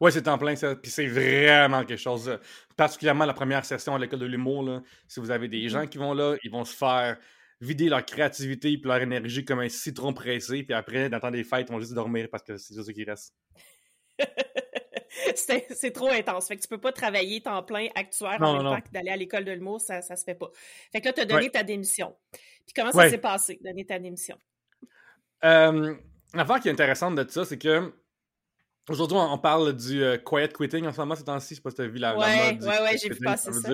Oui, 0.00 0.12
c'est 0.12 0.28
en 0.28 0.36
plein, 0.36 0.56
ça. 0.56 0.76
Puis 0.76 0.90
c'est 0.90 1.06
vraiment 1.06 1.84
quelque 1.84 1.98
chose. 1.98 2.28
Euh, 2.28 2.36
particulièrement 2.76 3.24
la 3.24 3.34
première 3.34 3.64
session 3.64 3.94
à 3.94 3.98
l'École 3.98 4.18
de 4.18 4.26
l'humour, 4.26 4.82
si 5.08 5.20
vous 5.20 5.30
avez 5.30 5.48
des 5.48 5.68
gens 5.68 5.82
mm-hmm. 5.82 5.88
qui 5.88 5.98
vont 5.98 6.12
là, 6.12 6.36
ils 6.42 6.50
vont 6.50 6.64
se 6.64 6.76
faire 6.76 7.16
vider 7.60 7.88
leur 7.88 8.04
créativité 8.04 8.72
et 8.72 8.80
leur 8.82 9.00
énergie 9.00 9.44
comme 9.44 9.60
un 9.60 9.68
citron 9.68 10.12
pressé. 10.12 10.62
Puis 10.62 10.74
après, 10.74 11.08
dans 11.08 11.16
le 11.16 11.20
temps 11.20 11.30
des 11.30 11.44
fêtes, 11.44 11.68
ils 11.68 11.72
vont 11.72 11.80
juste 11.80 11.94
dormir 11.94 12.28
parce 12.30 12.42
que 12.42 12.56
c'est 12.58 12.74
juste 12.74 12.88
ce 12.88 12.92
qui 12.92 13.04
reste. 13.04 13.34
c'est 15.34 15.90
trop 15.92 16.10
intense. 16.10 16.48
Fait 16.48 16.56
que 16.56 16.62
tu 16.62 16.68
peux 16.68 16.80
pas 16.80 16.92
travailler 16.92 17.40
temps 17.40 17.62
plein 17.62 17.88
actuel 17.94 18.42
en 18.42 18.56
même 18.56 18.62
temps 18.62 18.80
que 18.80 18.90
d'aller 18.92 19.10
à 19.10 19.16
l'école 19.16 19.44
de 19.44 19.52
l'humour, 19.52 19.80
ça, 19.80 20.02
ça 20.02 20.16
se 20.16 20.24
fait 20.24 20.34
pas. 20.34 20.50
Fait 20.92 21.00
que 21.00 21.06
là, 21.06 21.12
tu 21.12 21.20
as 21.20 21.24
donné 21.24 21.50
ta 21.50 21.62
démission. 21.62 22.14
Puis 22.30 22.74
comment 22.74 22.92
ça 22.92 23.08
s'est 23.08 23.18
passé, 23.18 23.58
donner 23.62 23.86
ta 23.86 23.98
démission? 23.98 24.36
Euh, 25.44 25.94
L'affaire 26.34 26.60
qui 26.60 26.68
est 26.68 26.72
intéressante 26.72 27.14
de 27.14 27.26
ça, 27.30 27.44
c'est 27.44 27.58
que 27.58 27.92
aujourd'hui, 28.88 29.16
on 29.18 29.38
parle 29.38 29.74
du 29.74 30.02
euh, 30.02 30.18
quiet 30.18 30.48
quitting 30.48 30.86
en 30.86 30.92
ce 30.92 31.00
moment, 31.00 31.14
ces 31.14 31.24
temps-ci. 31.24 31.50
Je 31.50 31.54
sais 31.56 31.62
pas 31.62 31.70
si 31.70 31.76
tu 31.76 31.82
as 31.82 31.88
vu 31.88 31.98
la, 31.98 32.16
ouais, 32.16 32.52
mode. 32.52 32.64
Ouais, 32.64 32.82
ouais, 32.82 32.98
j'ai 32.98 33.08
vu 33.08 33.20
passer 33.20 33.52
ça 33.52 33.70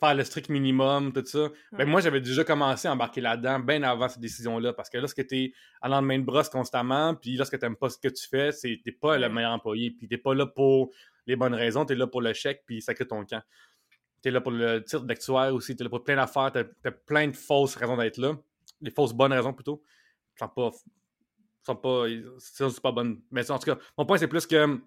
faire 0.00 0.14
le 0.14 0.24
strict 0.24 0.48
minimum, 0.48 1.12
tout 1.12 1.24
ça. 1.24 1.50
Ben, 1.72 1.86
moi, 1.86 2.00
j'avais 2.00 2.20
déjà 2.20 2.42
commencé 2.42 2.88
à 2.88 2.92
embarquer 2.92 3.20
là-dedans 3.20 3.60
bien 3.60 3.82
avant 3.82 4.08
cette 4.08 4.20
décision-là. 4.20 4.72
Parce 4.72 4.88
que 4.88 4.98
lorsque 4.98 5.26
tu 5.26 5.36
es 5.36 5.52
à 5.82 5.88
lendemain 5.88 6.18
de 6.18 6.24
brosse 6.24 6.48
constamment, 6.48 7.14
puis 7.14 7.36
lorsque 7.36 7.58
tu 7.58 7.64
n'aimes 7.64 7.76
pas 7.76 7.90
ce 7.90 7.98
que 7.98 8.08
tu 8.08 8.26
fais, 8.26 8.50
tu 8.52 8.80
n'es 8.84 8.92
pas 8.92 9.18
le 9.18 9.28
meilleur 9.28 9.52
employé. 9.52 9.90
Puis 9.90 10.08
tu 10.08 10.18
pas 10.18 10.34
là 10.34 10.46
pour 10.46 10.90
les 11.26 11.36
bonnes 11.36 11.54
raisons, 11.54 11.84
tu 11.84 11.92
es 11.92 11.96
là 11.96 12.06
pour 12.06 12.22
le 12.22 12.32
chèque, 12.32 12.62
puis 12.66 12.80
ça 12.80 12.94
crée 12.94 13.06
ton 13.06 13.24
camp. 13.24 13.42
Tu 14.22 14.30
es 14.30 14.32
là 14.32 14.40
pour 14.40 14.52
le 14.52 14.82
titre 14.82 15.04
d'actuaire 15.04 15.54
aussi, 15.54 15.76
tu 15.76 15.82
es 15.82 15.84
là 15.84 15.90
pour 15.90 16.02
plein 16.02 16.16
d'affaires, 16.16 16.50
tu 16.50 16.58
as, 16.58 16.90
plein 16.90 17.28
de 17.28 17.36
fausses 17.36 17.76
raisons 17.76 17.96
d'être 17.96 18.16
là. 18.16 18.34
Les 18.80 18.90
fausses 18.90 19.12
bonnes 19.12 19.32
raisons 19.32 19.52
plutôt. 19.52 19.82
Pas. 20.38 20.70
Sont 21.70 21.76
pas. 21.76 22.06
C'est 22.38 22.80
pas 22.80 22.92
bonne. 22.92 23.20
Mais 23.30 23.50
en 23.50 23.58
tout 23.58 23.74
cas, 23.74 23.78
mon 23.96 24.06
point, 24.06 24.18
c'est 24.18 24.28
plus 24.28 24.46
que 24.46 24.80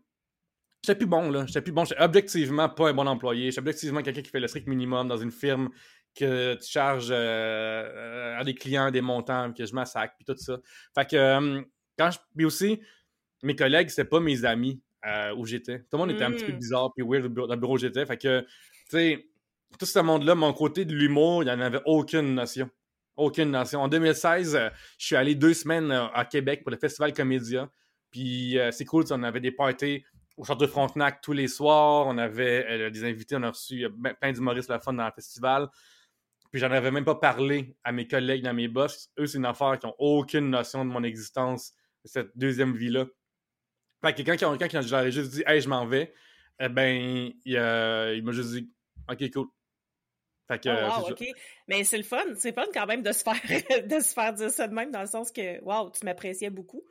J'étais 0.86 0.98
plus 0.98 1.08
bon, 1.08 1.32
là. 1.32 1.46
J'étais 1.46 1.62
plus 1.62 1.72
bon. 1.72 1.86
J'étais 1.86 2.02
objectivement 2.02 2.68
pas 2.68 2.90
un 2.90 2.94
bon 2.94 3.08
employé. 3.08 3.46
J'étais 3.46 3.60
objectivement 3.60 4.02
quelqu'un 4.02 4.22
qui 4.22 4.30
fait 4.30 4.42
le 4.42 4.48
strict 4.48 4.68
minimum 4.68 5.08
dans 5.08 5.16
une 5.16 5.32
firme 5.32 5.70
que 6.14 6.56
tu 6.56 6.70
charges 6.70 7.10
euh, 7.10 7.16
euh, 7.16 8.40
à 8.40 8.44
des 8.44 8.54
clients 8.54 8.92
des 8.92 9.02
montants, 9.02 9.54
que 9.54 9.66
je 9.66 9.74
massacre, 9.74 10.14
puis 10.18 10.26
tout 10.26 10.38
ça. 10.38 10.58
Fait 10.94 11.10
que, 11.10 11.16
euh, 11.16 11.62
quand 11.98 12.12
je. 12.12 12.20
Puis 12.36 12.46
aussi, 12.46 12.82
mes 13.44 13.56
collègues, 13.56 13.90
c'était 13.90 14.10
pas 14.10 14.20
mes 14.20 14.44
amis 14.44 14.82
où 15.38 15.46
j'étais. 15.46 15.80
Tout 15.80 15.88
le 15.94 15.98
monde 16.00 16.12
était 16.12 16.24
un 16.24 16.32
petit 16.32 16.46
peu 16.46 16.54
hmm. 16.54 16.60
bizarre, 16.60 16.94
puis 16.96 17.06
weird 17.06 17.34
dans 17.34 17.48
le 17.48 17.56
bureau 17.56 17.76
où 17.76 17.78
j'étais. 17.78 18.06
Fait 18.06 18.18
que, 18.18 18.42
tu 18.42 18.48
sais, 18.90 19.28
tout 19.78 19.86
ce 19.86 20.00
monde-là, 20.00 20.36
mon 20.36 20.54
côté 20.54 20.86
de 20.86 20.94
l'humour, 20.94 21.44
il 21.44 21.48
n'y 21.48 21.52
en 21.52 21.60
avait 21.60 21.82
aucune 21.86 22.36
notion. 22.36 22.70
Aucune 23.16 23.52
notion. 23.52 23.82
En 23.82 23.88
2016, 23.88 24.72
je 24.98 25.06
suis 25.06 25.16
allé 25.16 25.36
deux 25.36 25.54
semaines 25.54 25.92
à 25.92 26.26
Québec 26.26 26.64
pour 26.64 26.72
le 26.72 26.78
Festival 26.78 27.14
Comédia. 27.14 27.70
Puis 28.12 28.58
c'est 28.72 28.86
cool, 28.86 29.06
on 29.12 29.24
avait 29.24 29.40
des 29.40 29.52
parties 29.52 30.04
au 30.38 30.44
Château 30.44 30.66
de 30.66 30.72
Frontenac 30.72 31.22
tous 31.22 31.34
les 31.34 31.48
soirs. 31.48 32.08
On 32.08 32.18
avait 32.18 32.66
euh, 32.70 32.90
des 32.90 33.04
invités, 33.04 33.36
on 33.36 33.44
a 33.44 33.52
reçu 33.52 33.88
ben, 33.90 34.14
plein 34.14 34.32
d'humoristes 34.32 34.70
la 34.70 34.80
fun 34.80 34.94
dans 34.94 35.06
le 35.06 35.12
festival. 35.12 35.68
Puis 36.52 36.60
j'en 36.60 36.72
avais 36.72 36.92
même 36.92 37.06
pas 37.06 37.16
parlé 37.16 37.76
à 37.84 37.92
mes 37.92 38.08
collègues, 38.08 38.46
à 38.46 38.54
mes 38.54 38.68
boss. 38.68 39.10
Eux, 39.20 39.26
c'est 39.26 39.38
une 39.38 39.46
affaire 39.46 39.78
qui 39.80 39.88
n'ont 39.88 39.96
aucune 39.98 40.50
notion 40.50 40.86
de 40.86 40.90
mon 40.90 41.04
existence, 41.04 41.74
de 42.04 42.10
cette 42.10 42.38
deuxième 42.38 42.76
vie-là. 42.76 43.06
Fait 44.04 44.14
que 44.14 44.22
quand, 44.22 44.38
quand, 44.38 44.58
quand 44.60 44.82
j'aurais 44.82 45.12
juste 45.12 45.32
dit 45.32 45.44
Hey, 45.48 45.62
je 45.62 45.70
m'en 45.70 45.86
vais, 45.86 46.14
eh 46.60 46.70
ben, 46.70 47.32
il, 47.46 48.24
m'a 48.24 48.32
juste 48.32 48.52
dit 48.52 48.70
OK, 49.10 49.32
cool. 49.32 49.48
Fait 50.54 50.60
que, 50.60 50.70
oh, 50.70 51.02
wow, 51.02 51.12
OK. 51.12 51.26
Mais 51.68 51.84
c'est 51.84 51.98
le 51.98 52.04
fun. 52.04 52.24
C'est 52.38 52.54
fun 52.54 52.66
quand 52.74 52.86
même 52.86 53.02
de 53.02 53.12
se 53.12 53.24
faire 53.24 53.34
de 53.88 54.00
se 54.00 54.14
faire 54.14 54.34
dire 54.34 54.50
ça 54.50 54.68
de 54.68 54.74
même, 54.74 54.92
dans 54.92 55.02
le 55.02 55.08
sens 55.08 55.32
que 55.32 55.62
Wow, 55.64 55.90
tu 55.90 56.06
m'appréciais 56.06 56.50
beaucoup. 56.50 56.84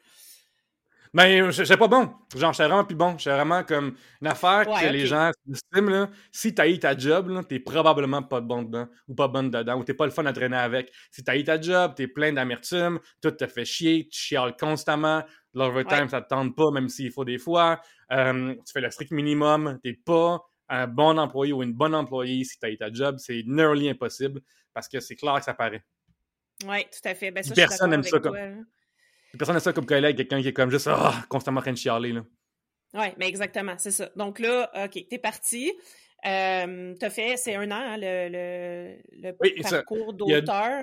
Ben, 1.14 1.50
j'étais 1.50 1.76
pas 1.76 1.88
bon. 1.88 2.10
Genre, 2.34 2.54
j'étais 2.54 2.66
vraiment 2.66 2.86
plus 2.86 2.96
bon. 2.96 3.18
J'étais 3.18 3.36
vraiment 3.36 3.62
comme 3.64 3.96
une 4.22 4.26
affaire 4.26 4.64
que 4.64 4.86
les 4.90 5.06
gens 5.06 5.30
estiment, 5.50 5.90
là. 5.90 6.10
Si 6.30 6.54
t'as 6.54 6.66
eu 6.66 6.78
ta 6.78 6.96
job, 6.96 7.28
là, 7.28 7.42
t'es 7.44 7.58
probablement 7.58 8.22
pas 8.22 8.40
bon 8.40 8.62
dedans, 8.62 8.88
ou 9.08 9.14
pas 9.14 9.28
bonne 9.28 9.50
dedans, 9.50 9.78
ou 9.78 9.84
t'es 9.84 9.92
pas 9.92 10.06
le 10.06 10.10
fun 10.10 10.24
à 10.24 10.32
traîner 10.32 10.56
avec. 10.56 10.90
Si 11.10 11.22
t'as 11.22 11.36
eu 11.36 11.44
ta 11.44 11.60
job, 11.60 11.92
t'es 11.94 12.06
plein 12.06 12.32
d'amertume, 12.32 12.98
tout 13.20 13.30
te 13.30 13.46
fait 13.46 13.66
chier, 13.66 14.08
tu 14.10 14.18
chiales 14.18 14.56
constamment, 14.56 15.22
l'overtime, 15.52 16.08
ça 16.08 16.22
te 16.22 16.28
tente 16.28 16.56
pas, 16.56 16.70
même 16.70 16.88
s'il 16.88 17.12
faut 17.12 17.26
des 17.26 17.38
fois. 17.38 17.82
Euh, 18.10 18.54
tu 18.54 18.72
fais 18.72 18.80
le 18.80 18.90
strict 18.90 19.10
minimum, 19.10 19.78
t'es 19.82 19.92
pas 19.92 20.40
un 20.72 20.86
bon 20.86 21.18
employé 21.18 21.52
ou 21.52 21.62
une 21.62 21.74
bonne 21.74 21.94
employée 21.94 22.44
si 22.44 22.58
t'as 22.58 22.70
eu 22.70 22.78
ta 22.78 22.92
job. 22.92 23.16
C'est 23.18 23.42
nearly 23.46 23.90
impossible, 23.90 24.40
parce 24.72 24.88
que 24.88 25.00
c'est 25.00 25.16
clair 25.16 25.36
que 25.36 25.44
ça 25.44 25.54
paraît. 25.54 25.84
Oui, 26.66 26.84
tout 26.84 27.08
à 27.08 27.14
fait. 27.14 27.30
Ben, 27.30 27.42
ça, 27.42 27.54
Personne 27.54 27.90
n'aime 27.90 28.02
ça. 28.02 28.18
Comme... 28.18 28.64
Ça 29.60 29.72
comme 29.72 29.86
collègue, 29.86 30.16
quelqu'un 30.16 30.40
qui 30.40 30.48
est 30.48 30.52
comme 30.52 30.70
juste 30.70 30.88
ah, 30.90 31.24
constamment 31.28 31.60
en 31.60 31.62
train 31.62 31.72
de 31.72 31.78
chialer. 31.78 32.12
Là. 32.12 32.24
Oui, 32.94 33.06
mais 33.18 33.28
exactement, 33.28 33.74
c'est 33.78 33.90
ça. 33.90 34.10
Donc 34.16 34.38
là, 34.38 34.70
OK, 34.84 35.06
t'es 35.08 35.18
parti. 35.18 35.72
Euh, 36.24 36.94
t'as 36.98 37.10
fait, 37.10 37.36
c'est 37.36 37.54
un 37.56 37.70
an, 37.70 37.74
hein, 37.74 37.96
le, 37.98 38.96
le, 39.10 39.62
parcours 39.62 40.12
d'auteur. 40.12 40.82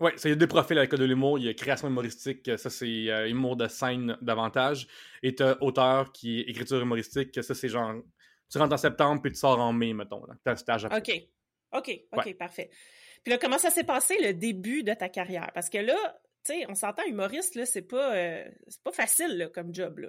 Oui, 0.00 0.10
il 0.24 0.30
y 0.30 0.32
a 0.32 0.34
deux 0.34 0.46
profils 0.48 0.76
à 0.76 0.82
l'école 0.82 1.00
de 1.00 1.04
l'humour. 1.04 1.38
Il 1.38 1.44
y 1.44 1.48
a 1.48 1.54
création 1.54 1.86
humoristique, 1.86 2.50
ça 2.56 2.68
c'est 2.68 3.10
euh, 3.10 3.28
humour 3.28 3.56
de 3.56 3.68
scène 3.68 4.16
davantage. 4.22 4.88
Et 5.22 5.34
t'as 5.34 5.56
auteur 5.60 6.10
qui 6.12 6.40
est 6.40 6.42
écriture 6.44 6.80
humoristique, 6.80 7.30
ça 7.42 7.54
c'est 7.54 7.68
genre, 7.68 7.94
tu 8.54 8.58
rentres 8.58 8.74
en 8.74 8.78
septembre 8.78 9.20
puis 9.20 9.32
tu 9.32 9.38
sors 9.38 9.58
en 9.58 9.72
mai, 9.72 9.92
mettons. 9.92 10.22
T'as 10.44 10.52
un 10.52 10.56
stage 10.56 10.84
après. 10.84 10.98
OK, 10.98 11.28
OK, 11.72 12.00
OK, 12.12 12.34
parfait. 12.34 12.70
Puis 13.24 13.32
là, 13.32 13.38
comment 13.38 13.58
ça 13.58 13.70
s'est 13.70 13.84
passé 13.84 14.16
le 14.20 14.32
début 14.32 14.84
de 14.84 14.94
ta 14.94 15.08
carrière? 15.08 15.50
Parce 15.54 15.68
que 15.68 15.78
là, 15.78 15.96
tu 16.44 16.52
sais, 16.52 16.66
on 16.68 16.74
s'entend 16.74 17.02
humoriste, 17.04 17.56
là, 17.56 17.66
c'est 17.66 17.82
pas, 17.82 18.14
euh, 18.14 18.44
pas 18.84 18.92
facile 18.92 19.50
comme 19.52 19.74
job. 19.74 19.98
Là. 19.98 20.08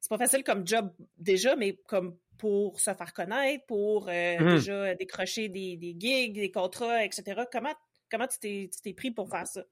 C'est 0.00 0.10
pas 0.10 0.18
facile 0.18 0.44
comme 0.44 0.66
job 0.66 0.92
déjà, 1.16 1.56
mais 1.56 1.76
comme 1.86 2.18
pour 2.36 2.78
se 2.78 2.92
faire 2.92 3.12
connaître, 3.14 3.64
pour 3.66 4.08
euh, 4.08 4.38
mmh. 4.38 4.54
déjà 4.54 4.94
décrocher 4.96 5.48
des, 5.48 5.76
des, 5.76 5.96
gigs, 5.98 6.34
des 6.34 6.50
contrats, 6.50 7.04
etc. 7.04 7.42
Comment, 7.50 7.74
comment 8.10 8.26
tu 8.26 8.68
t'es 8.68 8.92
pris 8.92 9.10
pour 9.10 9.30
faire 9.30 9.46
ça? 9.46 9.64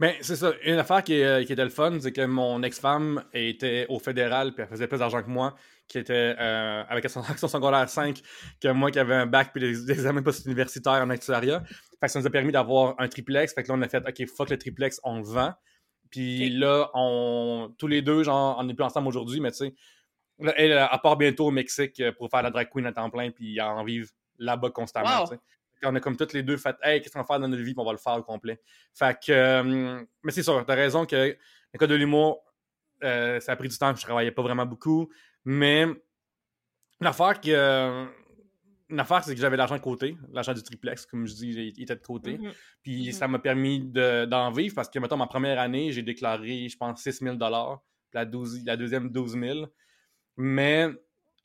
Ben, 0.00 0.14
c'est 0.20 0.36
ça. 0.36 0.52
Une 0.64 0.78
affaire 0.78 1.02
qui, 1.02 1.22
euh, 1.22 1.44
qui 1.44 1.52
était 1.52 1.64
le 1.64 1.70
fun, 1.70 1.98
c'est 2.00 2.12
que 2.12 2.24
mon 2.24 2.62
ex-femme 2.62 3.24
était 3.32 3.86
au 3.88 3.98
fédéral 3.98 4.52
puis 4.52 4.62
elle 4.62 4.68
faisait 4.68 4.86
plus 4.86 4.98
d'argent 4.98 5.22
que 5.22 5.28
moi, 5.28 5.54
qui 5.88 5.98
était 5.98 6.34
euh, 6.38 6.84
avec 6.88 7.08
son, 7.08 7.22
son 7.36 7.48
secondaire 7.48 7.88
5 7.88 8.20
que 8.60 8.68
moi 8.68 8.90
qui 8.90 8.98
avait 8.98 9.14
un 9.14 9.26
bac 9.26 9.50
puis 9.52 9.60
des, 9.60 9.90
examens 9.90 10.22
post-universitaires 10.22 11.02
en 11.02 11.10
actuariat. 11.10 11.62
Fait 12.00 12.06
que 12.06 12.08
ça 12.08 12.20
nous 12.20 12.26
a 12.26 12.30
permis 12.30 12.52
d'avoir 12.52 12.94
un 12.98 13.08
triplex. 13.08 13.54
Fait 13.54 13.62
que 13.62 13.68
là, 13.68 13.74
on 13.78 13.82
a 13.82 13.88
fait 13.88 14.02
OK, 14.06 14.28
fuck 14.28 14.50
le 14.50 14.58
triplex, 14.58 15.00
on 15.04 15.18
le 15.18 15.24
vend. 15.24 15.54
Puis 16.10 16.50
là, 16.50 16.90
on, 16.94 17.74
tous 17.78 17.88
les 17.88 18.02
deux, 18.02 18.22
genre, 18.22 18.56
on 18.58 18.64
n'est 18.64 18.74
plus 18.74 18.84
ensemble 18.84 19.08
aujourd'hui, 19.08 19.40
mais 19.40 19.50
tu 19.50 19.58
sais, 19.58 19.74
elle, 20.56 20.72
à 20.72 20.98
part 20.98 21.16
bientôt 21.16 21.46
au 21.46 21.50
Mexique 21.50 22.02
pour 22.18 22.30
faire 22.30 22.42
la 22.42 22.50
drag 22.50 22.68
queen 22.70 22.86
à 22.86 22.92
temps 22.92 23.10
plein 23.10 23.30
puis 23.30 23.60
en 23.60 23.82
vivre 23.84 24.08
là-bas 24.38 24.70
constamment. 24.70 25.24
On 25.84 25.94
a 25.94 26.00
comme 26.00 26.16
toutes 26.16 26.32
les 26.32 26.42
deux 26.42 26.56
fait 26.56 26.76
Hey, 26.82 27.00
qu'est-ce 27.00 27.12
qu'on 27.12 27.20
va 27.20 27.24
faire 27.24 27.40
dans 27.40 27.48
notre 27.48 27.62
vie, 27.62 27.74
puis 27.74 27.80
on 27.80 27.84
va 27.84 27.92
le 27.92 27.98
faire 27.98 28.14
au 28.14 28.22
complet. 28.22 28.60
Fait 28.94 29.18
que. 29.18 29.32
Euh, 29.32 30.02
mais 30.22 30.32
c'est 30.32 30.42
sûr, 30.42 30.64
t'as 30.66 30.74
raison 30.74 31.06
que 31.06 31.36
l'école 31.72 31.88
de 31.88 31.94
l'humour, 31.94 32.42
euh, 33.04 33.40
ça 33.40 33.52
a 33.52 33.56
pris 33.56 33.68
du 33.68 33.76
temps, 33.76 33.94
je 33.94 34.02
travaillais 34.02 34.30
pas 34.30 34.42
vraiment 34.42 34.66
beaucoup. 34.66 35.10
Mais 35.44 35.86
l'affaire 37.00 37.40
que. 37.40 38.06
L'affaire, 38.88 39.24
c'est 39.24 39.34
que 39.34 39.40
j'avais 39.40 39.56
l'argent 39.56 39.74
de 39.74 39.80
côté, 39.80 40.16
l'argent 40.32 40.54
du 40.54 40.62
triplex, 40.62 41.06
comme 41.06 41.26
je 41.26 41.34
dis, 41.34 41.48
il 41.76 41.82
était 41.82 41.96
de 41.96 42.00
côté. 42.00 42.38
Mm-hmm. 42.38 42.52
Puis 42.82 43.08
mm-hmm. 43.08 43.12
ça 43.12 43.26
m'a 43.26 43.40
permis 43.40 43.80
d'en 43.80 44.52
vivre 44.52 44.76
parce 44.76 44.88
que, 44.88 45.00
mettons, 45.00 45.16
ma 45.16 45.26
première 45.26 45.58
année, 45.58 45.90
j'ai 45.90 46.02
déclaré, 46.02 46.68
je 46.68 46.76
pense, 46.76 47.02
6 47.02 47.18
000 47.18 47.36
Puis 47.36 47.48
la, 47.50 48.24
la 48.64 48.76
deuxième 48.76 49.10
12 49.10 49.40
000. 49.40 49.66
Mais, 50.36 50.88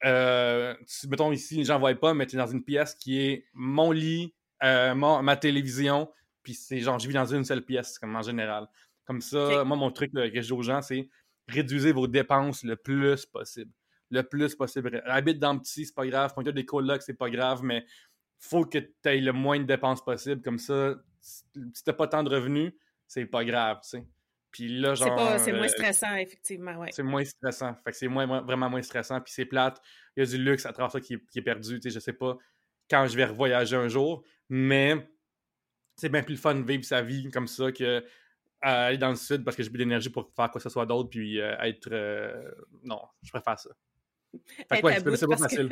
euh, 0.05 0.75
mettons 1.09 1.31
ici, 1.31 1.63
j'en 1.63 1.79
vois 1.79 1.95
pas, 1.95 2.13
mais 2.13 2.25
tu 2.25 2.35
es 2.35 2.39
dans 2.39 2.47
une 2.47 2.63
pièce 2.63 2.95
qui 2.95 3.19
est 3.19 3.45
mon 3.53 3.91
lit, 3.91 4.33
euh, 4.63 4.93
ma 4.95 5.35
télévision, 5.37 6.09
puis 6.43 6.53
c'est 6.53 6.79
genre, 6.79 6.99
je 6.99 7.07
vis 7.07 7.13
dans 7.13 7.25
une 7.25 7.43
seule 7.43 7.63
pièce, 7.63 7.99
comme 7.99 8.15
en 8.15 8.21
général. 8.21 8.67
Comme 9.05 9.21
ça, 9.21 9.63
moi, 9.63 9.77
mon 9.77 9.91
truc 9.91 10.11
que 10.13 10.31
je 10.33 10.39
dis 10.39 10.51
aux 10.51 10.61
gens, 10.61 10.81
c'est 10.81 11.09
réduisez 11.47 11.91
vos 11.91 12.07
dépenses 12.07 12.63
le 12.63 12.75
plus 12.75 13.25
possible. 13.25 13.71
Le 14.09 14.23
plus 14.23 14.55
possible. 14.55 15.01
Habite 15.05 15.39
dans 15.39 15.53
le 15.53 15.59
petit, 15.59 15.85
c'est 15.85 15.95
pas 15.95 16.05
grave. 16.05 16.33
Quand 16.35 16.43
tu 16.43 16.49
as 16.49 16.53
des 16.53 16.65
colocs, 16.65 17.01
c'est 17.01 17.13
pas 17.13 17.29
grave, 17.29 17.63
mais 17.63 17.85
faut 18.39 18.65
que 18.65 18.77
tu 18.77 18.91
aies 19.05 19.21
le 19.21 19.33
moins 19.33 19.59
de 19.59 19.65
dépenses 19.65 20.03
possible. 20.03 20.41
Comme 20.41 20.59
ça, 20.59 20.95
si 21.21 21.83
t'as 21.85 21.93
pas 21.93 22.07
tant 22.07 22.23
de 22.23 22.29
revenus, 22.29 22.73
c'est 23.07 23.25
pas 23.25 23.45
grave, 23.45 23.79
tu 23.83 23.89
sais. 23.89 24.05
Puis 24.51 24.79
là, 24.79 24.95
genre. 24.95 25.39
C'est 25.39 25.53
moins 25.53 25.65
euh, 25.65 25.67
stressant, 25.67 26.15
effectivement, 26.15 26.77
ouais. 26.77 26.89
C'est 26.91 27.03
moins 27.03 27.23
stressant. 27.23 27.75
Fait 27.83 27.91
que 27.91 27.97
c'est 27.97 28.07
moins, 28.07 28.41
vraiment 28.41 28.69
moins 28.69 28.81
stressant. 28.81 29.21
Puis 29.21 29.33
c'est 29.33 29.45
plate. 29.45 29.81
Il 30.15 30.23
y 30.23 30.27
a 30.27 30.29
du 30.29 30.37
luxe 30.37 30.65
à 30.65 30.73
travers 30.73 30.91
ça 30.91 30.99
qui, 30.99 31.13
est 31.13 31.41
perdu. 31.41 31.79
Tu 31.79 31.89
sais, 31.89 31.93
je 31.93 31.99
sais 31.99 32.13
pas 32.13 32.37
quand 32.89 33.07
je 33.07 33.15
vais 33.15 33.25
revoyager 33.25 33.77
un 33.77 33.87
jour, 33.87 34.23
mais 34.49 35.09
c'est 35.95 36.09
bien 36.09 36.23
plus 36.23 36.35
le 36.35 36.41
fun 36.41 36.55
de 36.55 36.65
vivre 36.65 36.83
sa 36.83 37.01
vie 37.01 37.29
comme 37.31 37.47
ça 37.47 37.71
que 37.71 38.03
aller 38.61 38.97
dans 38.97 39.09
le 39.09 39.15
sud 39.15 39.43
parce 39.43 39.55
que 39.57 39.63
j'ai 39.63 39.69
plus 39.69 39.79
d'énergie 39.79 40.09
pour 40.09 40.31
faire 40.35 40.51
quoi 40.51 40.59
que 40.59 40.63
ce 40.63 40.69
soit 40.69 40.85
d'autre 40.85 41.09
puis 41.09 41.39
euh, 41.39 41.55
être. 41.61 41.89
Euh, 41.91 42.51
non, 42.83 43.01
je 43.23 43.31
préfère 43.31 43.57
ça. 43.59 43.69
Fait 44.69 44.81
que 44.81 44.85
ouais, 44.85 45.15
c'est 45.15 45.27
pas 45.27 45.37
facile. 45.37 45.69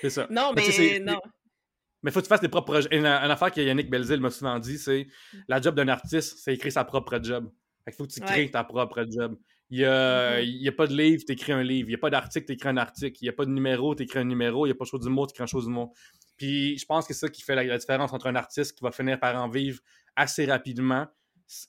C'est 0.00 0.10
ça. 0.10 0.26
Non, 0.28 0.52
mais, 0.54 0.98
non. 1.00 1.20
Mais 2.02 2.10
faut 2.10 2.18
que 2.20 2.24
tu 2.24 2.28
fasses 2.28 2.40
tes 2.40 2.48
propres 2.48 2.72
projets. 2.72 2.96
Une, 2.96 3.06
affaire 3.06 3.50
que 3.50 3.60
Yannick 3.60 3.88
Belzil 3.88 4.20
m'a 4.20 4.30
souvent 4.30 4.58
dit, 4.58 4.76
c'est 4.76 5.06
mm. 5.32 5.38
la 5.48 5.60
job 5.60 5.74
d'un 5.74 5.88
artiste, 5.88 6.38
c'est 6.38 6.54
écrire 6.54 6.72
sa 6.72 6.84
propre 6.84 7.18
job. 7.22 7.50
Fait 7.84 7.90
qu'il 7.90 7.96
faut 7.96 8.06
que 8.06 8.12
tu 8.12 8.20
crées 8.20 8.50
ta 8.50 8.64
propre 8.64 9.04
job. 9.10 9.36
Il 9.70 9.78
n'y 9.78 9.84
a, 9.84 10.40
mm-hmm. 10.40 10.68
a, 10.68 10.72
pas 10.72 10.86
de 10.86 10.96
livre, 10.96 11.22
tu 11.26 11.32
écris 11.32 11.52
un 11.52 11.62
livre. 11.62 11.88
Il 11.88 11.92
n'y 11.92 11.96
a 11.96 11.98
pas 11.98 12.10
d'article, 12.10 12.46
tu 12.46 12.52
écris 12.52 12.68
un 12.68 12.76
article. 12.76 13.18
Il 13.20 13.24
n'y 13.24 13.28
a 13.28 13.32
pas 13.32 13.44
de 13.44 13.50
numéro, 13.50 13.94
tu 13.94 14.04
écris 14.04 14.18
un 14.18 14.24
numéro. 14.24 14.66
Il 14.66 14.68
n'y 14.68 14.72
a 14.72 14.74
pas 14.74 14.84
de 14.84 14.90
chose 14.90 15.08
mot, 15.08 15.26
tu 15.26 15.32
écris 15.32 15.42
un 15.42 15.46
chose 15.46 15.68
mot. 15.68 15.92
Puis 16.36 16.78
je 16.78 16.86
pense 16.86 17.06
que 17.06 17.14
c'est 17.14 17.20
ça 17.20 17.28
qui 17.28 17.42
fait 17.42 17.54
la, 17.54 17.78
différence 17.78 18.12
entre 18.12 18.26
un 18.26 18.36
artiste 18.36 18.76
qui 18.76 18.82
va 18.82 18.90
finir 18.90 19.18
par 19.20 19.36
en 19.36 19.48
vivre 19.48 19.80
assez 20.16 20.44
rapidement 20.44 21.06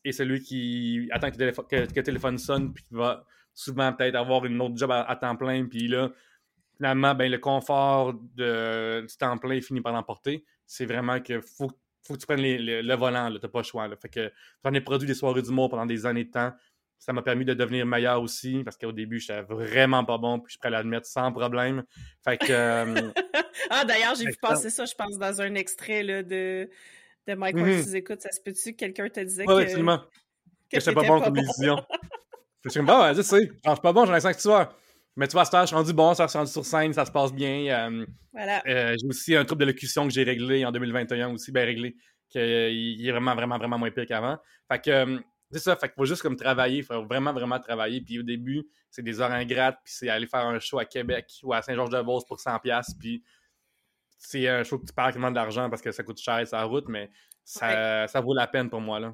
et 0.03 0.11
celui 0.11 0.41
qui 0.41 1.07
attend 1.11 1.31
que 1.31 1.37
le 1.37 2.03
téléphone, 2.03 2.37
sonne 2.37 2.73
puis 2.73 2.83
qui 2.83 2.93
va 2.93 3.25
souvent 3.53 3.93
peut-être 3.93 4.15
avoir 4.15 4.45
une 4.45 4.59
autre 4.61 4.77
job 4.77 4.91
à, 4.91 5.15
temps 5.15 5.35
plein. 5.35 5.65
Puis 5.65 5.87
là, 5.87 6.11
finalement, 6.77 7.13
ben, 7.13 7.31
le 7.31 7.37
confort 7.37 8.13
de, 8.13 9.01
du 9.01 9.17
temps 9.17 9.37
plein 9.37 9.61
finit 9.61 9.81
par 9.81 9.93
l'emporter. 9.93 10.45
C'est 10.65 10.85
vraiment 10.85 11.19
que 11.19 11.41
faut, 11.41 11.71
faut 12.05 12.13
que 12.13 12.19
tu 12.19 12.25
prennes 12.25 12.41
le 12.41 12.95
volant, 12.95 13.31
tu 13.31 13.39
n'as 13.41 13.49
pas 13.49 13.59
le 13.59 13.63
choix. 13.63 13.89
Fait 14.01 14.09
que 14.09 14.31
j'en 14.63 14.73
ai 14.73 14.81
produit 14.81 15.07
des 15.07 15.13
soirées 15.13 15.41
d'humour 15.41 15.69
pendant 15.69 15.85
des 15.85 16.05
années 16.05 16.25
de 16.25 16.31
temps. 16.31 16.53
Ça 16.97 17.13
m'a 17.13 17.21
permis 17.21 17.45
de 17.45 17.53
devenir 17.53 17.85
meilleur 17.85 18.21
aussi, 18.21 18.63
parce 18.63 18.77
qu'au 18.77 18.91
début, 18.91 19.19
j'étais 19.19 19.41
vraiment 19.41 20.05
pas 20.05 20.17
bon, 20.17 20.39
puis 20.39 20.53
je 20.53 20.57
pourrais 20.57 20.71
l'admettre 20.71 21.05
sans 21.05 21.31
problème. 21.31 21.83
Fait 22.23 22.37
que. 22.37 22.45
Euh, 22.49 23.11
ah, 23.69 23.83
d'ailleurs, 23.85 24.15
j'ai 24.15 24.25
vu 24.25 24.35
passer 24.41 24.69
ça, 24.69 24.85
je 24.85 24.95
pense, 24.95 25.17
dans 25.17 25.41
un 25.41 25.55
extrait 25.55 26.03
là, 26.03 26.23
de, 26.23 26.69
de 27.27 27.33
Mike 27.35 27.55
mm 27.55 27.65
-hmm. 27.65 27.95
écoutes. 27.95 28.21
Ça 28.21 28.31
se 28.31 28.41
peut-tu 28.41 28.71
que 28.71 28.77
quelqu'un 28.77 29.09
te 29.09 29.19
disait 29.19 29.45
ouais, 29.45 29.65
que. 29.65 29.69
absolument. 29.69 29.99
Que, 29.99 30.77
que 30.77 30.79
j'étais 30.79 30.93
pas 30.93 31.03
bon 31.03 31.21
comme 31.21 31.37
édition. 31.37 31.77
je 32.63 32.69
suis 32.69 32.81
bon, 32.81 33.13
je 33.13 33.21
sais, 33.21 33.51
je 33.65 33.71
suis 33.71 33.81
pas 33.81 33.93
bon, 33.93 34.05
j'en 34.05 34.15
ai 34.15 34.21
cinq 34.21 34.39
soirs. 34.39 34.73
Mais 35.17 35.27
tu 35.27 35.33
vois, 35.33 35.43
je 35.43 35.65
suis 35.65 35.75
rendu 35.75 35.93
bon, 35.93 36.13
ça 36.13 36.27
se 36.27 36.37
rendu 36.37 36.51
sur 36.51 36.65
scène, 36.65 36.91
ça 36.93 37.05
se 37.05 37.11
passe 37.11 37.33
bien. 37.33 37.89
Euh, 37.89 38.05
voilà. 38.33 38.61
Euh, 38.67 38.95
j'ai 38.99 39.07
aussi 39.07 39.35
un 39.35 39.45
trouble 39.45 39.61
de 39.61 39.67
locution 39.67 40.05
que 40.07 40.13
j'ai 40.13 40.23
réglé 40.23 40.65
en 40.65 40.71
2021 40.71 41.31
aussi, 41.33 41.51
bien 41.53 41.63
réglé, 41.63 41.95
qu'il 42.29 43.07
est 43.07 43.11
vraiment, 43.11 43.33
vraiment, 43.33 43.57
vraiment 43.57 43.77
moins 43.77 43.91
pire 43.91 44.05
qu'avant. 44.05 44.37
Fait 44.69 44.81
que 44.81 44.91
euh, 44.91 45.19
c'est 45.51 45.59
ça, 45.59 45.75
fait 45.77 45.87
qu'il 45.87 45.95
faut 45.95 46.05
juste 46.05 46.21
comme 46.21 46.35
travailler, 46.35 46.79
il 46.79 46.83
faut 46.83 47.05
vraiment, 47.05 47.31
vraiment 47.31 47.59
travailler. 47.59 48.01
Puis 48.01 48.19
au 48.19 48.23
début, 48.23 48.65
c'est 48.89 49.03
des 49.03 49.21
heures 49.21 49.31
ingrates, 49.31 49.79
puis 49.85 49.93
c'est 49.95 50.09
aller 50.09 50.27
faire 50.27 50.45
un 50.45 50.59
show 50.59 50.79
à 50.79 50.85
Québec 50.85 51.31
ou 51.43 51.53
à 51.53 51.61
Saint-Georges-de-Beauce 51.61 52.25
pour 52.25 52.37
100$, 52.37 52.83
puis 52.99 53.23
c'est 54.17 54.49
un 54.49 54.63
show 54.63 54.79
que 54.79 54.85
tu 54.85 54.93
perds 54.93 55.13
tellement 55.13 55.31
d'argent 55.31 55.69
parce 55.69 55.81
que 55.81 55.91
ça 55.91 56.03
coûte 56.03 56.19
cher, 56.19 56.45
sa 56.45 56.63
route, 56.63 56.89
mais 56.89 57.09
ça, 57.45 58.07
ça 58.07 58.19
vaut 58.19 58.33
la 58.33 58.47
peine 58.47 58.69
pour 58.69 58.81
moi, 58.81 58.99
là. 58.99 59.13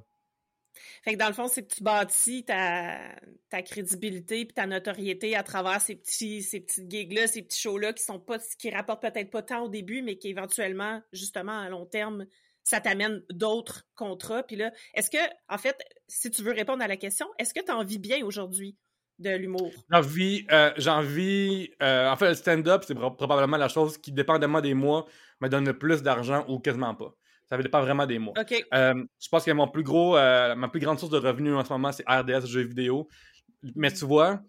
Fait 1.03 1.13
que 1.13 1.17
dans 1.17 1.27
le 1.27 1.33
fond, 1.33 1.47
c'est 1.47 1.63
que 1.63 1.73
tu 1.73 1.83
bâtis 1.83 2.43
ta, 2.45 3.15
crédibilité 3.63 4.45
puis 4.45 4.53
ta 4.53 4.65
notoriété 4.65 5.35
à 5.35 5.43
travers 5.43 5.81
ces 5.81 5.95
petits, 5.95 6.41
ces 6.43 6.61
petites 6.61 6.89
gigs-là, 6.89 7.27
ces 7.27 7.41
petits 7.41 7.59
shows-là 7.59 7.93
qui 7.93 8.03
sont 8.03 8.19
pas, 8.19 8.37
qui 8.59 8.69
rapportent 8.69 9.01
peut-être 9.01 9.29
pas 9.29 9.41
tant 9.41 9.65
au 9.65 9.69
début, 9.69 10.01
mais 10.01 10.17
qui 10.17 10.29
éventuellement, 10.29 11.01
justement, 11.13 11.59
à 11.59 11.69
long 11.69 11.85
terme, 11.85 12.25
ça 12.63 12.79
t'amène 12.79 13.23
d'autres 13.31 13.87
contrats. 13.95 14.43
Puis 14.43 14.55
là, 14.55 14.71
est-ce 14.93 15.09
que, 15.09 15.17
en 15.49 15.57
fait, 15.57 15.77
si 16.07 16.29
tu 16.31 16.43
veux 16.43 16.53
répondre 16.53 16.83
à 16.83 16.87
la 16.87 16.97
question, 16.97 17.27
est-ce 17.39 17.53
que 17.53 17.63
tu 17.63 17.71
en 17.71 17.83
vis 17.83 17.99
bien 17.99 18.23
aujourd'hui 18.25 18.77
de 19.19 19.31
l'humour? 19.31 19.71
J'en 19.89 20.01
vis, 20.01 20.45
euh, 20.51 20.71
euh, 21.81 22.09
en 22.09 22.15
fait, 22.15 22.29
le 22.29 22.35
stand-up, 22.35 22.83
c'est 22.85 22.95
probablement 22.95 23.57
la 23.57 23.67
chose 23.67 23.97
qui, 23.97 24.11
dépendamment 24.11 24.61
des 24.61 24.73
mois, 24.73 25.05
me 25.41 25.49
donne 25.49 25.65
le 25.65 25.77
plus 25.77 26.01
d'argent 26.03 26.45
ou 26.47 26.59
quasiment 26.59 26.95
pas. 26.95 27.15
Ça 27.51 27.57
ne 27.57 27.63
dépend 27.63 27.81
vraiment 27.81 28.05
des 28.05 28.17
mois. 28.17 28.33
Euh, 28.73 29.03
je 29.19 29.27
pense 29.29 29.43
que 29.43 29.51
mon 29.51 29.67
plus 29.67 29.83
gros, 29.83 30.15
euh, 30.15 30.55
ma 30.55 30.69
plus 30.69 30.79
grande 30.79 30.97
source 30.97 31.11
de 31.11 31.17
revenus 31.17 31.53
en 31.53 31.65
ce 31.65 31.73
moment, 31.73 31.91
c'est 31.91 32.07
RDS 32.07 32.45
jeux 32.45 32.61
vidéo. 32.61 33.09
Mais 33.75 33.91
tu 33.91 34.05
vois, 34.05 34.39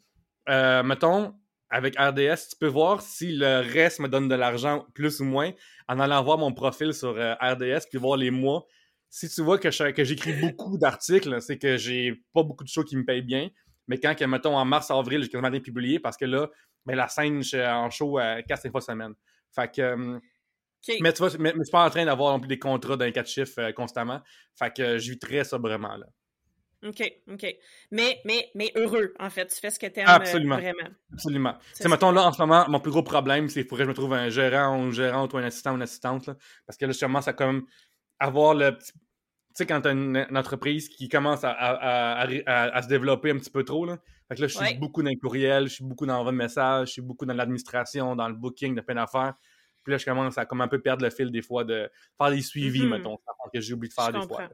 euh, 0.49 0.85
mettons, 0.85 1.35
avec 1.69 1.99
RDS, 1.99 2.51
tu 2.51 2.57
peux 2.61 2.69
voir 2.69 3.03
si 3.03 3.33
le 3.33 3.59
reste 3.59 3.99
me 3.99 4.07
donne 4.07 4.29
de 4.29 4.37
l'argent 4.37 4.87
plus 4.95 5.19
ou 5.19 5.25
moins 5.25 5.51
en 5.89 5.99
allant 5.99 6.23
voir 6.23 6.39
mon 6.39 6.53
profil 6.53 6.95
sur 6.95 7.17
RDS 7.17 7.89
puis 7.91 7.99
voir 7.99 8.17
les 8.17 8.31
mois. 8.31 8.67
Si 9.11 9.29
tu 9.29 9.43
vois 9.43 9.59
que, 9.59 9.91
que 9.91 10.05
j'écris 10.05 10.35
beaucoup 10.41 10.79
d'articles, 10.79 11.43
c'est 11.43 11.59
que 11.59 11.77
j'ai 11.79 12.23
pas 12.33 12.45
beaucoup 12.45 12.63
de 12.63 12.69
shows 12.69 12.85
qui 12.85 12.97
me 12.97 13.05
payent 13.05 13.21
bien. 13.23 13.51
Mais 13.89 13.99
quand, 13.99 14.15
mettons, 14.29 14.57
en 14.57 14.65
mars-avril, 14.65 15.25
j'ai 15.25 15.29
quasiment 15.29 15.51
rien 15.51 15.59
publié 15.59 15.99
parce 15.99 16.17
que 16.17 16.25
là, 16.25 16.49
ben, 16.87 16.95
la 16.95 17.09
scène, 17.09 17.43
je 17.43 17.49
suis 17.49 17.67
en 17.67 17.91
show 17.91 18.21
4-5 18.21 18.71
fois 18.71 18.81
semaine. 18.81 19.15
Fait 19.53 19.75
que 19.75 20.21
mais 21.01 21.13
tu 21.13 21.19
vois, 21.19 21.31
mais, 21.39 21.53
je 21.57 21.63
suis 21.63 21.71
pas 21.71 21.85
en 21.85 21.91
train 21.91 22.05
d'avoir 22.05 22.39
des 22.41 22.59
contrats 22.59 22.97
d'un 22.97 23.11
quatre 23.11 23.29
chiffres 23.29 23.61
euh, 23.61 23.73
constamment. 23.73 24.21
Fait 24.59 24.75
que 24.75 24.99
je 24.99 25.11
vis 25.11 25.19
très 25.19 25.45
sobrement, 25.45 25.97
là. 25.97 26.07
OK, 26.85 27.01
OK. 27.31 27.47
Mais, 27.93 28.21
mais, 28.25 28.51
mais 28.57 28.73
heureux, 28.75 29.15
en 29.21 29.31
fait. 29.31 29.47
Tu 29.47 29.61
fais 29.61 29.71
ce 29.71 29.79
que 29.79 29.87
tu 29.87 30.01
aimes 30.01 30.09
Absolument. 30.09 30.57
vraiment. 30.57 30.89
Absolument. 31.13 31.55
Tu 31.81 31.89
mettons, 31.89 32.11
là, 32.11 32.25
en 32.25 32.33
ce 32.33 32.41
moment, 32.41 32.69
mon 32.69 32.81
plus 32.81 32.91
gros 32.91 33.05
problème, 33.05 33.49
c'est 33.49 33.61
qu'il 33.61 33.69
faudrait 33.69 33.85
que 33.85 33.87
je 33.87 33.91
me 33.91 33.95
trouve 33.95 34.15
un 34.15 34.29
gérant 34.31 34.77
ou 34.77 34.87
une 34.87 34.93
gérante 34.93 35.33
ou 35.33 35.37
un 35.37 35.45
assistant 35.45 35.73
ou 35.73 35.77
une 35.77 35.83
assistante. 35.83 36.27
Là, 36.27 36.37
parce 36.67 36.77
que 36.77 36.87
là, 36.87 36.93
commence 37.01 37.29
à 37.29 37.33
comme 37.35 37.67
avoir 38.19 38.55
le 38.55 38.77
petit. 38.77 38.93
Tu 38.93 39.59
sais, 39.59 39.67
quand 39.67 39.83
tu 39.83 39.89
as 39.89 39.93
une, 39.93 40.27
entreprise 40.35 40.89
qui 40.89 41.09
commence 41.09 41.45
à, 41.45 41.51
à, 41.51 42.23
à, 42.23 42.83
se 42.83 42.89
développer 42.89 43.31
un 43.31 43.39
petit 43.39 43.51
peu 43.51 43.65
trop, 43.65 43.85
là. 43.85 43.99
Fait 44.29 44.37
que 44.37 44.41
là, 44.41 44.47
je 44.47 44.57
suis 44.57 44.79
beaucoup 44.79 45.03
dans 45.03 45.11
le 45.11 45.21
courriel, 45.21 45.69
je 45.69 45.75
suis 45.75 45.85
beaucoup 45.85 46.07
dans 46.07 46.25
le 46.25 46.33
message, 46.33 46.89
je 46.89 46.93
suis 46.95 47.03
beaucoup 47.03 47.27
dans 47.27 47.35
l'administration, 47.35 48.17
dans 48.17 48.29
le 48.29 48.35
booking 48.35 48.75
de 48.75 48.81
plein 48.81 48.95
d'affaires. 48.95 49.35
Puis 49.85 49.93
là, 49.93 49.99
je 49.99 50.05
commence 50.05 50.39
à 50.39 50.47
comme 50.47 50.61
un 50.61 50.69
peu 50.69 50.81
perdre 50.81 51.05
le 51.05 51.11
fil 51.11 51.31
des 51.31 51.43
fois 51.43 51.65
de 51.65 51.91
faire 52.19 52.31
des 52.31 52.43
suivis, 52.43 52.85
mm-hmm. 52.85 52.89
mettons, 52.89 53.19
que 53.53 53.61
j'ai 53.61 53.75
oublié 53.75 53.89
de 53.89 53.95
faire 53.95 54.13
des 54.13 54.27
fois. 54.27 54.49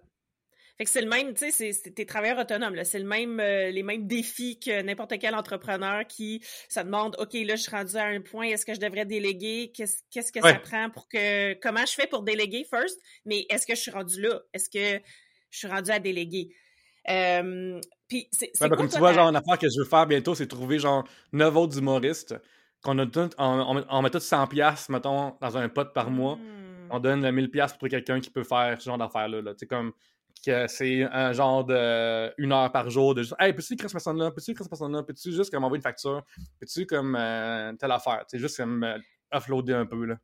Fait 0.79 0.85
que 0.85 0.91
c'est 0.91 1.03
le 1.03 1.09
même, 1.09 1.35
tu 1.35 1.51
sais, 1.51 1.73
c'est 1.73 1.91
tes 1.91 2.07
travailleurs 2.07 2.39
autonomes, 2.39 2.85
c'est 2.85 3.01
le 3.01 3.05
même, 3.05 3.41
euh, 3.41 3.69
les 3.73 3.83
mêmes 3.83 4.07
défis 4.07 4.61
que 4.61 4.81
n'importe 4.83 5.19
quel 5.19 5.35
entrepreneur 5.35 6.07
qui 6.07 6.41
se 6.69 6.79
demande, 6.79 7.17
OK, 7.19 7.33
là, 7.33 7.57
je 7.57 7.63
suis 7.63 7.73
rendu 7.73 7.97
à 7.97 8.05
un 8.05 8.21
point, 8.21 8.47
est-ce 8.47 8.65
que 8.65 8.75
je 8.75 8.79
devrais 8.79 9.05
déléguer? 9.05 9.73
Qu'est-ce 9.75 10.33
que 10.33 10.41
ça 10.41 10.55
prend 10.55 10.89
pour 10.89 11.09
que, 11.09 11.55
comment 11.55 11.85
je 11.85 11.95
fais 11.95 12.07
pour 12.07 12.23
déléguer 12.23 12.65
first? 12.71 12.97
Mais 13.25 13.45
est-ce 13.51 13.67
que 13.67 13.75
je 13.75 13.81
suis 13.81 13.91
rendu 13.91 14.23
là? 14.23 14.41
Est-ce 14.53 14.71
que 14.71 15.03
je 15.51 15.59
suis 15.59 15.67
rendu 15.67 15.91
à 15.91 15.99
déléguer? 15.99 16.55
Euh, 17.09 17.81
puis 18.07 18.29
c'est 18.31 18.53
comme 18.69 18.89
tu 18.89 18.99
vois, 18.99 19.13
genre, 19.13 19.29
une 19.31 19.37
affaire 19.37 19.59
que 19.59 19.67
je 19.67 19.81
veux 19.81 19.89
faire 19.89 20.07
bientôt, 20.07 20.37
c'est 20.37 20.47
trouver, 20.47 20.79
genre, 20.79 21.09
neuf 21.33 21.57
autres 21.57 21.77
humoristes 21.77 22.37
qu'on 22.83 22.99
a 22.99 23.07
tout, 23.07 23.31
on, 23.39 24.03
met 24.03 24.11
tout 24.11 24.19
100$, 24.19 24.93
mettons, 24.93 25.37
dans 25.41 25.57
un 25.57 25.69
pot 25.69 25.93
par 25.93 26.11
mois. 26.11 26.37
Hmm. 26.37 26.89
On 26.91 27.01
donne 27.01 27.27
1000$ 27.27 27.79
pour 27.79 27.89
quelqu'un 27.89 28.21
qui 28.21 28.31
peut 28.31 28.45
faire 28.45 28.81
ce 28.81 28.87
genre 28.87 28.99
d'affaires-là. 28.99 29.43
Là. 29.43 29.53
comme 29.69 29.93
que 30.45 30.67
c'est 30.69 31.03
un 31.03 31.33
genre 31.33 31.65
de 31.65 32.33
une 32.39 32.53
heure 32.53 32.71
par 32.73 32.91
jour 32.91 33.15
de 33.15 33.23
juste 33.23 33.35
Hey, 33.39 33.53
peux-tu 33.53 33.75
écrire 33.75 33.91
cette 33.91 33.97
personne-là? 33.97 34.31
Peux-tu 34.31 34.53
écrire 34.53 34.65
cette 34.65 34.71
personne-là? 34.71 35.03
Peux-tu 35.03 35.33
juste 35.33 35.53
comme 35.53 35.65
envoyer 35.65 35.79
une 35.79 35.83
facture? 35.83 36.25
Peux-tu 36.61 36.87
comme 36.87 37.17
euh, 37.17 37.73
telle 37.75 37.93
affaire? 37.93 38.25
C'est 38.29 38.39
juste 38.39 38.57
comme 38.57 38.85
euh, 38.85 38.99
offloader 39.33 39.75
un 39.75 39.87
peu 39.87 40.05
là. 40.05 40.17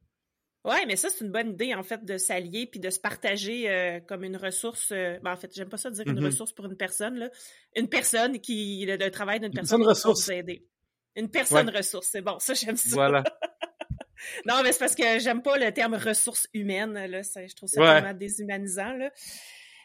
Ouais, 0.64 0.86
mais 0.86 0.96
ça, 0.96 1.10
c'est 1.10 1.22
une 1.22 1.30
bonne 1.30 1.50
idée, 1.50 1.74
en 1.74 1.82
fait, 1.82 2.02
de 2.06 2.16
s'allier 2.16 2.66
puis 2.66 2.80
de 2.80 2.88
se 2.88 2.98
partager 2.98 3.70
euh, 3.70 4.00
comme 4.00 4.24
une 4.24 4.38
ressource. 4.38 4.92
Ben, 4.92 5.32
en 5.32 5.36
fait, 5.36 5.54
j'aime 5.54 5.68
pas 5.68 5.76
ça 5.76 5.90
dire 5.90 6.06
une 6.06 6.18
mm-hmm. 6.18 6.24
ressource 6.24 6.52
pour 6.52 6.64
une 6.64 6.76
personne, 6.76 7.16
là. 7.16 7.28
Une 7.76 7.88
personne 7.88 8.40
qui. 8.40 8.86
le, 8.86 9.10
travail 9.10 9.40
d'une 9.40 9.52
personne 9.52 9.82
qui 9.82 9.88
ressource. 9.88 10.24
vous 10.24 10.32
aider. 10.32 10.66
Une 11.16 11.30
personne 11.30 11.70
ressource, 11.70 12.08
c'est 12.10 12.22
bon, 12.22 12.38
ça 12.38 12.54
j'aime 12.54 12.76
ça. 12.76 12.88
Voilà. 12.94 13.22
non, 14.46 14.62
mais 14.62 14.72
c'est 14.72 14.78
parce 14.78 14.94
que 14.94 15.18
j'aime 15.18 15.42
pas 15.42 15.56
le 15.56 15.72
terme 15.72 15.94
ressources 15.94 16.48
humaines, 16.52 16.92
là, 16.92 17.22
je 17.22 17.54
trouve 17.54 17.68
ça 17.68 17.80
vraiment 17.80 18.14
déshumanisant, 18.14 18.94
là. 18.94 19.10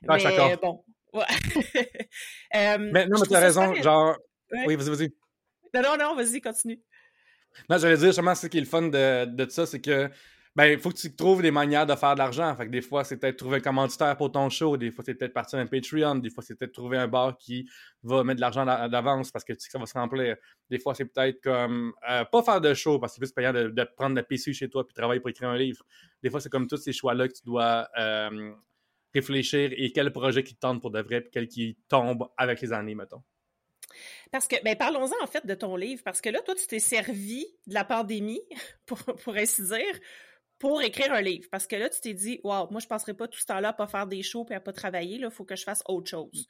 Ah, 0.07 0.17
mais 0.17 0.57
bon, 0.57 0.83
ouais. 1.13 1.23
euh, 2.55 2.77
mais 2.79 3.05
non, 3.07 3.19
mais 3.19 3.27
t'as 3.27 3.39
raison, 3.39 3.73
genre... 3.75 4.17
Oui, 4.65 4.75
vas-y, 4.75 4.89
vas-y. 4.89 5.13
Non, 5.73 5.81
non, 5.81 5.97
non, 5.97 6.15
vas-y, 6.15 6.41
continue. 6.41 6.81
Non, 7.69 7.77
j'allais 7.77 7.97
dire, 7.97 8.07
justement, 8.07 8.33
ce 8.33 8.47
qui 8.47 8.57
est 8.57 8.61
le 8.61 8.65
fun 8.65 8.83
de, 8.83 9.25
de 9.25 9.49
ça, 9.49 9.65
c'est 9.65 9.81
que 9.81 10.09
ben, 10.55 10.65
il 10.65 10.79
faut 10.79 10.89
que 10.89 10.97
tu 10.97 11.15
trouves 11.15 11.41
des 11.41 11.51
manières 11.51 11.85
de 11.85 11.95
faire 11.95 12.15
de 12.15 12.19
l'argent. 12.19 12.53
Fait 12.55 12.65
que 12.65 12.71
des 12.71 12.81
fois, 12.81 13.03
c'est 13.03 13.17
peut-être 13.17 13.38
trouver 13.38 13.57
un 13.57 13.62
commanditaire 13.62 14.17
pour 14.17 14.31
ton 14.31 14.49
show, 14.49 14.77
des 14.77 14.91
fois, 14.91 15.03
c'est 15.05 15.13
peut-être 15.13 15.33
partir 15.33 15.59
un 15.59 15.67
Patreon, 15.67 16.15
des 16.15 16.29
fois, 16.29 16.43
c'est 16.43 16.55
peut-être 16.55 16.73
trouver 16.73 16.97
un 16.97 17.07
bar 17.07 17.38
qui 17.38 17.69
va 18.03 18.23
mettre 18.23 18.38
de 18.38 18.41
l'argent 18.41 18.65
d'avance 18.65 19.31
parce 19.31 19.45
que 19.45 19.53
tu 19.53 19.59
sais 19.59 19.67
que 19.67 19.71
ça 19.73 19.79
va 19.79 19.85
se 19.85 19.93
remplir. 19.93 20.35
Des 20.69 20.79
fois, 20.79 20.95
c'est 20.95 21.05
peut-être 21.05 21.41
comme 21.41 21.93
euh, 22.09 22.25
pas 22.25 22.43
faire 22.43 22.62
de 22.62 22.73
show 22.73 22.99
parce 22.99 23.13
que 23.13 23.15
c'est 23.15 23.31
plus 23.31 23.33
payant 23.33 23.53
de, 23.53 23.83
prendre 23.95 24.15
la 24.15 24.23
PC 24.23 24.53
chez 24.53 24.69
toi 24.69 24.85
puis 24.85 24.93
travailler 24.93 25.19
pour 25.19 25.29
écrire 25.29 25.49
un 25.49 25.57
livre. 25.57 25.83
Des 26.23 26.29
fois, 26.29 26.41
c'est 26.41 26.49
comme 26.49 26.67
tous 26.67 26.77
ces 26.77 26.93
choix-là 26.93 27.27
que 27.27 27.33
tu 27.33 27.43
dois 27.45 27.88
euh, 27.97 28.51
réfléchir 29.13 29.71
et 29.75 29.91
quel 29.91 30.12
projet 30.12 30.43
qui 30.43 30.55
te 30.55 30.59
tente 30.59 30.81
pour 30.81 30.91
de 30.91 31.01
vrai 31.01 31.21
puis 31.21 31.29
quel 31.31 31.47
qui 31.47 31.77
tombe 31.88 32.27
avec 32.38 32.59
les 32.62 32.73
années, 32.73 32.95
mettons. 32.95 33.21
Parce 34.31 34.47
que, 34.47 34.62
ben, 34.63 34.75
parlons-en 34.75 35.23
en 35.23 35.27
fait 35.27 35.45
de 35.45 35.55
ton 35.55 35.75
livre, 35.75 36.01
parce 36.03 36.21
que 36.21 36.29
là, 36.29 36.41
toi, 36.41 36.53
tu 36.55 36.67
t'es 36.67 36.79
servi 36.79 37.45
de 37.65 37.73
la 37.73 37.83
pandémie, 37.83 38.41
pour, 38.85 38.99
pour 39.03 39.35
ainsi 39.35 39.63
dire, 39.63 39.99
pour 40.60 40.82
écrire 40.82 41.12
un 41.13 41.22
livre. 41.22 41.48
Parce 41.50 41.65
que 41.65 41.76
là, 41.76 41.89
tu 41.89 42.00
t'es 42.02 42.13
dit, 42.13 42.39
waouh, 42.43 42.67
moi, 42.69 42.82
je 42.82 42.88
passerai 42.88 43.13
pas 43.13 43.28
tout 43.28 43.39
ce 43.39 43.45
temps-là 43.45 43.69
à 43.69 43.74
pas 43.74 43.88
faire 43.88 44.06
des 44.06 44.22
shows 44.22 44.45
et 44.52 44.56
à 44.56 44.60
pas 44.60 44.74
travailler. 44.74 45.17
Il 45.17 45.32
faut 45.32 45.45
que 45.45 45.56
je 45.56 45.63
fasse 45.63 45.82
autre 45.88 46.10
chose. 46.10 46.48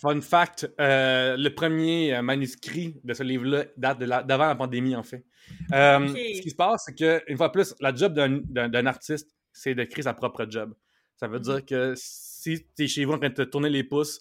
Fun 0.00 0.20
fact, 0.20 0.68
euh, 0.80 1.36
le 1.36 1.54
premier 1.54 2.14
euh, 2.14 2.22
manuscrit 2.22 3.00
de 3.04 3.14
ce 3.14 3.22
livre-là 3.22 3.64
date 3.76 4.00
d'avant 4.00 4.46
la, 4.46 4.54
pandémie, 4.54 4.96
en 4.96 5.02
fait. 5.02 5.24
Euh, 5.72 6.08
ce 6.08 6.42
qui 6.42 6.50
se 6.50 6.54
passe, 6.54 6.84
c'est 6.86 6.94
qu'une 6.94 7.36
fois 7.36 7.52
plus, 7.52 7.74
la 7.80 7.94
job 7.94 8.12
d'un 8.14 8.86
artiste, 8.86 9.34
c'est 9.52 9.74
de 9.74 9.84
créer 9.84 10.02
sa 10.02 10.14
propre 10.14 10.46
job. 10.48 10.74
Ça 11.16 11.28
veut 11.28 11.38
dire 11.38 11.54
mhm. 11.54 11.64
que 11.64 11.94
si 11.96 12.66
tu 12.76 12.84
es 12.84 12.88
chez 12.88 13.04
vous 13.04 13.12
en 13.12 13.18
train 13.18 13.28
de 13.28 13.34
te 13.34 13.42
tourner 13.42 13.70
les 13.70 13.84
pouces, 13.84 14.20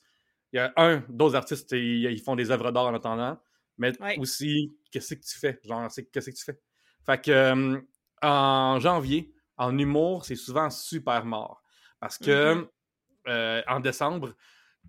il 0.52 0.58
y 0.58 0.60
a 0.60 0.72
un, 0.78 1.04
d'autres 1.10 1.36
artistes, 1.36 1.72
ils 1.72 2.22
font 2.22 2.36
des 2.36 2.52
œuvres 2.52 2.72
d'art 2.72 2.86
en 2.86 2.94
attendant, 2.94 3.40
mais 3.80 3.92
aussi, 4.20 4.72
qu'est-ce 4.92 5.16
que 5.16 5.26
tu 5.26 5.40
fais? 5.40 5.60
Genre, 5.64 5.90
qu'est-ce 6.12 6.30
que 6.30 6.36
tu 6.36 6.44
fais? 6.44 6.60
Fait 7.04 7.20
que 7.20 7.84
en 8.24 8.80
janvier, 8.80 9.34
en 9.58 9.78
humour, 9.78 10.26
c'est 10.26 10.36
souvent 10.36 10.70
super 10.70 11.26
mort. 11.26 11.62
Parce 12.00 12.18
que 12.18 12.56
mm-hmm. 12.56 12.68
euh, 13.28 13.62
en 13.68 13.80
décembre, 13.80 14.34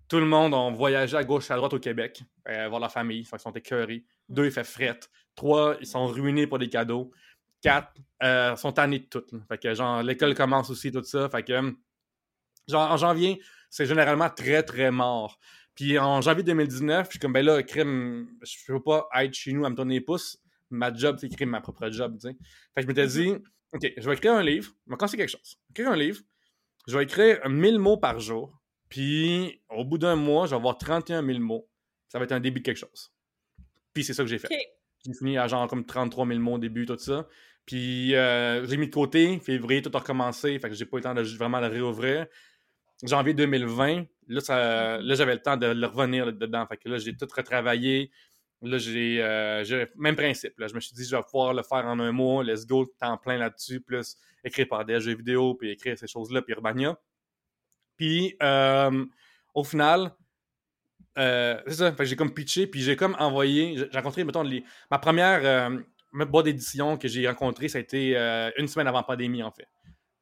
tout 0.08 0.18
le 0.18 0.26
monde 0.26 0.54
a 0.54 0.70
voyagé 0.70 1.16
à 1.16 1.24
gauche 1.24 1.50
et 1.50 1.52
à 1.52 1.56
droite 1.56 1.74
au 1.74 1.78
Québec, 1.78 2.22
euh, 2.48 2.68
voir 2.68 2.80
leur 2.80 2.92
famille, 2.92 3.20
ils 3.30 3.38
sont 3.38 3.52
écœurés. 3.52 4.04
Deux, 4.28 4.46
il 4.46 4.52
fait 4.52 4.64
fret. 4.64 5.00
Trois, 5.34 5.76
ils 5.80 5.86
sont 5.86 6.06
ruinés 6.06 6.46
pour 6.46 6.58
des 6.58 6.68
cadeaux. 6.68 7.10
Quatre, 7.60 7.92
euh, 8.22 8.56
sont 8.56 8.72
tannés 8.72 9.00
de 9.00 9.06
tout. 9.06 9.24
Fait 9.48 9.58
que 9.58 9.74
genre, 9.74 10.02
l'école 10.02 10.34
commence 10.34 10.70
aussi, 10.70 10.92
tout 10.92 11.02
ça. 11.02 11.28
Fait 11.28 11.42
que, 11.42 11.74
genre, 12.68 12.90
en 12.90 12.96
janvier, 12.96 13.40
c'est 13.70 13.86
généralement 13.86 14.30
très, 14.30 14.62
très 14.62 14.90
mort. 14.90 15.38
Puis 15.74 15.98
en 15.98 16.20
janvier 16.20 16.44
2019, 16.44 17.06
je 17.06 17.10
suis 17.10 17.18
comme, 17.18 17.32
ben 17.32 17.44
là, 17.44 17.62
crime, 17.62 18.28
je 18.42 18.56
peux 18.66 18.82
pas 18.82 19.08
être 19.16 19.34
chez 19.34 19.52
nous 19.52 19.64
à 19.64 19.70
me 19.70 19.74
tourner 19.74 19.94
les 19.94 20.00
pouces 20.00 20.38
ma 20.74 20.92
job, 20.92 21.16
c'est 21.18 21.26
écrire 21.26 21.48
ma 21.48 21.60
propre 21.60 21.90
job, 21.90 22.14
tu 22.14 22.28
sais. 22.28 22.36
Fait 22.74 22.80
que 22.80 22.82
je 22.82 22.86
m'étais 22.86 23.06
dit, 23.06 23.30
OK, 23.72 23.92
je 23.96 24.08
vais 24.08 24.14
écrire 24.14 24.34
un 24.34 24.42
livre, 24.42 24.72
je 24.86 24.92
vais 24.92 25.16
quelque 25.16 25.28
chose. 25.28 25.56
Écrire 25.70 25.90
un 25.90 25.96
livre, 25.96 26.20
je 26.86 26.96
vais 26.96 27.04
écrire 27.04 27.48
1000 27.48 27.78
mots 27.78 27.96
par 27.96 28.20
jour, 28.20 28.60
puis 28.88 29.62
au 29.70 29.84
bout 29.84 29.98
d'un 29.98 30.16
mois, 30.16 30.46
je 30.46 30.50
vais 30.50 30.56
avoir 30.56 30.78
31 30.78 31.24
000 31.24 31.38
mots. 31.40 31.68
Ça 32.08 32.18
va 32.18 32.24
être 32.24 32.32
un 32.32 32.40
début 32.40 32.60
de 32.60 32.64
quelque 32.64 32.78
chose. 32.78 33.12
Puis 33.92 34.04
c'est 34.04 34.14
ça 34.14 34.22
que 34.22 34.28
j'ai 34.28 34.38
fait. 34.38 34.48
J'ai 35.04 35.14
fini 35.14 35.36
à 35.36 35.48
genre 35.48 35.66
comme 35.68 35.84
33 35.84 36.26
000 36.26 36.38
mots 36.38 36.54
au 36.54 36.58
début, 36.58 36.86
tout 36.86 36.98
ça. 36.98 37.26
Puis 37.66 38.14
euh, 38.14 38.66
j'ai 38.66 38.76
mis 38.76 38.88
de 38.88 38.94
côté, 38.94 39.38
février, 39.40 39.82
tout 39.82 39.90
a 39.94 39.98
recommencé, 39.98 40.58
fait 40.58 40.68
que 40.68 40.74
j'ai 40.74 40.84
pas 40.84 40.98
eu 40.98 41.00
le 41.00 41.04
temps 41.04 41.14
de 41.14 41.22
vraiment 41.22 41.60
le 41.60 41.66
réouvrir. 41.66 42.26
Janvier 43.02 43.34
2020, 43.34 44.04
là, 44.28 44.40
ça, 44.40 44.98
là 44.98 45.14
j'avais 45.14 45.34
le 45.34 45.42
temps 45.42 45.56
de 45.56 45.66
le 45.66 45.86
revenir 45.86 46.32
dedans. 46.32 46.66
Fait 46.66 46.76
que 46.76 46.88
là, 46.88 46.98
j'ai 46.98 47.16
tout 47.16 47.26
retravaillé. 47.34 48.10
Là, 48.64 48.78
j'ai 48.78 49.18
euh, 49.22 49.86
même 49.96 50.16
principe. 50.16 50.58
Là. 50.58 50.66
Je 50.66 50.74
me 50.74 50.80
suis 50.80 50.94
dit, 50.94 51.04
je 51.04 51.14
vais 51.14 51.22
pouvoir 51.22 51.52
le 51.52 51.62
faire 51.62 51.84
en 51.86 51.98
un 52.00 52.12
mois. 52.12 52.42
Let's 52.42 52.66
go, 52.66 52.86
temps 52.98 53.16
plein 53.18 53.38
là-dessus. 53.38 53.80
Plus 53.80 54.16
écrire 54.42 54.66
par 54.68 54.84
des 54.84 55.00
jeux 55.00 55.14
vidéo, 55.14 55.54
puis 55.54 55.70
écrire 55.70 55.98
ces 55.98 56.06
choses-là, 56.06 56.42
puis 56.42 56.54
Urbania. 56.54 56.98
Puis, 57.96 58.36
euh, 58.42 59.04
au 59.54 59.64
final, 59.64 60.12
euh, 61.18 61.60
c'est 61.66 61.74
ça. 61.74 61.94
j'ai 62.00 62.16
comme 62.16 62.32
pitché, 62.32 62.66
puis 62.66 62.80
j'ai 62.80 62.96
comme 62.96 63.16
envoyé. 63.18 63.76
J'ai 63.76 63.98
rencontré, 63.98 64.24
mettons, 64.24 64.44
ma 64.90 64.98
première 64.98 65.70
boîte 66.12 66.46
d'édition 66.46 66.96
que 66.96 67.06
j'ai 67.06 67.28
rencontrée, 67.28 67.68
ça 67.68 67.78
a 67.78 67.80
été 67.80 68.16
une 68.56 68.68
semaine 68.68 68.88
avant 68.88 68.98
la 68.98 69.04
pandémie, 69.04 69.42
en 69.42 69.52
fait. 69.52 69.68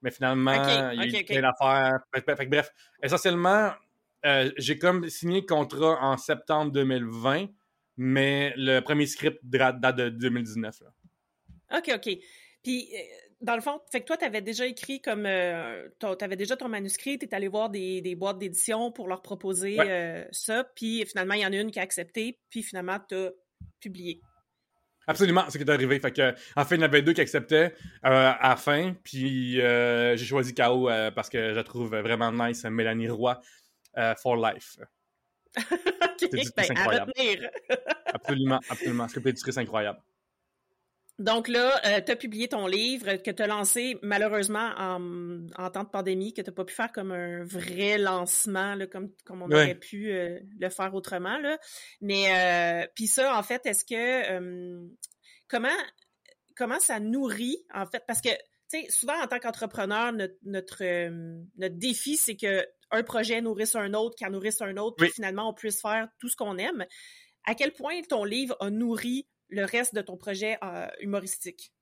Mais 0.03 0.11
finalement, 0.11 0.53
il 0.93 1.11
y 1.11 1.17
a 1.17 1.21
eu 1.21 1.25
plein 1.25 1.43
d'affaires. 1.43 2.01
Bref, 2.49 2.71
essentiellement, 3.03 3.73
j'ai 4.59 4.79
comme 4.79 5.09
signé 5.09 5.41
le 5.41 5.47
contrat 5.47 5.99
en 6.03 6.17
septembre 6.17 6.73
2020 6.73 7.47
mais 7.97 8.53
le 8.57 8.81
premier 8.81 9.07
script 9.07 9.41
date 9.45 9.81
de 9.97 10.09
2019. 10.09 10.83
OK, 11.77 11.91
OK. 11.95 12.19
Puis, 12.63 12.89
euh, 12.95 12.99
dans 13.41 13.57
le 13.57 13.61
fond, 13.61 13.81
fait 13.91 14.01
que 14.01 14.07
toi, 14.07 14.17
tu 14.17 14.25
avais 14.25 14.41
déjà 14.41 14.67
écrit 14.67 15.01
comme. 15.01 15.27
Euh, 15.27 15.89
tu 15.99 16.07
avais 16.25 16.37
déjà 16.37 16.57
ton 16.57 16.69
manuscrit, 16.69 17.19
tu 17.19 17.27
es 17.27 17.35
allé 17.35 17.49
voir 17.49 17.71
des, 17.71 18.15
boîtes 18.17 18.39
d'édition 18.39 18.93
pour 18.93 19.09
leur 19.09 19.23
proposer 19.23 19.79
euh, 19.81 20.25
ça, 20.31 20.65
puis 20.77 21.05
finalement, 21.07 21.35
il 21.35 21.41
y 21.41 21.47
en 21.47 21.53
a 21.53 21.57
une 21.57 21.71
qui 21.71 21.81
a 21.81 21.83
accepté, 21.83 22.39
puis 22.51 22.63
finalement, 22.63 22.99
tu 23.09 23.15
as 23.15 23.31
publié. 23.81 24.21
Absolument, 25.09 25.43
c'est 25.47 25.59
ce 25.59 25.59
qui 25.59 25.69
est 25.69 25.73
arrivé. 25.73 25.99
Fait 25.99 26.13
que, 26.13 26.33
en 26.55 26.65
fait, 26.65 26.77
il 26.77 26.79
y 26.79 26.83
en 26.83 26.87
avait 26.87 27.03
deux 27.03 27.13
qui 27.13 27.21
acceptaient 27.21 27.75
à 28.05 28.39
la 28.41 28.57
fin, 28.57 28.95
puis 29.03 29.55
j'ai 29.55 30.17
choisi 30.25 30.55
KO 30.55 30.89
parce 31.15 31.29
que 31.29 31.53
je 31.53 31.61
trouve 31.61 31.97
vraiment 31.97 32.31
nice, 32.31 32.65
Mélanie 32.65 33.09
Roy, 33.09 33.41
for 34.17 34.37
life. 34.37 34.79
c'est 36.19 36.57
ben, 36.57 36.65
incroyable. 36.71 37.13
absolument, 38.07 38.61
absolument. 38.69 39.07
c'est 39.09 39.59
incroyable? 39.59 40.01
Donc 41.19 41.47
là, 41.47 41.81
euh, 41.87 42.01
tu 42.05 42.11
as 42.11 42.17
publié 42.17 42.49
ton 42.49 42.67
livre 42.67 43.17
que 43.17 43.31
tu 43.31 43.43
as 43.43 43.47
lancé 43.47 43.99
malheureusement 44.03 44.73
en, 44.77 45.71
temps 45.71 45.85
de 45.85 45.89
pandémie, 45.89 46.33
que 46.33 46.41
tu 46.41 46.51
n'as 46.51 46.55
pas 46.55 46.65
pu 46.65 46.75
faire 46.75 46.91
comme 46.91 47.13
un 47.13 47.45
vrai 47.45 47.99
lancement, 47.99 48.77
comme, 48.91 49.11
comme 49.25 49.43
on 49.43 49.51
aurait 49.51 49.75
pu 49.75 50.11
euh, 50.11 50.41
le 50.59 50.69
faire 50.71 50.95
autrement. 50.95 51.39
Là. 51.39 51.59
Mais 52.01 52.83
euh, 52.85 52.87
puis 52.95 53.07
ça, 53.07 53.37
en 53.39 53.43
fait, 53.43 53.67
est-ce 53.67 53.85
que 53.85 54.89
comment 55.49 55.69
comment 56.57 56.81
ça 56.81 56.99
nourrit, 56.99 57.59
en 57.73 57.87
fait, 57.87 58.03
parce 58.07 58.21
que 58.21 58.31
souvent 58.89 59.21
en 59.23 59.27
tant 59.27 59.39
qu'entrepreneur, 59.39 60.13
notre, 60.13 60.35
notre, 60.45 60.83
notre 61.59 61.77
défi, 61.77 62.17
c'est 62.17 62.37
que 62.37 62.67
un 62.93 63.03
projet 63.03 63.41
nourrisse 63.41 63.75
un 63.75 63.95
autre, 63.95 64.15
qui 64.17 64.25
en 64.25 64.31
nourrisse 64.31 64.61
un 64.61 64.77
autre, 64.77 64.97
puis 64.97 65.11
finalement 65.11 65.49
on 65.49 65.55
puisse 65.55 65.81
faire 65.81 66.09
tout 66.19 66.29
ce 66.29 66.37
qu'on 66.37 66.59
aime. 66.59 66.85
À 67.45 67.55
quel 67.55 67.73
point 67.73 68.01
ton 68.09 68.25
livre 68.25 68.57
a 68.61 68.71
nourri 68.71 69.27
le 69.49 69.65
reste 69.65 69.95
de 69.95 70.03
ton 70.03 70.17
projet 70.17 70.59
euh, 70.63 70.87
humoristique? 71.01 71.73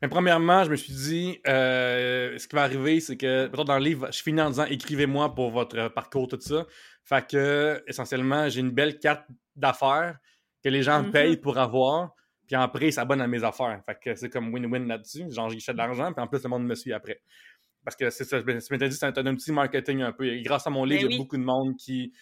Mais 0.00 0.08
premièrement, 0.08 0.64
je 0.64 0.70
me 0.70 0.76
suis 0.76 0.92
dit, 0.92 1.38
euh, 1.46 2.38
ce 2.38 2.48
qui 2.48 2.56
va 2.56 2.62
arriver, 2.62 3.00
c'est 3.00 3.16
que, 3.16 3.46
dans 3.46 3.78
le 3.78 3.84
livre, 3.84 4.08
je 4.10 4.22
finis 4.22 4.40
en 4.40 4.50
disant 4.50 4.64
écrivez-moi 4.64 5.34
pour 5.34 5.50
votre 5.50 5.88
parcours, 5.88 6.28
tout 6.28 6.40
ça. 6.40 6.66
Fait 7.04 7.26
que, 7.26 7.82
essentiellement, 7.86 8.48
j'ai 8.48 8.60
une 8.60 8.70
belle 8.70 8.98
carte 8.98 9.26
d'affaires 9.54 10.18
que 10.62 10.68
les 10.68 10.82
gens 10.82 11.02
mm-hmm. 11.02 11.10
payent 11.10 11.36
pour 11.36 11.58
avoir, 11.58 12.14
puis 12.46 12.56
après, 12.56 12.88
ils 12.88 12.92
s'abonnent 12.92 13.20
à 13.20 13.26
mes 13.26 13.44
affaires. 13.44 13.80
Fait 13.84 13.98
que 14.02 14.14
c'est 14.14 14.30
comme 14.30 14.52
win-win 14.52 14.86
là-dessus. 14.86 15.30
Genre, 15.30 15.50
j'achète 15.50 15.74
de 15.74 15.78
l'argent, 15.78 16.12
puis 16.12 16.22
en 16.22 16.26
plus, 16.26 16.42
le 16.42 16.48
monde 16.48 16.64
me 16.64 16.74
suit 16.74 16.92
après. 16.92 17.20
Parce 17.86 17.94
que 17.94 18.10
c'est 18.10 18.24
ça, 18.24 18.40
je 18.40 18.44
m'étais 18.44 18.88
dit, 18.88 18.96
c'est 18.96 19.06
un, 19.06 19.12
petit 19.12 19.52
marketing 19.52 20.02
un 20.02 20.10
peu. 20.10 20.26
Et 20.26 20.42
grâce 20.42 20.66
à 20.66 20.70
mon 20.70 20.84
livre, 20.84 21.02
ben 21.02 21.08
il 21.08 21.12
y 21.12 21.14
a 21.14 21.18
beaucoup 21.18 21.36
de 21.36 21.44
monde 21.44 21.76
qui. 21.76 22.12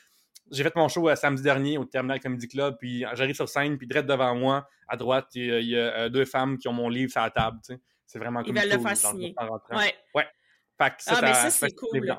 J'ai 0.50 0.62
fait 0.62 0.76
mon 0.76 0.88
show 0.88 1.08
euh, 1.08 1.16
samedi 1.16 1.42
dernier 1.42 1.78
au 1.78 1.86
Terminal 1.86 2.20
Comedy 2.20 2.48
Club, 2.48 2.76
puis 2.78 3.02
j'arrive 3.14 3.34
sur 3.34 3.48
scène, 3.48 3.78
puis 3.78 3.86
direct 3.86 4.06
devant 4.06 4.34
moi, 4.34 4.68
à 4.88 4.98
droite, 4.98 5.28
il 5.34 5.62
y 5.62 5.74
a, 5.74 6.00
euh, 6.00 6.08
deux 6.10 6.26
femmes 6.26 6.58
qui 6.58 6.68
ont 6.68 6.74
mon 6.74 6.90
livre 6.90 7.10
sur 7.10 7.22
la 7.22 7.30
table. 7.30 7.60
Tu 7.64 7.72
sais. 7.72 7.80
C'est 8.04 8.18
vraiment 8.18 8.42
comme 8.42 8.54
Ils 8.54 8.60
veulent 8.60 8.72
le 8.72 8.78
faire 8.78 8.94
signer. 8.94 9.34
Ouais. 9.70 9.94
ouais. 10.14 10.28
Fait 10.76 10.90
que 10.90 11.02
ça, 11.02 11.14
ah, 11.16 11.22
mais 11.22 11.32
ça, 11.32 11.48
c'est 11.48 11.74
cool. 11.74 12.14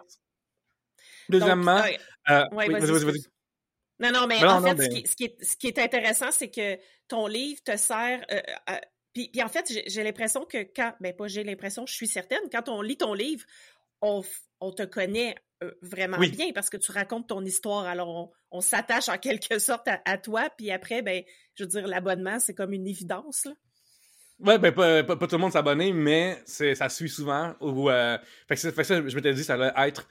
Deuxièmement. 1.30 1.84
Euh, 2.32 2.44
vas-y, 2.52 2.82
vas-y. 2.82 3.26
Non, 4.00 4.12
non, 4.12 4.26
mais 4.26 4.44
en 4.44 4.60
fait, 4.64 4.82
Ce, 4.82 5.16
qui, 5.16 5.36
ce, 5.40 5.56
qui 5.56 5.68
est, 5.68 5.78
intéressant, 5.78 6.32
c'est 6.32 6.50
que 6.50 6.80
ton 7.08 7.28
livre 7.28 7.62
te 7.64 7.78
sert 7.78 8.26
puis, 9.16 9.32
en 9.42 9.48
fait, 9.48 9.72
j'ai 9.88 10.04
l'impression 10.04 10.44
que 10.44 10.58
quand, 10.76 10.94
ben 11.00 11.16
pas 11.16 11.28
j'ai 11.28 11.46
l'impression, 11.46 11.86
je 11.86 11.94
suis 11.94 12.08
certaine, 12.08 12.42
quand 12.52 12.68
on 12.68 12.82
lit 12.82 12.98
ton 12.98 13.14
livre, 13.14 13.46
on, 14.02 14.22
te 14.72 14.84
connaît 14.84 15.36
euh, 15.64 15.72
vraiment 15.82 16.18
bien 16.18 16.52
parce 16.54 16.70
que 16.70 16.76
tu 16.76 16.92
racontes 16.92 17.30
ton 17.30 17.44
histoire. 17.46 17.86
Alors, 17.86 18.34
on, 18.52 18.60
s'attache 18.60 19.08
en 19.08 19.18
quelque 19.18 19.58
sorte 19.60 19.88
à, 19.88 20.18
toi. 20.18 20.50
Puis 20.58 20.70
après, 20.70 21.02
ben, 21.02 21.24
je 21.56 21.64
veux 21.64 21.70
dire, 21.70 21.88
l'abonnement, 21.88 22.40
c'est 22.40 22.54
comme 22.54 22.74
une 22.74 22.88
évidence. 22.88 23.46
Là. 23.46 23.54
Ouais, 24.40 24.60
ben 24.60 24.74
pas, 24.74 25.04
tout 25.16 25.28
le 25.32 25.38
monde 25.38 25.54
s'abonner, 25.54 25.94
mais 25.94 26.42
ça 26.46 26.90
suit 26.90 27.10
souvent. 27.10 27.56
Ou, 27.62 27.90
euh, 27.90 28.18
fait, 28.50 28.56
que, 28.56 28.84
ça, 28.84 29.08
je 29.08 29.16
m'étais 29.16 29.34
dit, 29.34 29.46
ça 29.46 29.54
allait 29.54 29.72
être 29.88 30.10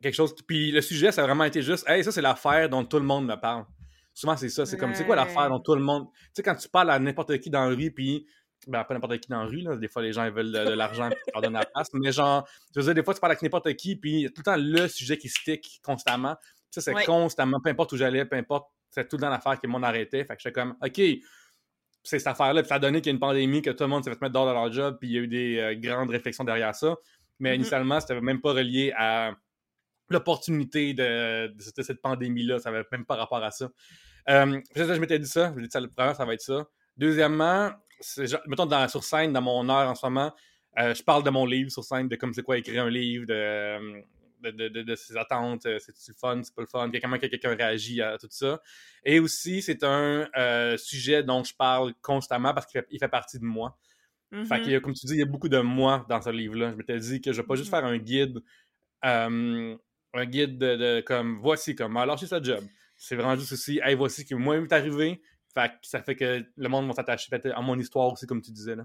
quelque 0.00 0.14
chose. 0.14 0.32
Puis 0.46 0.70
le 0.70 0.80
sujet, 0.80 1.10
ça 1.10 1.24
a 1.24 1.26
vraiment 1.26 1.44
été 1.44 1.60
juste, 1.60 1.88
hey, 1.88 2.04
ça, 2.04 2.12
c'est 2.12 2.22
l'affaire 2.22 2.68
dont 2.68 2.84
tout 2.84 2.98
le 2.98 3.04
monde 3.04 3.26
me 3.26 3.34
parle. 3.34 3.64
Souvent, 4.12 4.36
c'est 4.36 4.48
ça. 4.48 4.64
C'est 4.64 4.76
comme, 4.76 4.94
c'est 4.94 5.04
quoi 5.04 5.16
l'affaire 5.16 5.48
dont 5.48 5.58
tout 5.58 5.74
le 5.74 5.82
monde. 5.82 6.06
Tu 6.12 6.30
sais, 6.34 6.42
quand 6.44 6.54
tu 6.54 6.68
parles 6.68 6.90
à 6.90 7.00
n'importe 7.00 7.36
qui 7.40 7.50
dans 7.50 7.68
la 7.68 7.74
rue, 7.74 7.90
puis 7.90 8.26
ben, 8.68 8.84
pas 8.84 8.94
n'importe 8.94 9.18
qui 9.18 9.28
dans 9.28 9.42
la 9.42 9.46
rue, 9.46 9.60
là. 9.60 9.76
Des 9.76 9.88
fois, 9.88 10.02
les 10.02 10.12
gens 10.12 10.24
ils 10.24 10.32
veulent 10.32 10.52
de, 10.52 10.70
l'argent 10.70 11.10
et 11.10 11.16
leur 11.32 11.42
donnent 11.42 11.54
la 11.54 11.64
place. 11.64 11.88
Mais 11.92 12.12
genre, 12.12 12.46
je 12.74 12.80
veux 12.80 12.86
dire, 12.86 12.94
des 12.94 13.02
fois, 13.02 13.14
tu 13.14 13.20
parles 13.20 13.32
avec 13.32 13.42
n'importe 13.42 13.72
qui, 13.74 13.96
puis 13.96 14.12
il 14.12 14.20
y 14.20 14.26
a 14.26 14.28
tout 14.28 14.38
le 14.38 14.42
temps 14.44 14.56
le 14.56 14.88
sujet 14.88 15.16
qui 15.18 15.28
stick 15.28 15.80
constamment. 15.82 16.36
Ça, 16.70 16.80
c'est 16.80 16.94
constamment, 17.04 17.60
peu 17.60 17.70
importe 17.70 17.92
où 17.92 17.96
j'allais, 17.96 18.24
peu 18.24 18.36
importe, 18.36 18.68
c'est 18.90 19.08
tout 19.08 19.16
dans 19.16 19.30
l'affaire 19.30 19.60
que 19.60 19.66
le 19.66 19.72
monde 19.72 19.84
arrêtait. 19.84 20.24
Fait 20.24 20.36
que 20.36 20.42
j'étais 20.42 20.52
comme, 20.52 20.76
OK, 20.82 21.00
c'est 22.02 22.18
cette 22.18 22.26
affaire-là. 22.26 22.62
Puis 22.62 22.68
ça 22.68 22.76
a 22.76 22.78
donné 22.78 23.00
qu'il 23.00 23.10
y 23.10 23.12
a 23.12 23.14
une 23.14 23.20
pandémie, 23.20 23.62
que 23.62 23.70
tout 23.70 23.84
le 23.84 23.88
monde 23.88 24.04
s'est 24.04 24.10
fait 24.10 24.20
mettre 24.20 24.34
dehors 24.34 24.46
de 24.46 24.52
leur 24.52 24.72
job, 24.72 24.98
puis 25.00 25.08
il 25.08 25.14
y 25.14 25.18
a 25.18 25.20
eu 25.20 25.28
des 25.28 25.58
euh, 25.58 25.74
grandes 25.74 26.10
réflexions 26.10 26.44
derrière 26.44 26.74
ça. 26.74 26.96
Mais 27.38 27.50
Mhm. 27.50 27.56
initialement, 27.56 28.00
c'était 28.00 28.20
même 28.20 28.40
pas 28.40 28.52
relié 28.52 28.92
à 28.96 29.32
l'opportunité 30.10 30.94
de, 30.94 31.48
de 31.48 31.82
cette 31.82 32.02
pandémie-là. 32.02 32.58
Ça 32.58 32.68
avait 32.68 32.84
même 32.92 33.04
pas 33.04 33.16
rapport 33.16 33.42
à 33.42 33.50
ça. 33.50 33.68
Euh, 34.28 34.60
ça, 34.74 34.94
je 34.94 35.00
m'étais 35.00 35.18
dit 35.18 35.28
ça. 35.28 35.50
Je 35.50 35.60
me 35.60 35.62
dit, 35.62 35.70
ça, 35.70 35.80
le 35.80 35.88
premier, 35.88 36.14
ça 36.14 36.24
va 36.24 36.34
être 36.34 36.42
ça. 36.42 36.66
Deuxièmement, 36.96 37.70
mettons 38.46 38.66
dans, 38.66 38.88
sur 38.88 39.04
scène, 39.04 39.32
dans 39.32 39.42
mon 39.42 39.68
heure 39.68 39.88
en 39.90 39.94
ce 39.94 40.04
moment, 40.06 40.32
euh, 40.78 40.94
je 40.94 41.02
parle 41.02 41.22
de 41.22 41.30
mon 41.30 41.46
livre 41.46 41.70
sur 41.70 41.84
scène, 41.84 42.08
de 42.08 42.16
comme 42.16 42.34
c'est 42.34 42.42
quoi 42.42 42.58
écrire 42.58 42.84
un 42.84 42.90
livre, 42.90 43.26
de, 43.26 44.02
de, 44.42 44.50
de, 44.50 44.68
de- 44.68 44.82
de 44.82 44.94
ses 44.96 45.16
attentes, 45.16 45.66
euh, 45.66 45.78
c'est-tu 45.78 46.10
le 46.10 46.16
fun, 46.16 46.40
c'est 46.42 46.54
pas 46.54 46.62
le 46.62 46.66
fun, 46.66 46.90
comment 47.00 47.18
que 47.18 47.26
quelqu'un 47.26 47.54
réagit 47.54 48.02
à 48.02 48.18
tout 48.18 48.26
ça. 48.30 48.60
Et 49.04 49.20
aussi, 49.20 49.62
c'est 49.62 49.84
un 49.84 50.28
euh, 50.36 50.76
sujet 50.76 51.22
dont 51.22 51.42
je 51.44 51.54
parle 51.54 51.94
constamment 52.02 52.52
parce 52.52 52.66
qu'il 52.66 52.80
fait, 52.80 52.86
il 52.90 52.98
fait 52.98 53.08
partie 53.08 53.38
de 53.38 53.44
moi. 53.44 53.78
Fait 54.42 54.56
Mhm. 54.56 54.60
qu'il 54.62 54.72
y 54.72 54.74
a, 54.74 54.80
comme 54.80 54.92
tu 54.94 55.06
dis, 55.06 55.14
il 55.14 55.18
y 55.20 55.22
a 55.22 55.26
beaucoup 55.26 55.48
de 55.48 55.58
moi 55.60 56.04
dans 56.08 56.20
ce 56.20 56.28
livre-là. 56.30 56.72
Je 56.72 56.76
m'étais 56.76 56.98
dit 56.98 57.20
que 57.20 57.32
je 57.32 57.40
vais 57.40 57.46
pas 57.46 57.54
juste 57.54 57.72
Mhm. 57.72 57.80
faire 57.80 57.84
un 57.88 57.98
guide, 57.98 58.42
euh, 59.04 59.76
un 60.14 60.26
guide 60.26 60.58
de, 60.58 61.00
comme 61.02 61.38
voici 61.40 61.74
comment 61.74 62.04
lâcher 62.04 62.26
sa 62.26 62.42
job. 62.42 62.64
C'est 62.96 63.16
vraiment 63.16 63.36
juste 63.36 63.52
aussi, 63.52 63.80
hey, 63.82 63.94
voici 63.94 64.24
qui 64.24 64.34
moi 64.34 64.60
m'est 64.60 64.72
arrivé. 64.72 65.20
Fait 65.54 65.68
que 65.70 65.74
ça 65.82 66.02
fait 66.02 66.16
que 66.16 66.44
le 66.56 66.68
monde 66.68 66.86
va 66.88 66.94
s'attacher 66.94 67.28
peut-être 67.30 67.56
à 67.56 67.60
mon 67.62 67.78
histoire 67.78 68.12
aussi, 68.12 68.26
comme 68.26 68.42
tu 68.42 68.50
disais. 68.50 68.74
Là. 68.76 68.84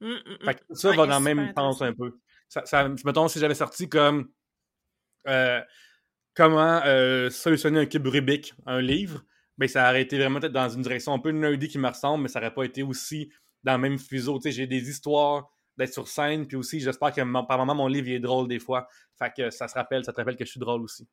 Mm, 0.00 0.06
mm, 0.08 0.12
mm. 0.40 0.44
Fait 0.44 0.54
que 0.54 0.60
ça 0.74 0.90
Ouais, 0.90 0.96
va 0.96 1.06
dans 1.06 1.18
le 1.18 1.24
même 1.24 1.52
sens 1.56 1.82
un 1.82 1.92
peu. 1.92 2.18
Ça, 2.48 2.64
ça, 2.66 2.88
mettons, 3.04 3.28
si 3.28 3.38
j'avais 3.38 3.54
sorti 3.54 3.88
comme 3.88 4.28
euh, 5.26 5.60
comment 6.34 6.80
euh, 6.84 7.30
solutionner 7.30 7.80
un 7.80 7.86
cube 7.86 8.06
Rubik, 8.06 8.54
un 8.66 8.80
livre, 8.80 9.22
ben 9.56 9.68
ça 9.68 9.88
aurait 9.88 10.02
été 10.02 10.18
vraiment 10.18 10.40
peut-être 10.40 10.52
dans 10.52 10.68
une 10.68 10.82
direction 10.82 11.12
un 11.14 11.18
peu 11.20 11.30
nerdy 11.30 11.68
qui 11.68 11.78
me 11.78 11.88
ressemble, 11.88 12.22
mais 12.24 12.28
ça 12.28 12.40
aurait 12.40 12.52
pas 12.54 12.64
été 12.64 12.82
aussi 12.82 13.32
dans 13.62 13.72
le 13.74 13.78
même 13.78 13.98
fuseau. 13.98 14.38
Tu 14.38 14.42
sais, 14.42 14.52
j'ai 14.52 14.66
des 14.66 14.90
histoires 14.90 15.48
d'être 15.76 15.92
sur 15.92 16.06
scène, 16.08 16.46
puis 16.46 16.56
aussi 16.56 16.80
j'espère 16.80 17.12
que 17.12 17.20
mon- 17.22 17.44
par 17.46 17.58
moment 17.58 17.74
mon 17.74 17.86
livre 17.88 18.08
il 18.08 18.14
est 18.14 18.20
drôle 18.20 18.48
des 18.48 18.58
fois. 18.58 18.86
Fait 19.18 19.32
que 19.36 19.50
ça 19.50 19.68
se 19.68 19.74
rappelle, 19.74 20.04
ça 20.04 20.12
te 20.12 20.16
rappelle 20.18 20.36
que 20.36 20.44
je 20.44 20.50
suis 20.50 20.60
drôle 20.60 20.82
aussi. 20.82 21.08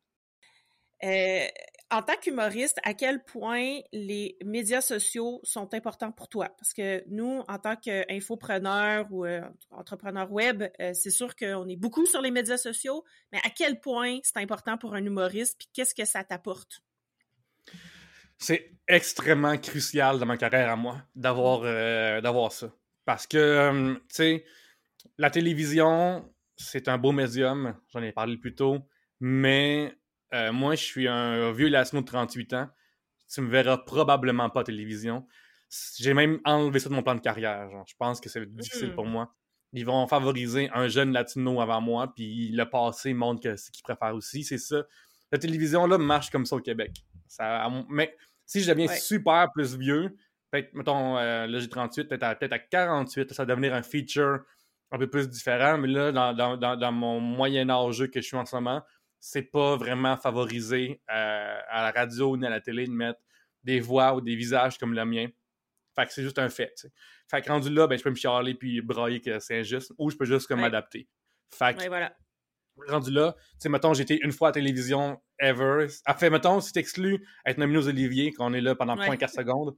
Euh, 1.04 1.46
en 1.92 2.02
tant 2.02 2.16
qu'humoriste, 2.16 2.78
à 2.82 2.94
quel 2.94 3.22
point 3.22 3.78
les 3.92 4.36
médias 4.44 4.80
sociaux 4.80 5.40
sont 5.44 5.72
importants 5.74 6.10
pour 6.10 6.28
toi? 6.28 6.48
Parce 6.58 6.72
que 6.72 7.04
nous, 7.08 7.44
en 7.46 7.58
tant 7.58 7.76
qu'infopreneurs 7.76 9.06
ou 9.10 9.24
euh, 9.24 9.42
entrepreneurs 9.70 10.32
web, 10.32 10.64
euh, 10.80 10.92
c'est 10.94 11.10
sûr 11.10 11.36
qu'on 11.36 11.68
est 11.68 11.76
beaucoup 11.76 12.06
sur 12.06 12.20
les 12.20 12.30
médias 12.30 12.56
sociaux, 12.56 13.04
mais 13.30 13.38
à 13.44 13.50
quel 13.50 13.80
point 13.80 14.18
c'est 14.24 14.38
important 14.38 14.76
pour 14.76 14.94
un 14.94 15.04
humoriste, 15.04 15.56
puis 15.58 15.68
qu'est-ce 15.72 15.94
que 15.94 16.04
ça 16.04 16.24
t'apporte? 16.24 16.82
c'est 18.42 18.72
extrêmement 18.88 19.56
crucial 19.56 20.18
dans 20.18 20.26
ma 20.26 20.36
carrière 20.36 20.70
à 20.70 20.76
moi 20.76 21.00
d'avoir 21.14 21.60
euh, 21.62 22.20
d'avoir 22.20 22.50
ça. 22.50 22.72
Parce 23.04 23.26
que, 23.26 23.38
euh, 23.38 23.94
tu 23.94 24.00
sais, 24.08 24.44
la 25.16 25.30
télévision, 25.30 26.28
c'est 26.56 26.88
un 26.88 26.98
beau 26.98 27.12
médium, 27.12 27.76
j'en 27.92 28.02
ai 28.02 28.12
parlé 28.12 28.36
plus 28.36 28.54
tôt, 28.54 28.78
mais 29.20 29.94
euh, 30.34 30.52
moi, 30.52 30.74
je 30.74 30.84
suis 30.84 31.08
un 31.08 31.52
vieux 31.52 31.68
Lasno 31.68 32.00
de 32.00 32.06
38 32.06 32.52
ans. 32.54 32.68
Tu 33.32 33.40
me 33.40 33.48
verras 33.50 33.78
probablement 33.78 34.50
pas 34.50 34.60
à 34.60 34.64
télévision. 34.64 35.26
J'ai 35.98 36.12
même 36.14 36.40
enlevé 36.44 36.78
ça 36.80 36.88
de 36.90 36.94
mon 36.94 37.02
plan 37.02 37.14
de 37.14 37.20
carrière. 37.20 37.70
genre. 37.70 37.84
Je 37.88 37.94
pense 37.98 38.20
que 38.20 38.28
c'est 38.28 38.44
difficile 38.54 38.90
Mm. 38.90 38.94
pour 38.94 39.06
moi. 39.06 39.34
Ils 39.72 39.86
vont 39.86 40.06
favoriser 40.06 40.68
un 40.74 40.88
jeune 40.88 41.12
latino 41.12 41.60
avant 41.62 41.80
moi, 41.80 42.12
puis 42.14 42.50
le 42.50 42.68
passé 42.68 43.14
montre 43.14 43.40
que 43.42 43.56
ce 43.56 43.70
qu'ils 43.70 43.82
préfèrent 43.82 44.14
aussi. 44.14 44.44
C'est 44.44 44.58
ça. 44.58 44.82
La 45.30 45.38
télévision, 45.38 45.86
là, 45.86 45.96
marche 45.96 46.28
comme 46.30 46.44
ça 46.44 46.56
au 46.56 46.60
Québec. 46.60 46.92
Ça, 47.26 47.66
mais 47.88 48.14
si 48.44 48.60
je 48.60 48.70
deviens 48.70 48.86
Ouais. 48.88 48.96
super 48.98 49.50
plus 49.54 49.74
vieux, 49.78 50.14
peut-être, 50.50 50.74
mettons, 50.74 51.16
euh, 51.16 51.46
là 51.46 51.58
j'ai 51.58 51.70
38, 51.70 52.04
peut-être 52.08 52.22
à, 52.24 52.34
peut-être 52.34 52.52
à 52.52 52.58
48, 52.58 53.32
ça 53.32 53.44
va 53.44 53.46
devenir 53.46 53.72
un 53.72 53.80
feature 53.82 54.40
un 54.90 54.98
peu 54.98 55.08
plus 55.08 55.26
différent. 55.30 55.78
Mais 55.78 55.88
là, 55.88 56.12
dans, 56.12 56.58
dans 56.76 56.92
mon 56.92 57.18
moyen 57.20 57.70
âge 57.70 58.06
que 58.08 58.20
je 58.20 58.26
suis 58.26 58.36
en 58.36 58.44
ce 58.44 58.54
moment, 58.56 58.82
c'est 59.24 59.42
pas 59.42 59.76
vraiment 59.76 60.16
favorisé 60.16 61.00
euh, 61.08 61.58
à 61.70 61.82
la 61.84 61.90
radio 61.92 62.36
ni 62.36 62.44
à 62.44 62.50
la 62.50 62.60
télé 62.60 62.86
de 62.86 62.90
mettre 62.92 63.20
des 63.62 63.78
voix 63.78 64.14
ou 64.16 64.20
des 64.20 64.34
visages 64.34 64.76
comme 64.78 64.94
le 64.94 65.04
mien. 65.04 65.28
Fait 65.94 66.06
que 66.06 66.12
c'est 66.12 66.24
juste 66.24 66.40
un 66.40 66.48
fait. 66.48 66.88
Fait 67.30 67.40
que 67.40 67.48
rendu 67.48 67.70
là, 67.72 67.86
ben, 67.86 67.96
je 67.96 68.02
peux 68.02 68.10
me 68.10 68.16
chialer 68.16 68.54
puis 68.54 68.80
brailler 68.82 69.20
que 69.20 69.38
c'est 69.38 69.60
injuste 69.60 69.92
ou 69.96 70.10
je 70.10 70.16
peux 70.16 70.24
juste 70.24 70.48
comme 70.48 70.58
Ouais. 70.58 70.64
m'adapter. 70.64 71.06
Fait 71.50 71.74
que 71.74 71.80
Ouais, 71.82 71.88
voilà. 71.88 72.16
rendu 72.88 73.12
là, 73.12 73.34
tu 73.38 73.44
sais, 73.60 73.68
mettons, 73.68 73.92
été 73.94 74.18
une 74.24 74.32
fois 74.32 74.48
à 74.48 74.50
la 74.50 74.54
télévision 74.54 75.22
ever. 75.38 75.86
Ah, 76.04 76.14
fait, 76.14 76.28
mettons, 76.30 76.60
si 76.60 76.72
t'exclus 76.72 77.24
être 77.46 77.58
nominé 77.58 77.78
aux 77.78 77.88
Olivier, 77.88 78.32
qu'on 78.32 78.52
est 78.54 78.60
là 78.60 78.74
pendant 78.74 78.96
Ouais. 78.96 79.06
0.4 79.06 79.32
secondes, 79.34 79.76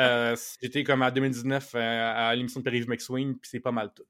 euh, 0.00 0.34
j'étais 0.60 0.82
comme 0.82 1.02
en 1.02 1.10
2019 1.12 1.74
euh, 1.76 1.78
à 1.78 2.34
l'émission 2.34 2.58
de 2.60 2.64
Paris 2.64 2.84
McSwing, 2.88 3.38
puis 3.38 3.50
c'est 3.50 3.60
pas 3.60 3.70
mal 3.72 3.92
tout. 3.94 4.04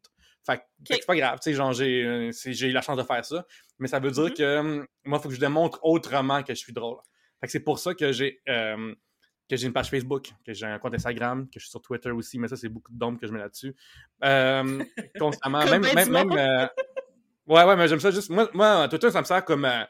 Fait 0.46 0.59
que 0.59 0.62
c'est 0.96 1.07
pas 1.07 1.16
grave, 1.16 1.38
tu 1.40 1.50
sais, 1.50 1.55
genre, 1.55 1.72
j'ai 1.72 2.03
euh, 2.05 2.31
j'ai 2.46 2.68
eu 2.68 2.72
la 2.72 2.81
chance 2.81 2.96
de 2.96 3.03
faire 3.03 3.24
ça, 3.24 3.46
mais 3.79 3.88
ça 3.88 3.98
veut 3.98 4.11
dire 4.11 4.24
Mhm. 4.24 4.35
que 4.35 4.59
hum, 4.59 4.87
moi, 5.05 5.18
il 5.18 5.22
faut 5.22 5.29
que 5.29 5.35
je 5.35 5.40
démontre 5.40 5.79
autrement 5.83 6.42
que 6.42 6.55
je 6.55 6.59
suis 6.59 6.72
drôle. 6.72 6.98
Fait 7.40 7.46
que 7.46 7.53
c'est 7.53 7.61
pour 7.61 7.79
ça 7.79 7.94
que 7.94 8.12
j'ai 8.12 8.40
euh, 8.48 8.94
que 9.48 9.57
j'ai 9.57 9.66
une 9.66 9.72
page 9.72 9.90
Facebook, 9.90 10.31
que 10.46 10.53
j'ai 10.55 10.66
un 10.66 10.79
compte 10.79 10.94
Instagram, 10.94 11.46
que 11.46 11.59
je 11.59 11.64
suis 11.64 11.70
sur 11.70 11.83
Twitter 11.83 12.11
aussi, 12.12 12.38
mais 12.38 12.46
ça, 12.46 12.57
c'est 12.57 12.68
beaucoup 12.68 12.92
de 12.92 12.98
dômes 12.98 13.18
que 13.18 13.26
je 13.26 13.33
mets 13.33 13.40
là-dessus. 13.40 13.74
Euh, 14.22 14.85
constamment. 15.18 15.64
Même, 15.64 15.83
ben 15.83 15.94
même, 15.94 16.11
même, 16.11 16.33
euh, 16.33 16.66
Ouais, 17.50 17.64
ouais, 17.64 17.74
mais 17.74 17.88
j'aime 17.88 17.98
ça 17.98 18.12
juste. 18.12 18.31
Moi, 18.31 18.48
moi 18.55 18.87
Twitter, 18.88 19.11
ça 19.11 19.20
me 19.20 19.24
sert 19.24 19.44
comme, 19.44 19.64
euh, 19.64 19.83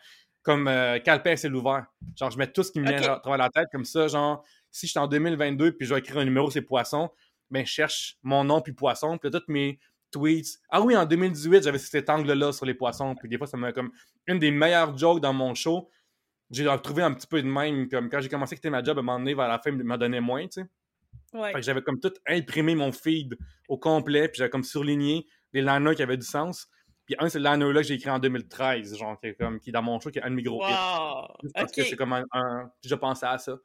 comme 0.42 0.66
euh, 0.66 0.98
calepin 0.98 1.36
c'est 1.36 1.50
l'ouvert. 1.50 1.84
Genre, 2.16 2.30
je 2.30 2.38
mets 2.38 2.50
tout 2.50 2.62
ce 2.62 2.72
qui 2.72 2.80
me 2.80 2.88
vient 2.88 3.02
à 3.02 3.20
travers 3.20 3.36
la 3.36 3.50
tête, 3.50 3.68
comme 3.70 3.84
ça. 3.84 4.08
Genre, 4.08 4.42
si 4.70 4.86
je 4.86 4.92
suis 4.92 4.98
en 4.98 5.06
2022 5.06 5.72
puis 5.72 5.86
je 5.86 5.92
vais 5.92 6.00
écrire 6.00 6.18
un 6.18 6.24
numéro, 6.24 6.50
c'est 6.50 6.62
poisson, 6.62 7.10
ben, 7.50 7.66
je 7.66 7.70
cherche 7.70 8.16
mon 8.22 8.44
nom 8.44 8.62
puis 8.62 8.72
poisson. 8.72 9.18
Puis 9.18 9.28
là, 9.28 9.40
tous 9.40 9.52
mes 9.52 9.78
tweets. 10.10 10.58
Ah 10.68 10.80
oui, 10.80 10.96
en 10.96 11.04
2018, 11.06 11.62
j'avais 11.64 11.78
cet 11.78 12.10
angle-là 12.10 12.52
sur 12.52 12.66
les 12.66 12.74
poissons. 12.74 13.14
Puis 13.14 13.28
des 13.28 13.38
fois, 13.38 13.46
ça 13.46 13.56
m'a 13.56 13.72
comme. 13.72 13.90
Une 14.26 14.38
des 14.38 14.50
meilleures 14.50 14.96
jokes 14.96 15.20
dans 15.20 15.32
mon 15.32 15.54
show. 15.54 15.88
J'ai 16.50 16.66
retrouvé 16.68 17.02
un 17.02 17.12
petit 17.14 17.26
peu 17.26 17.40
de 17.42 17.46
même. 17.48 17.88
Comme 17.88 18.08
quand 18.10 18.20
j'ai 18.20 18.28
commencé 18.28 18.54
à 18.54 18.56
quitter 18.56 18.70
ma 18.70 18.82
job, 18.82 18.96
à 18.98 19.00
un 19.00 19.02
moment 19.02 19.18
donné, 19.18 19.34
vers 19.34 19.48
la 19.48 19.58
fin, 19.58 19.70
il 19.70 19.76
m'a 19.84 19.96
donné 19.98 20.20
moins, 20.20 20.42
tu 20.46 20.62
sais. 20.62 20.66
Ouais. 21.32 21.48
Fait 21.52 21.60
que 21.60 21.62
j'avais 21.62 21.82
comme 21.82 22.00
tout 22.00 22.12
imprimé 22.26 22.74
mon 22.74 22.90
feed 22.90 23.36
au 23.68 23.78
complet, 23.78 24.28
puis 24.28 24.38
j'avais 24.38 24.50
comme 24.50 24.64
surligné 24.64 25.26
les 25.52 25.62
liners 25.62 25.94
qui 25.94 26.02
avaient 26.02 26.16
du 26.16 26.26
sens. 26.26 26.66
Puis 27.06 27.14
un, 27.18 27.28
c'est 27.28 27.38
le 27.38 27.44
liner-là 27.50 27.82
que 27.82 27.86
j'ai 27.86 27.94
écrit 27.94 28.10
en 28.10 28.18
2013, 28.18 28.96
genre, 28.96 29.18
qui 29.20 29.28
est, 29.28 29.34
comme, 29.34 29.58
qui 29.60 29.70
est 29.70 29.72
dans 29.72 29.82
mon 29.82 29.98
show, 30.00 30.10
qui 30.10 30.18
est 30.18 30.22
un 30.22 30.30
de 30.30 30.34
mes 30.34 30.42
gros. 30.42 30.60
Wow! 30.64 31.28
Parce 31.54 31.72
que 31.72 31.82
c'est 31.84 31.96
comme 31.96 32.12
un, 32.12 32.24
un- 32.32 32.70
Je 32.84 32.94
pensais 32.96 33.26
à 33.26 33.38
ça. 33.38 33.56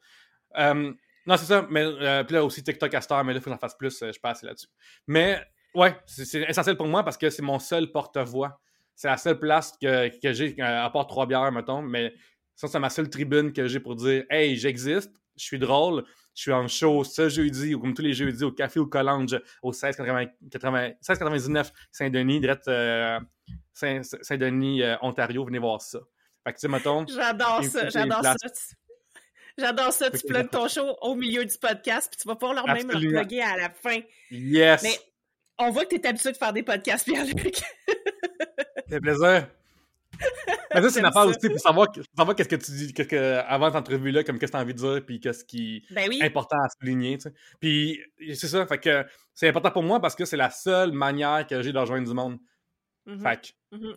Euh, 0.58 0.92
non, 1.26 1.36
c'est 1.36 1.44
ça. 1.46 1.66
Mais 1.70 1.82
euh, 1.84 2.22
puis 2.24 2.34
là 2.34 2.44
aussi, 2.44 2.62
TikTok 2.62 2.94
à 2.94 3.00
Star, 3.00 3.24
mais 3.24 3.32
là, 3.32 3.38
il 3.38 3.42
faut 3.42 3.50
que 3.50 3.54
j'en 3.54 3.58
fasse 3.58 3.76
plus. 3.76 4.00
euh, 4.02 4.12
je 4.12 4.20
passe 4.20 4.42
là-dessus. 4.42 4.68
Mais 5.08 5.44
ouais, 5.76 5.96
c'est 6.06 6.42
essentiel 6.42 6.76
pour 6.76 6.86
moi 6.86 7.02
parce 7.04 7.16
que 7.16 7.30
c'est 7.30 7.42
mon 7.42 7.58
seul 7.58 7.92
porte-voix. 7.92 8.60
C'est 8.94 9.08
la 9.08 9.16
seule 9.18 9.38
place 9.38 9.72
que, 9.80 10.08
que 10.20 10.32
j'ai, 10.32 10.56
euh, 10.58 10.84
à 10.84 10.90
part 10.90 11.06
trois 11.06 11.26
bières, 11.26 11.52
mettons. 11.52 11.82
Mais 11.82 12.14
ça, 12.54 12.66
c'est 12.66 12.78
ma 12.78 12.88
seule 12.90 13.10
tribune 13.10 13.52
que 13.52 13.68
j'ai 13.68 13.78
pour 13.78 13.94
dire 13.94 14.24
Hey, 14.30 14.56
j'existe, 14.56 15.12
je 15.36 15.44
suis 15.44 15.58
drôle, 15.58 16.04
je 16.34 16.42
suis 16.42 16.52
en 16.52 16.66
show 16.66 17.04
ce 17.04 17.28
jeudi, 17.28 17.74
ou 17.74 17.80
comme 17.80 17.92
tous 17.94 18.02
les 18.02 18.14
jeudis, 18.14 18.42
au 18.44 18.52
Café 18.52 18.80
au 18.80 18.86
Collange, 18.86 19.38
au 19.62 19.68
1680 19.70 20.26
80 20.50 20.82
1699 20.88 21.70
Saint-Denis, 21.92 22.40
direct 22.40 22.66
euh, 22.68 23.20
Saint- 23.74 24.02
Saint-Denis, 24.02 24.82
euh, 24.82 24.96
Ontario. 25.02 25.44
Venez 25.44 25.58
voir 25.58 25.80
ça. 25.82 25.98
Fait 26.44 26.52
que, 26.52 26.58
tu 26.58 26.60
sais, 26.62 26.68
mettons. 26.68 27.06
J'adore 27.06 27.62
ça, 27.64 27.88
j'adore 27.90 28.22
ça. 28.22 28.34
J'adore 29.58 29.92
ça, 29.92 30.10
tu 30.10 30.26
plugues 30.26 30.50
ton 30.50 30.68
show 30.68 30.96
au 31.00 31.14
milieu 31.14 31.44
du 31.44 31.56
podcast, 31.58 32.08
puis 32.10 32.20
tu 32.20 32.28
vas 32.28 32.36
pouvoir 32.36 32.54
leur 32.54 32.66
même 32.66 32.90
le 32.90 33.08
plugger 33.10 33.42
à 33.42 33.56
la 33.56 33.70
fin. 33.70 34.00
Yes! 34.30 34.82
Mais 34.82 34.98
on 35.58 35.70
voit 35.70 35.84
que 35.84 35.94
tu 35.94 36.00
es 36.00 36.06
habitué 36.06 36.32
de 36.32 36.36
faire 36.36 36.52
des 36.52 36.62
podcasts, 36.62 37.04
Pierre-Luc. 37.04 37.60
Fait 38.88 39.00
plaisir. 39.00 39.48
Mais 40.74 40.82
ça, 40.82 40.90
c'est 40.90 41.00
une 41.00 41.06
affaire 41.06 41.26
aussi 41.26 41.48
pour 41.48 41.58
savoir, 41.58 41.90
qu'est-ce 42.36 42.48
que 42.48 42.56
tu 42.56 42.70
dis, 42.72 42.92
qu'est-ce 42.94 43.08
que, 43.08 43.42
avant 43.46 43.66
cette 43.66 43.76
entrevue-là, 43.76 44.24
comme 44.24 44.38
qu'est-ce 44.38 44.52
que 44.52 44.56
tu 44.56 44.60
as 44.60 44.62
envie 44.64 44.74
de 44.74 44.78
dire, 44.78 45.04
puis 45.04 45.20
qu'est-ce 45.20 45.44
qui 45.44 45.84
ben 45.90 46.08
oui. 46.08 46.18
est 46.22 46.26
important 46.26 46.56
à 46.58 46.68
souligner, 46.68 47.18
tu 47.18 47.22
sais. 47.22 47.34
Puis 47.60 48.00
c'est 48.34 48.48
ça, 48.48 48.66
fait 48.66 48.78
que 48.78 49.04
c'est 49.34 49.48
important 49.48 49.70
pour 49.70 49.82
moi 49.82 50.00
parce 50.00 50.14
que 50.14 50.24
c'est 50.24 50.36
la 50.36 50.50
seule 50.50 50.92
manière 50.92 51.46
que 51.46 51.60
j'ai 51.62 51.72
de 51.72 51.78
rejoindre 51.78 52.06
du 52.06 52.14
monde. 52.14 52.38
Mhm, 53.06 53.20
Fait 53.20 53.40
que, 53.70 53.76
mhm. 53.76 53.96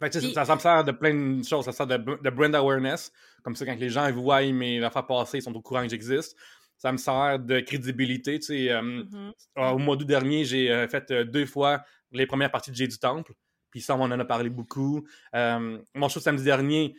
fait 0.00 0.10
que, 0.10 0.18
Puis- 0.18 0.32
ça 0.34 0.54
me 0.54 0.60
sert 0.60 0.84
de 0.84 0.92
plein 0.92 1.14
de 1.14 1.44
choses. 1.44 1.64
Ça 1.64 1.72
sert 1.72 1.86
de, 1.86 1.96
de 1.96 2.30
brand 2.30 2.54
awareness. 2.54 3.12
Comme 3.42 3.54
ça, 3.56 3.64
quand 3.66 3.76
les 3.78 3.90
gens 3.90 4.06
ils 4.06 4.14
voient 4.14 4.42
mes 4.42 4.82
affaires 4.82 5.06
passer, 5.06 5.38
ils 5.38 5.42
sont 5.42 5.54
au 5.54 5.62
courant 5.62 5.82
que 5.82 5.88
j'existe. 5.90 6.36
Ça 6.84 6.92
me 6.92 6.98
sert 6.98 7.38
de 7.38 7.60
crédibilité. 7.60 8.38
Tu 8.38 8.44
sais, 8.44 8.70
euh, 8.70 8.82
Mhm. 8.82 9.32
euh, 9.56 9.70
au 9.70 9.78
mois 9.78 9.96
d'août 9.96 10.04
dernier, 10.06 10.44
j'ai 10.44 10.70
euh, 10.70 10.86
fait 10.86 11.10
euh, 11.10 11.24
deux 11.24 11.46
fois 11.46 11.82
les 12.12 12.26
premières 12.26 12.50
parties 12.50 12.70
de 12.70 12.76
J'ai 12.76 12.86
du 12.86 12.98
Temple. 12.98 13.32
Puis 13.70 13.80
ça, 13.80 13.96
on 13.96 14.02
en 14.02 14.20
a 14.20 14.24
parlé 14.26 14.50
beaucoup. 14.50 15.08
Mon 15.32 16.08
show 16.10 16.20
samedi 16.20 16.44
dernier, 16.44 16.94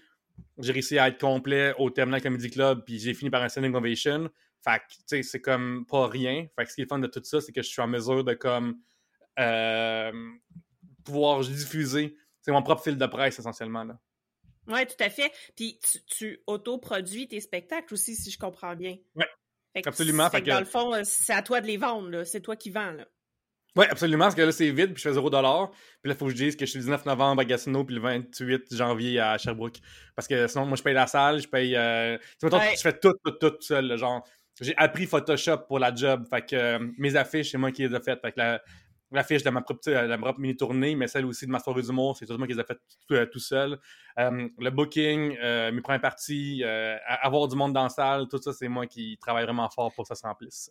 j'ai 0.57 0.71
réussi 0.73 0.97
à 0.97 1.07
être 1.09 1.19
complet 1.21 1.75
au 1.77 1.91
Terminal 1.91 2.19
Comedy 2.19 2.49
Club. 2.49 2.83
Puis 2.83 2.97
j'ai 2.97 3.13
fini 3.13 3.29
par 3.29 3.43
un 3.43 3.47
standing 3.49 3.75
ovation. 3.75 4.27
Fait 4.63 4.79
que, 4.79 4.95
tu 4.95 5.01
sais, 5.05 5.21
c'est 5.21 5.39
comme 5.39 5.85
pas 5.85 6.07
rien. 6.07 6.47
Fait 6.55 6.65
que 6.65 6.71
ce 6.71 6.75
qui 6.75 6.81
est 6.81 6.89
fun 6.89 6.97
de 6.97 7.05
tout 7.05 7.21
ça, 7.23 7.39
c'est 7.41 7.51
que 7.51 7.61
je 7.61 7.69
suis 7.69 7.81
en 7.81 7.87
mesure 7.87 8.23
de 8.23 8.33
comme 8.33 8.79
pouvoir 11.03 11.41
diffuser. 11.41 12.17
C'est 12.41 12.51
mon 12.51 12.63
propre 12.63 12.81
fil 12.83 12.97
de 12.97 13.05
presse 13.05 13.37
essentiellement. 13.37 13.83
Là. 13.83 13.99
Oui, 14.67 14.83
tout 14.87 15.03
à 15.03 15.11
fait. 15.11 15.31
Puis 15.55 15.79
tu, 15.79 15.99
tu 16.05 16.39
autoproduis 16.47 17.27
tes 17.27 17.39
spectacles 17.39 17.93
aussi, 17.93 18.15
si 18.15 18.31
je 18.31 18.39
comprends 18.39 18.75
bien. 18.75 18.97
Absolument. 19.85 20.29
Fait 20.29 20.41
que, 20.41 20.49
dans 20.49 20.59
le 20.59 20.65
fond, 20.65 20.91
c'est 21.03 21.33
à 21.33 21.41
toi 21.41 21.61
de 21.61 21.67
les 21.67 21.77
vendre, 21.77 22.23
c'est 22.23 22.41
toi 22.41 22.55
qui 22.55 22.69
vends. 22.69 22.91
Là. 22.91 23.05
Oui, 23.75 23.85
absolument, 23.89 24.25
parce 24.25 24.35
que 24.35 24.41
là, 24.41 24.51
c'est 24.53 24.71
vide, 24.71 24.93
puis 24.93 25.03
je 25.03 25.09
fais 25.09 25.15
0$. 25.15 25.21
Puis 25.21 25.31
là, 25.35 25.69
il 26.05 26.15
faut 26.15 26.25
que 26.25 26.31
je 26.31 26.37
dise 26.37 26.55
que 26.55 26.65
je 26.65 26.71
suis 26.71 26.79
le 26.79 26.85
19 26.85 27.05
novembre 27.05 27.41
à 27.41 27.45
Gatineau, 27.45 27.83
puis 27.83 27.95
le 27.95 28.01
28 28.01 28.73
janvier 28.73 29.19
à 29.19 29.37
Sherbrooke. 29.37 29.79
Parce 30.15 30.29
que 30.29 30.47
sinon, 30.47 30.65
moi, 30.65 30.77
je 30.77 30.83
paye 30.83 30.93
la 30.93 31.07
salle, 31.07 31.41
je 31.41 31.47
paye. 31.47 31.75
Euh... 31.75 32.17
je 32.41 32.81
fais 32.81 32.97
tout, 32.97 33.13
tout, 33.23 33.31
tout, 33.31 33.57
seul. 33.59 33.97
genre, 33.97 34.25
j'ai 34.61 34.73
appris 34.77 35.05
Photoshop 35.05 35.57
pour 35.67 35.79
la 35.79 35.93
job. 35.93 36.25
Fait 36.29 36.45
que 36.45 36.55
euh, 36.55 36.79
mes 36.97 37.17
affiches, 37.17 37.51
c'est 37.51 37.57
moi 37.57 37.71
qui 37.73 37.85
les 37.85 37.93
ai 37.93 37.99
faites. 37.99 38.21
Fait 38.21 38.31
que 38.31 38.39
la, 38.39 38.61
l'affiche 39.15 39.43
de 39.43 39.49
ma 39.49 39.61
propre, 39.61 40.39
mini-tournée, 40.39 40.95
mais 40.95 41.07
celle 41.07 41.25
aussi 41.25 41.45
de 41.45 41.51
ma 41.51 41.59
soirée 41.59 41.81
d'humour, 41.81 42.15
c'est 42.17 42.25
tout 42.25 42.37
moi 42.37 42.47
qui 42.47 42.53
les 42.53 42.59
ai 42.59 42.65
faites 42.65 42.81
tout, 43.07 43.15
tout 43.25 43.39
seul. 43.39 43.79
Euh, 44.19 44.47
le 44.59 44.69
booking, 44.69 45.37
euh, 45.41 45.71
mes 45.71 45.81
premières 45.81 46.01
parties, 46.01 46.63
avoir 47.07 47.47
du 47.47 47.55
monde 47.55 47.73
dans 47.73 47.83
la 47.83 47.89
salle, 47.89 48.27
tout 48.29 48.41
ça, 48.41 48.53
c'est 48.53 48.67
moi 48.67 48.85
qui 48.87 49.17
travaille 49.19 49.45
vraiment 49.45 49.69
fort 49.69 49.93
pour 49.93 50.03
que 50.03 50.09
ça 50.09 50.15
se 50.15 50.27
remplisse. 50.27 50.69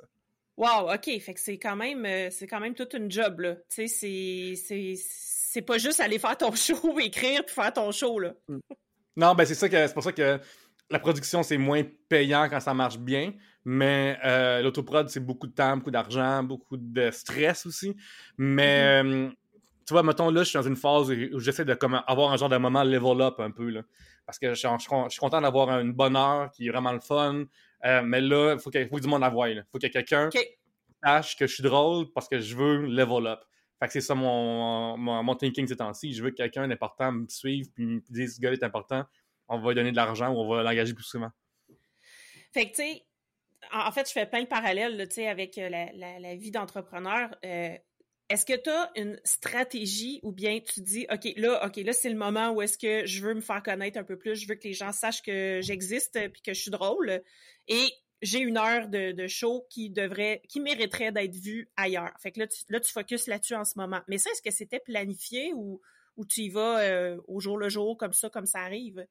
Wow, 0.56 0.92
OK. 0.92 1.20
Fait 1.20 1.34
que 1.34 1.40
c'est 1.40 1.58
quand 1.58 1.76
même 1.76 2.04
euh, 2.06 2.28
c'est 2.30 2.46
quand 2.46 2.60
même 2.60 2.74
toute 2.74 2.94
une 2.94 3.10
job, 3.10 3.40
là. 3.40 3.56
Tu 3.68 3.88
sais, 3.88 4.54
c'est, 4.56 4.94
c'est, 4.96 5.62
pas 5.62 5.78
juste 5.78 6.00
aller 6.00 6.18
faire 6.18 6.36
ton 6.36 6.52
show, 6.54 6.98
écrire 7.00 7.44
puis 7.44 7.54
faire 7.54 7.72
ton 7.72 7.90
show, 7.90 8.18
là. 8.18 8.34
Non, 9.16 9.34
ben 9.34 9.44
c'est 9.44 9.54
ça 9.54 9.68
que 9.68 9.86
c'est 9.86 9.94
pour 9.94 10.02
ça 10.02 10.12
que 10.12 10.38
la 10.90 10.98
production, 10.98 11.42
c'est 11.42 11.58
moins 11.58 11.82
payant 12.08 12.48
quand 12.48 12.60
ça 12.60 12.74
marche 12.74 12.98
bien, 12.98 13.32
mais 13.64 14.18
euh, 14.24 14.62
l'autoprod, 14.62 15.08
c'est 15.08 15.24
beaucoup 15.24 15.46
de 15.46 15.52
temps, 15.52 15.76
beaucoup 15.76 15.90
d'argent, 15.90 16.42
beaucoup 16.42 16.76
de 16.76 17.10
stress 17.10 17.66
aussi. 17.66 17.96
Mais 18.36 19.02
mm-hmm. 19.02 19.26
euh, 19.28 19.30
tu 19.86 19.94
vois, 19.94 20.02
mettons 20.02 20.30
là, 20.30 20.42
je 20.42 20.48
suis 20.50 20.58
dans 20.58 20.66
une 20.66 20.76
phase 20.76 21.10
où 21.10 21.38
j'essaie 21.40 21.64
de 21.64 21.74
comme, 21.74 22.02
avoir 22.06 22.32
un 22.32 22.36
genre 22.36 22.48
de 22.48 22.56
moment 22.56 22.84
level 22.84 23.20
up 23.20 23.40
un 23.40 23.50
peu, 23.50 23.70
là. 23.70 23.82
Parce 24.26 24.38
que 24.38 24.54
je, 24.54 24.68
suis 25.08 25.20
content 25.20 25.40
d'avoir 25.40 25.68
une 25.80 25.92
bonne 25.92 26.16
heure 26.16 26.50
qui 26.50 26.66
est 26.66 26.70
vraiment 26.70 26.92
le 26.92 27.00
fun. 27.00 27.44
Euh, 27.84 28.02
mais 28.02 28.22
là, 28.22 28.54
il 28.54 28.58
faut, 28.58 28.70
qu'il 28.70 28.88
faut 28.88 28.96
que 28.96 29.02
du 29.02 29.08
monde 29.08 29.20
la 29.20 29.28
voie. 29.28 29.50
Il 29.50 29.62
faut 29.70 29.78
que 29.78 29.86
quelqu'un 29.86 30.30
sache 31.04 31.36
que 31.36 31.46
je 31.46 31.54
suis 31.54 31.62
drôle 31.62 32.10
parce 32.14 32.28
que 32.28 32.40
je 32.40 32.56
veux 32.56 32.86
level 32.86 33.26
up. 33.26 33.40
Fait 33.78 33.86
que 33.86 33.92
c'est 33.92 34.00
ça 34.00 34.14
mon, 34.14 34.96
mon, 34.96 35.34
thinking 35.34 35.66
ces 35.66 35.76
temps-ci. 35.76 36.14
Je 36.14 36.22
veux 36.22 36.30
que 36.30 36.36
quelqu'un 36.36 36.66
d'important 36.66 37.12
me 37.12 37.26
suive 37.28 37.70
puis 37.74 37.84
me 37.84 38.00
dise 38.08 38.36
ce 38.36 38.40
gars 38.40 38.52
est 38.52 38.62
important. 38.62 39.04
On 39.48 39.58
va 39.58 39.68
lui 39.68 39.74
donner 39.74 39.90
de 39.90 39.96
l'argent 39.96 40.32
ou 40.32 40.38
on 40.38 40.48
va 40.48 40.62
l'engager 40.62 40.94
plus 40.94 41.04
souvent. 41.04 41.30
Fait 42.52 42.70
que 42.70 42.76
tu 42.76 42.82
sais, 42.82 43.02
en 43.72 43.90
fait, 43.92 44.08
je 44.08 44.12
fais 44.12 44.26
plein 44.26 44.42
de 44.42 44.48
parallèles 44.48 45.08
avec 45.28 45.58
euh, 45.58 45.68
la, 45.68 46.34
vie 46.34 46.50
d'entrepreneur. 46.50 47.34
Euh, 47.44 47.76
est-ce 48.30 48.46
que 48.46 48.56
tu 48.56 48.70
as 48.70 48.90
une 48.96 49.20
stratégie 49.24 50.20
ou 50.22 50.32
bien 50.32 50.60
tu 50.60 50.80
dis, 50.80 51.06
OK, 51.12 51.28
là, 51.36 51.66
OK, 51.66 51.76
là, 51.76 51.92
c'est 51.92 52.08
le 52.08 52.16
moment 52.16 52.50
où 52.50 52.62
est-ce 52.62 52.78
que 52.78 53.06
je 53.06 53.22
veux 53.22 53.34
me 53.34 53.40
faire 53.40 53.62
connaître 53.62 53.98
un 53.98 54.04
peu 54.04 54.16
plus, 54.16 54.36
je 54.36 54.48
veux 54.48 54.54
que 54.54 54.66
les 54.66 54.72
gens 54.72 54.92
sachent 54.92 55.22
que 55.22 55.60
j'existe 55.62 56.18
puis 56.32 56.42
que 56.42 56.54
je 56.54 56.60
suis 56.60 56.70
drôle 56.70 57.22
et 57.68 57.88
j'ai 58.22 58.40
une 58.40 58.56
heure 58.56 58.88
de, 58.88 59.26
show 59.26 59.66
qui 59.68 59.90
devrait, 59.90 60.40
qui 60.48 60.60
mériterait 60.60 61.12
d'être 61.12 61.34
vue 61.34 61.70
ailleurs. 61.76 62.12
Fait 62.18 62.32
que 62.32 62.40
là, 62.40 62.46
tu, 62.46 62.64
là, 62.70 62.80
tu 62.80 62.90
focuses 62.90 63.26
là-dessus 63.26 63.54
en 63.54 63.64
ce 63.64 63.78
moment. 63.78 64.00
Mais 64.08 64.18
ça, 64.18 64.30
est-ce 64.30 64.42
que 64.42 64.50
c'était 64.50 64.80
planifié 64.80 65.52
ou, 65.54 65.80
tu 66.28 66.42
y 66.42 66.48
vas 66.48 66.80
euh, 66.80 67.20
au 67.26 67.40
jour 67.40 67.58
le 67.58 67.68
jour, 67.68 67.98
comme 67.98 68.12
ça, 68.14 68.30
comme 68.30 68.46
ça 68.46 68.60
arrive? 68.60 69.06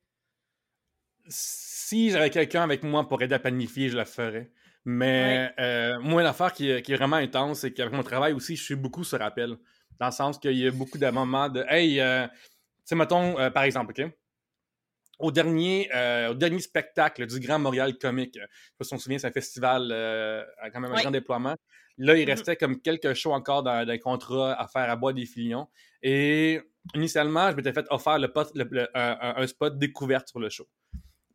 Si 1.27 2.09
j'avais 2.09 2.29
quelqu'un 2.29 2.63
avec 2.63 2.83
moi 2.83 3.07
pour 3.07 3.21
aider 3.21 3.35
à 3.35 3.39
planifier, 3.39 3.89
je 3.89 3.97
le 3.97 4.05
ferais. 4.05 4.51
Mais 4.85 5.53
euh, 5.59 5.99
moi, 6.01 6.23
l'affaire 6.23 6.51
qui, 6.51 6.69
est 6.69 6.95
vraiment 6.95 7.15
intense, 7.15 7.59
c'est 7.59 7.71
qu'avec 7.71 7.93
mon 7.93 8.03
travail 8.03 8.33
aussi, 8.33 8.55
je 8.55 8.63
suis 8.63 8.75
beaucoup 8.75 9.03
sur 9.03 9.19
rappel. 9.19 9.55
Dans 9.99 10.07
le 10.07 10.11
sens 10.11 10.37
qu'il 10.37 10.57
y 10.57 10.67
a 10.67 10.71
beaucoup 10.71 10.97
de 10.97 11.09
moments 11.09 11.49
de 11.49 11.63
Hey, 11.69 11.99
euh, 12.01 12.27
tu 12.27 12.33
sais, 12.85 12.95
mettons, 12.95 13.39
euh, 13.39 13.49
par 13.49 13.63
exemple, 13.63 13.93
OK? 13.97 14.11
Au 15.19 15.31
dernier, 15.31 15.89
au 16.29 16.33
dernier 16.33 16.59
spectacle 16.59 17.27
du 17.27 17.39
Grand 17.39 17.59
Montréal 17.59 17.97
Comique, 17.97 18.33
je 18.33 18.41
sais 18.41 18.47
pas 18.77 18.83
si 18.83 18.93
on 18.93 18.97
se 18.97 19.03
souvient, 19.03 19.19
c'est 19.19 19.27
un 19.27 19.31
festival 19.31 19.83
quand 20.73 20.79
même 20.81 20.91
un 20.91 21.01
grand 21.01 21.11
déploiement. 21.11 21.55
Là, 21.97 22.17
il 22.17 22.25
mm-hmm. 22.25 22.29
restait 22.29 22.55
comme 22.55 22.81
quelques 22.81 23.13
shows 23.13 23.31
encore 23.31 23.63
dans, 23.63 23.87
un 23.87 23.97
contrat 23.99 24.53
à 24.59 24.67
faire 24.67 24.89
à 24.89 24.95
Bois 24.95 25.13
des 25.13 25.25
Filions. 25.25 25.69
Et 26.01 26.59
initialement, 26.95 27.51
je 27.51 27.55
m'étais 27.55 27.71
fait 27.71 27.85
offrir 27.89 28.17
le, 28.17 28.87
un, 28.95 29.47
spot 29.47 29.77
découverte 29.77 30.27
sur 30.27 30.39
le 30.39 30.49
show. 30.49 30.67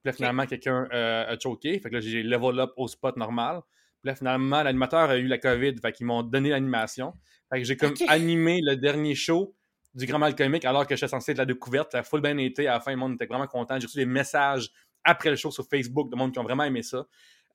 Puis 0.09 0.11
là, 0.11 0.13
finalement, 0.13 0.47
quelqu'un 0.47 0.89
euh, 0.93 1.27
a 1.27 1.39
choqué. 1.39 1.79
Fait 1.79 1.91
que 1.91 1.95
là, 1.97 2.01
j'ai 2.01 2.23
level 2.23 2.61
up 2.61 2.71
au 2.77 2.89
spot 2.89 3.17
normal. 3.17 3.61
Puis 4.01 4.09
là, 4.09 4.15
finalement, 4.15 4.63
l'animateur 4.63 5.11
a 5.11 5.19
eu 5.19 5.27
la 5.27 5.39
COVID. 5.39 5.75
Fait 5.83 5.93
qu'ils 5.93 6.07
m'ont 6.07 6.23
donné 6.23 6.51
l'animation. 6.51 7.13
Fait 7.53 7.59
que 7.59 7.65
j'ai 7.65 7.77
comme 7.77 7.95
animé 8.09 8.61
le 8.63 8.77
dernier 8.77 9.15
show 9.15 9.55
du 9.95 10.07
Grand 10.07 10.19
Mal 10.19 10.35
Comique 10.35 10.65
alors 10.65 10.87
que 10.87 10.95
j'étais 10.95 11.09
censé 11.09 11.33
être 11.33 11.39
la 11.39 11.47
découverte. 11.47 11.93
Ça 11.93 11.99
a 11.99 12.03
full 12.03 12.21
bien 12.21 12.39
été. 12.39 12.69
À 12.69 12.75
la 12.75 12.81
fin, 12.81 12.93
le 12.93 12.97
monde 12.97 13.15
était 13.15 13.27
vraiment 13.27 13.47
content. 13.47 13.79
J'ai 13.79 13.87
reçu 13.87 13.99
des 13.99 14.07
messages 14.07 14.71
après 15.05 15.31
le 15.31 15.37
show 15.37 15.51
sur 15.51 15.67
Facebook 15.69 16.11
de 16.11 16.17
monde 16.17 16.33
qui 16.33 16.39
ont 16.39 16.45
vraiment 16.45 16.65
aimé 16.65 16.83
ça. 16.83 17.07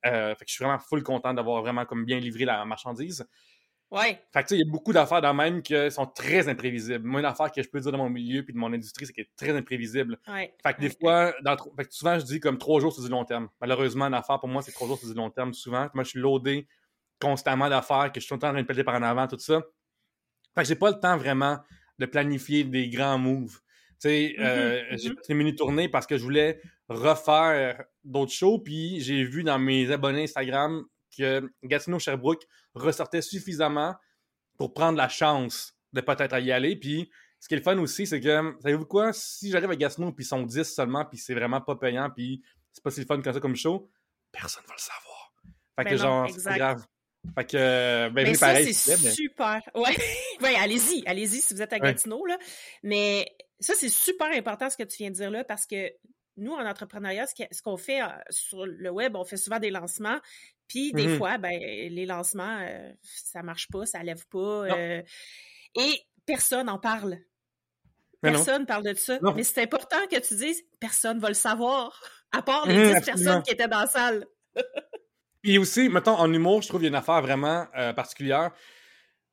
Euh, 0.06 0.34
fait 0.34 0.44
que 0.44 0.50
je 0.50 0.54
suis 0.54 0.64
vraiment 0.64 0.78
full 0.78 1.02
content 1.02 1.32
d'avoir 1.32 1.62
vraiment 1.62 1.86
comme 1.86 2.04
bien 2.04 2.20
livré 2.20 2.44
la 2.44 2.64
marchandise. 2.64 3.26
Ouais. 3.90 4.20
Fait 4.32 4.42
que 4.42 4.48
tu 4.48 4.54
sais, 4.54 4.56
il 4.56 4.66
y 4.66 4.68
a 4.68 4.70
beaucoup 4.70 4.92
d'affaires 4.92 5.20
dans 5.20 5.34
même 5.34 5.62
qui 5.62 5.74
sont 5.90 6.06
très 6.06 6.48
imprévisibles. 6.48 7.06
Moi, 7.06 7.20
une 7.20 7.26
affaire 7.26 7.52
que 7.52 7.62
je 7.62 7.68
peux 7.68 7.78
dire 7.78 7.92
de 7.92 7.96
mon 7.96 8.10
milieu 8.10 8.42
puis 8.42 8.52
de 8.52 8.58
mon 8.58 8.72
industrie, 8.72 9.06
c'est 9.06 9.12
qu'elle 9.12 9.26
est 9.26 9.36
très 9.36 9.56
imprévisible. 9.56 10.18
Ouais. 10.26 10.52
Fait 10.62 10.74
que 10.74 10.80
des 10.80 10.90
fois, 10.90 11.32
dans, 11.42 11.56
fait 11.56 11.84
que 11.84 11.94
souvent, 11.94 12.18
je 12.18 12.24
dis 12.24 12.40
comme 12.40 12.58
trois 12.58 12.80
jours, 12.80 12.92
c'est 12.92 13.02
du 13.02 13.08
long 13.08 13.24
terme. 13.24 13.48
Malheureusement, 13.60 14.06
une 14.06 14.14
affaire, 14.14 14.40
pour 14.40 14.48
moi, 14.48 14.62
c'est 14.62 14.72
trois 14.72 14.88
jours, 14.88 14.98
c'est 15.00 15.08
du 15.08 15.14
long 15.14 15.30
terme 15.30 15.54
souvent. 15.54 15.88
Moi, 15.94 16.02
je 16.02 16.10
suis 16.10 16.18
loadé 16.18 16.66
constamment 17.20 17.68
d'affaires, 17.68 18.10
que 18.12 18.20
je 18.20 18.24
suis 18.24 18.28
tout 18.28 18.34
le 18.34 18.40
temps 18.40 18.48
en 18.48 18.52
train 18.52 18.62
de 18.62 18.66
péter 18.66 18.84
par 18.84 18.96
en 18.96 19.02
avant, 19.02 19.28
tout 19.28 19.38
ça. 19.38 19.62
Fait 20.54 20.62
que 20.62 20.68
j'ai 20.68 20.74
pas 20.74 20.90
le 20.90 20.98
temps 20.98 21.16
vraiment 21.16 21.58
de 21.98 22.06
planifier 22.06 22.64
des 22.64 22.88
grands 22.88 23.18
moves. 23.18 23.60
Tu 24.00 24.08
sais, 24.08 24.34
mm-hmm, 24.36 24.42
euh, 24.42 24.82
j'ai 24.96 25.08
fait 25.10 25.28
une 25.28 25.36
mini-tournée 25.36 25.88
parce 25.88 26.06
que 26.06 26.18
je 26.18 26.22
voulais 26.22 26.60
refaire 26.88 27.84
d'autres 28.02 28.32
shows, 28.32 28.58
puis 28.58 29.00
j'ai 29.00 29.24
vu 29.24 29.44
dans 29.44 29.58
mes 29.58 29.90
abonnés 29.90 30.24
Instagram 30.24 30.84
que 31.16 31.50
Gatineau 31.62 31.98
Sherbrooke 31.98 32.44
ressortait 32.74 33.22
suffisamment 33.22 33.94
pour 34.56 34.74
prendre 34.74 34.98
la 34.98 35.08
chance 35.08 35.74
de 35.92 36.00
peut-être 36.00 36.38
y 36.38 36.52
aller. 36.52 36.76
Puis 36.76 37.10
ce 37.40 37.48
qui 37.48 37.54
est 37.54 37.58
le 37.58 37.62
fun 37.62 37.78
aussi, 37.78 38.06
c'est 38.06 38.20
que, 38.20 38.54
savez-vous 38.62 38.86
quoi, 38.86 39.12
si 39.12 39.50
j'arrive 39.50 39.70
à 39.70 39.76
Gatineau 39.76 40.12
puis 40.12 40.24
ils 40.24 40.28
sont 40.28 40.42
10 40.42 40.62
seulement, 40.62 41.04
puis 41.04 41.18
c'est 41.18 41.34
vraiment 41.34 41.60
pas 41.60 41.76
payant, 41.76 42.10
puis 42.10 42.42
c'est 42.72 42.82
pas 42.82 42.90
si 42.90 43.04
fun 43.04 43.20
comme 43.20 43.32
ça 43.34 43.40
comme 43.40 43.56
show, 43.56 43.90
personne 44.32 44.64
va 44.66 44.74
le 44.74 44.80
savoir. 44.80 45.32
Fait 45.76 45.84
que 45.84 45.90
ben 45.90 45.96
genre, 45.98 46.30
c'est 46.30 46.54
grave. 46.56 46.84
Fait 47.34 47.44
que, 47.44 48.08
ben, 48.10 48.26
mais 48.26 48.34
ça, 48.34 48.54
c'est 48.56 48.72
super. 48.72 49.60
Ouais. 49.74 49.96
ouais 50.42 50.54
allez-y, 50.56 51.02
allez-y 51.06 51.40
si 51.40 51.54
vous 51.54 51.62
êtes 51.62 51.72
à 51.72 51.78
Gatineau, 51.78 52.24
là. 52.26 52.38
Mais 52.82 53.26
ça, 53.60 53.74
c'est 53.74 53.88
super 53.88 54.28
important 54.28 54.68
ce 54.68 54.76
que 54.76 54.82
tu 54.82 54.98
viens 54.98 55.10
de 55.10 55.16
dire 55.16 55.30
là, 55.30 55.42
parce 55.44 55.66
que 55.66 55.90
nous, 56.36 56.52
en 56.52 56.66
entrepreneuriat, 56.66 57.26
ce 57.26 57.62
qu'on 57.62 57.76
fait 57.76 58.02
euh, 58.02 58.08
sur 58.30 58.66
le 58.66 58.90
web, 58.90 59.16
on 59.16 59.24
fait 59.24 59.36
souvent 59.36 59.58
des 59.58 59.70
lancements. 59.70 60.18
Puis 60.68 60.92
des 60.92 61.06
mmh 61.06 61.16
fois, 61.18 61.38
ben, 61.38 61.52
les 61.52 62.06
lancements, 62.06 62.58
euh, 62.60 62.90
ça 63.02 63.42
marche 63.42 63.68
pas, 63.68 63.86
ça 63.86 64.02
lève 64.02 64.26
pas. 64.28 64.38
Euh, 64.38 65.02
et 65.74 66.00
personne 66.26 66.66
n'en 66.66 66.78
parle. 66.78 67.18
personne 68.20 68.62
ne 68.62 68.66
parle 68.66 68.84
de 68.84 68.94
ça. 68.94 69.18
Mais 69.34 69.44
c'est 69.44 69.62
important 69.62 70.06
que 70.10 70.18
tu 70.18 70.34
dises, 70.34 70.62
personne 70.80 71.18
va 71.18 71.28
le 71.28 71.34
savoir, 71.34 72.00
à 72.32 72.42
part 72.42 72.66
les 72.66 72.94
10 72.94 73.00
mmh 73.00 73.04
personnes 73.04 73.42
qui 73.42 73.52
étaient 73.52 73.68
dans 73.68 73.80
la 73.80 73.86
salle. 73.86 74.26
Puis 75.42 75.58
aussi, 75.58 75.90
mettons, 75.90 76.16
en 76.16 76.32
humour, 76.32 76.62
je 76.62 76.68
trouve 76.68 76.80
qu'il 76.80 76.86
y 76.86 76.88
a 76.88 76.94
une 76.94 76.94
affaire 76.94 77.20
vraiment 77.20 77.66
particulière. 77.94 78.50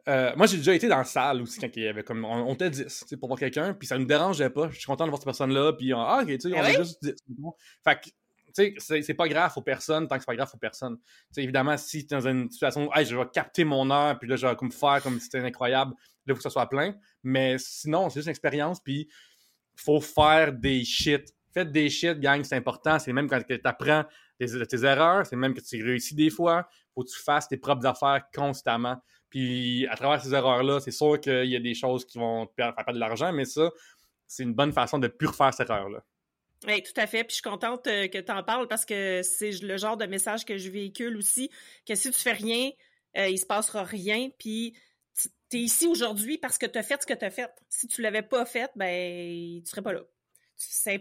Euh, 0.08 0.32
moi, 0.36 0.48
j'ai 0.48 0.58
déjà 0.58 0.74
été 0.74 0.88
dans 0.88 0.98
la 0.98 1.04
salle 1.04 1.42
aussi 1.42 1.60
quand 1.60 1.70
il 1.76 1.84
y 1.84 1.88
avait 1.88 2.04
comme. 2.04 2.26
On, 2.26 2.54
était 2.54 2.70
10 2.70 3.06
pour 3.20 3.28
voir 3.28 3.40
quelqu'un, 3.40 3.74
puis 3.74 3.88
ça 3.88 3.96
ne 3.96 4.04
me 4.04 4.08
dérangeait 4.08 4.50
pas. 4.50 4.70
Je 4.70 4.78
suis 4.78 4.86
content 4.86 5.06
de 5.06 5.10
voir 5.10 5.20
cette 5.20 5.26
personne-là, 5.26 5.74
puis 5.74 5.94
ah, 5.94 6.20
ok, 6.22 6.28
tu 6.28 6.40
sais, 6.40 6.60
on 6.60 6.64
est 6.64 6.78
juste 6.78 7.04
10. 7.04 7.14
Fait 7.84 7.96
que, 7.96 8.10
c'est 8.54 9.14
pas 9.14 9.28
grave 9.28 9.54
aux 9.56 9.62
personnes 9.62 10.08
tant 10.08 10.16
que 10.16 10.22
c'est 10.22 10.28
pas 10.28 10.36
grave 10.36 10.52
aux 10.54 10.58
personnes. 10.58 10.98
Tu 10.98 11.06
sais, 11.32 11.44
évidemment, 11.44 11.78
si 11.78 12.06
tu 12.06 12.14
es 12.14 12.18
dans 12.18 12.28
une 12.28 12.50
situation 12.50 12.88
où 12.88 13.04
je 13.04 13.16
vais 13.16 13.26
capter 13.34 13.64
mon 13.64 13.90
heure, 13.92 14.18
puis 14.20 14.30
là, 14.30 14.36
je 14.36 14.48
vais 14.48 14.56
comme 14.56 14.72
faire 14.72 15.02
comme 15.04 15.20
si 15.20 15.26
c'était 15.26 15.40
incroyable, 15.40 15.92
là, 15.92 15.98
il 16.28 16.32
faut 16.34 16.38
que 16.38 16.44
ça 16.44 16.50
soit 16.50 16.70
plein. 16.70 16.96
Mais 17.24 17.58
sinon, 17.58 18.10
c'est 18.10 18.20
juste 18.20 18.28
une 18.28 18.32
expérience, 18.32 18.80
puis 18.80 19.10
faut 19.76 20.02
faire 20.02 20.54
des 20.54 20.84
shit. 20.84 21.34
Faites 21.54 21.72
des 21.72 21.90
shit, 21.90 22.20
gang, 22.20 22.44
c'est 22.44 22.56
important. 22.56 23.00
C'est 23.00 23.14
même 23.14 23.28
quand 23.28 23.42
tu 23.46 23.60
apprends 23.64 24.06
tes, 24.40 24.66
tes 24.66 24.84
erreurs, 24.84 25.26
c'est 25.26 25.36
même 25.36 25.54
que 25.54 25.62
tu 25.62 25.84
réussis 25.84 26.16
des 26.16 26.30
fois. 26.30 26.68
Faut 26.94 27.04
que 27.04 27.10
tu 27.10 27.20
fasses 27.20 27.48
tes 27.48 27.58
propres 27.58 27.86
affaires 27.86 28.24
constamment. 28.34 28.98
Puis 29.30 29.88
à 29.88 29.96
travers 29.96 30.22
ces 30.22 30.34
erreurs-là, 30.34 30.80
c'est 30.80 30.92
sûr 30.92 31.20
qu'il 31.20 31.46
y 31.46 31.56
a 31.56 31.60
des 31.60 31.74
choses 31.74 32.06
qui 32.06 32.18
vont 32.18 32.46
te 32.46 32.54
faire 32.56 32.76
perdre 32.76 32.94
de 32.94 33.00
l'argent, 33.00 33.32
mais 33.32 33.46
ça, 33.46 33.70
c'est 34.28 34.44
une 34.44 34.54
bonne 34.54 34.74
façon 34.74 35.00
de 35.00 35.08
plus 35.08 35.28
refaire 35.28 35.54
cette 35.54 35.70
erreur-là. 35.70 36.04
Oui, 36.68 36.84
tout 36.84 37.00
à 37.00 37.08
fait. 37.08 37.24
Puis 37.24 37.32
je 37.32 37.36
suis 37.36 37.50
contente 37.50 37.88
euh, 37.88 38.08
que 38.08 38.20
tu 38.20 38.32
en 38.32 38.44
parles 38.44 38.68
parce 38.68 38.86
que 38.86 39.22
c'est 39.24 39.52
le 39.62 39.78
genre 39.78 39.98
de 39.98 40.06
message 40.06 40.46
que 40.46 40.58
je 40.58 40.70
véhicule 40.70 41.18
aussi, 41.18 41.50
que 41.88 41.96
si 41.96 42.12
tu 42.12 42.20
fais 42.20 42.34
rien, 42.34 42.72
il 43.16 43.22
euh, 43.22 43.30
il 43.30 43.38
se 43.38 43.46
passera 43.46 43.84
rien. 43.84 44.30
Puis 44.38 44.76
tu 45.50 45.58
es 45.58 45.60
ici 45.60 45.88
aujourd'hui 45.88 46.38
parce 46.38 46.58
que 46.58 46.66
tu 46.66 46.78
as 46.78 46.84
fait 46.84 47.02
ce 47.02 47.08
que 47.08 47.14
tu 47.14 47.26
as 47.26 47.32
fait. 47.32 47.50
Si 47.70 47.88
tu 47.88 48.02
l'avais 48.02 48.22
pas 48.22 48.46
fait, 48.46 48.72
ben 48.76 49.62
tu 49.62 49.70
serais 49.70 49.82
pas 49.82 49.94
là. 49.94 50.02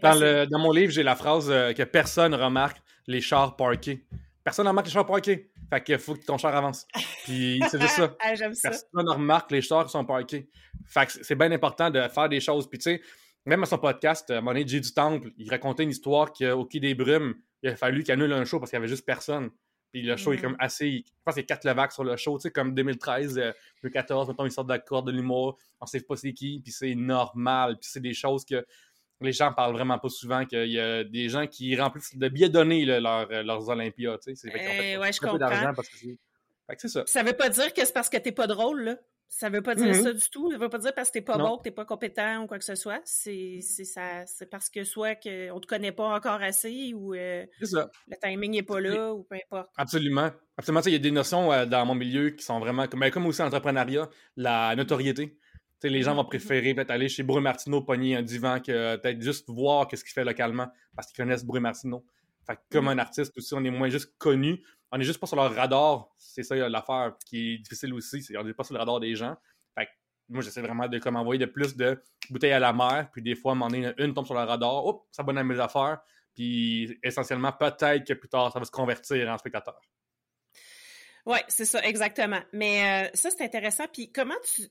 Dans, 0.02 0.48
dans, 0.48 0.58
mon 0.58 0.72
livre, 0.72 0.90
j'ai 0.90 1.02
la 1.02 1.14
phrase 1.14 1.50
euh, 1.50 1.74
que 1.74 1.82
personne 1.82 2.34
remarque 2.34 2.78
les 3.06 3.20
chars 3.20 3.56
parkés. 3.56 4.06
Personne 4.42 4.64
ne 4.64 4.70
remarque 4.70 4.86
les 4.86 4.92
chars 4.92 5.06
parkés. 5.06 5.50
Fait 5.68 5.84
qu'il 5.84 5.98
faut 5.98 6.14
que 6.14 6.24
ton 6.24 6.38
char 6.38 6.56
avance. 6.56 6.86
Puis 7.24 7.60
c'est 7.70 7.80
juste 7.80 7.94
ça. 7.94 8.16
ah, 8.20 8.34
ça. 8.36 8.70
Personne 8.70 8.88
ne 8.94 9.10
remarque 9.10 9.50
les 9.52 9.60
chars 9.60 9.84
qui 9.84 9.92
sont 9.92 10.04
parkés. 10.04 10.48
Fait 10.86 11.06
que 11.06 11.12
c'est 11.12 11.34
bien 11.34 11.52
important 11.52 11.90
de 11.90 12.08
faire 12.08 12.28
des 12.28 12.40
choses. 12.40 12.68
Puis 12.68 12.78
tu 12.78 12.84
sais, 12.84 13.02
même 13.46 13.62
à 13.62 13.66
son 13.66 13.78
podcast, 13.78 14.30
euh, 14.30 14.40
mon 14.40 14.54
J 14.54 14.80
du 14.80 14.92
Temple, 14.92 15.30
il 15.36 15.48
racontait 15.50 15.82
une 15.82 15.90
histoire 15.90 16.32
qu'au 16.32 16.64
Quai 16.66 16.80
des 16.80 16.94
Brumes, 16.94 17.34
il 17.62 17.70
a 17.70 17.76
fallu 17.76 18.02
qu'il 18.02 18.12
annule 18.12 18.32
un 18.32 18.44
show 18.44 18.58
parce 18.58 18.70
qu'il 18.70 18.78
n'y 18.78 18.84
avait 18.84 18.90
juste 18.90 19.04
personne. 19.06 19.50
Puis 19.92 20.02
le 20.02 20.16
show 20.16 20.32
est 20.32 20.38
comme 20.38 20.52
Mhm. 20.52 20.58
assez. 20.60 21.04
Je 21.04 21.12
pense 21.24 21.34
qu'il 21.34 21.42
y 21.42 21.44
a 21.44 21.48
quatre 21.48 21.64
levacs 21.64 21.92
sur 21.92 22.04
le 22.04 22.16
show, 22.16 22.38
tu 22.38 22.42
sais, 22.42 22.50
comme 22.52 22.74
2013, 22.74 23.38
euh, 23.38 23.52
2014, 23.82 24.28
mettons, 24.28 24.44
ils 24.46 24.52
sortent 24.52 24.84
corde 24.84 25.08
de 25.08 25.12
l'humour, 25.12 25.58
on 25.80 25.86
sait 25.86 26.00
pas 26.00 26.14
c'est 26.16 26.32
qui, 26.32 26.60
puis 26.62 26.70
c'est 26.72 26.94
normal. 26.94 27.76
Puis 27.80 27.90
c'est 27.92 28.00
des 28.00 28.14
choses 28.14 28.44
que 28.44 28.64
les 29.20 29.32
gens 29.32 29.52
parlent 29.52 29.72
vraiment 29.74 29.98
pas 29.98 30.08
souvent, 30.08 30.46
qu'il 30.46 30.70
y 30.70 30.78
a 30.78 31.02
des 31.04 31.28
gens 31.28 31.46
qui 31.46 31.76
remplissent 31.78 32.16
de 32.16 32.28
billets 32.28 32.48
donnés 32.48 32.84
là, 32.84 33.00
leur- 33.00 33.28
euh, 33.32 33.42
leurs 33.42 33.68
Olympias, 33.68 34.16
tu 34.18 34.34
sais. 34.34 34.34
C'est- 34.36 34.50
fait 34.50 34.60
ont 34.60 34.70
fait 34.70 34.92
Eh, 34.92 34.96
ouais, 34.98 35.12
je 35.12 35.20
comprends. 35.20 35.38
parce 35.74 35.88
que 35.88 35.96
c'est. 35.96 36.18
Fait 36.68 36.76
que 36.76 36.88
ça. 36.88 37.02
Puis 37.02 37.10
ça 37.10 37.22
veut 37.24 37.32
pas 37.32 37.48
dire 37.48 37.74
que 37.74 37.84
c'est 37.84 37.92
parce 37.92 38.08
que 38.08 38.16
t'es 38.16 38.32
pas 38.32 38.46
drôle, 38.46 38.82
là. 38.84 38.96
Ça 39.32 39.48
veut 39.48 39.62
pas 39.62 39.76
dire 39.76 39.86
Mhm. 39.86 40.02
ça 40.02 40.12
du 40.12 40.28
tout. 40.28 40.50
Ça 40.50 40.58
veut 40.58 40.68
pas 40.68 40.78
dire 40.78 40.92
parce 40.92 41.08
que 41.08 41.12
t'es 41.14 41.20
pas 41.22 41.38
Non. 41.38 41.50
bon, 41.50 41.58
que 41.58 41.62
t'es 41.62 41.70
pas 41.70 41.84
compétent 41.84 42.42
ou 42.42 42.46
quoi 42.48 42.58
que 42.58 42.64
ce 42.64 42.74
soit. 42.74 43.00
C'est 43.04 43.60
ça, 43.62 44.26
c'est 44.26 44.50
parce 44.50 44.68
que 44.68 44.82
soit 44.82 45.14
que 45.14 45.50
on 45.52 45.60
te 45.60 45.68
connaît 45.68 45.92
pas 45.92 46.14
encore 46.16 46.42
assez 46.42 46.92
ou 46.94 47.14
euh, 47.14 47.46
ça. 47.62 47.88
le 48.08 48.16
timing 48.20 48.56
est 48.56 48.62
pas 48.64 48.80
là 48.80 49.14
ou 49.14 49.22
peu 49.22 49.36
importe. 49.36 49.70
Absolument. 49.76 50.30
Absolument. 50.56 50.80
Il 50.84 50.92
y 50.92 50.96
a 50.96 50.98
des 50.98 51.12
notions 51.12 51.52
euh, 51.52 51.64
dans 51.64 51.86
mon 51.86 51.94
milieu 51.94 52.30
qui 52.30 52.44
sont 52.44 52.58
vraiment 52.58 52.88
comme, 52.88 53.00
ben, 53.00 53.10
comme 53.12 53.24
aussi 53.26 53.40
en 53.40 53.46
entrepreneuriat, 53.46 54.08
la 54.36 54.74
notoriété. 54.74 55.36
Les 55.84 56.02
gens 56.02 56.10
Mhm, 56.10 56.16
vont 56.18 56.24
préférer 56.24 56.74
peut-être 56.74 56.90
aller 56.90 57.08
chez 57.08 57.22
Bruno 57.22 57.40
Martineau 57.40 57.80
pogner 57.82 58.16
un 58.16 58.22
divan 58.22 58.58
que 58.60 58.96
peut-être 58.96 59.22
juste 59.22 59.48
voir 59.48 59.86
qu'est-ce 59.88 60.04
qu'il 60.04 60.12
fait 60.12 60.24
localement 60.24 60.68
parce 60.94 61.06
qu'ils 61.06 61.16
connaissent 61.24 61.44
Bruno 61.44 61.62
Martineau. 61.62 62.04
Fait 62.46 62.56
que 62.56 62.60
comme 62.72 62.86
Mhm. 62.86 62.90
un 62.90 62.98
artiste 62.98 63.32
aussi, 63.38 63.54
on 63.54 63.64
est 63.64 63.70
moins 63.70 63.88
juste 63.88 64.12
connu. 64.18 64.60
On 64.92 65.00
est 65.00 65.04
juste 65.04 65.20
pas 65.20 65.26
sur 65.26 65.36
leur 65.36 65.54
radar. 65.54 66.08
C'est 66.18 66.42
ça 66.42 66.56
l'affaire 66.68 67.14
qui 67.26 67.54
est 67.54 67.58
difficile 67.58 67.94
aussi. 67.94 68.26
On 68.36 68.44
n'est 68.44 68.54
pas 68.54 68.64
sur 68.64 68.74
le 68.74 68.80
radar 68.80 69.00
des 69.00 69.14
gens. 69.14 69.36
Fait 69.76 69.86
que 69.86 69.90
moi, 70.28 70.42
j'essaie 70.42 70.62
vraiment 70.62 70.88
de 70.88 70.98
comme 70.98 71.16
envoyer 71.16 71.38
de 71.38 71.50
plus 71.50 71.76
de 71.76 72.02
bouteilles 72.28 72.52
à 72.52 72.58
la 72.58 72.72
mer. 72.72 73.08
Puis 73.12 73.22
des 73.22 73.34
fois, 73.34 73.52
à 73.52 73.56
un 73.56 73.94
une 73.98 74.14
tombe 74.14 74.26
sur 74.26 74.34
le 74.34 74.40
radar. 74.40 74.84
Oups, 74.86 75.06
ça 75.12 75.22
abonne 75.22 75.38
à 75.38 75.44
mes 75.44 75.60
affaires. 75.60 76.00
Puis 76.34 76.98
essentiellement, 77.02 77.52
peut-être 77.52 78.06
que 78.06 78.14
plus 78.14 78.28
tard, 78.28 78.52
ça 78.52 78.58
va 78.58 78.64
se 78.64 78.70
convertir 78.70 79.28
en 79.28 79.38
spectateur. 79.38 79.80
Ouais, 81.26 81.44
c'est 81.48 81.64
ça, 81.64 81.82
exactement. 81.84 82.40
Mais 82.52 83.06
euh, 83.06 83.10
ça, 83.14 83.30
c'est 83.30 83.44
intéressant. 83.44 83.86
Puis 83.92 84.10
comment 84.10 84.38
tu 84.54 84.62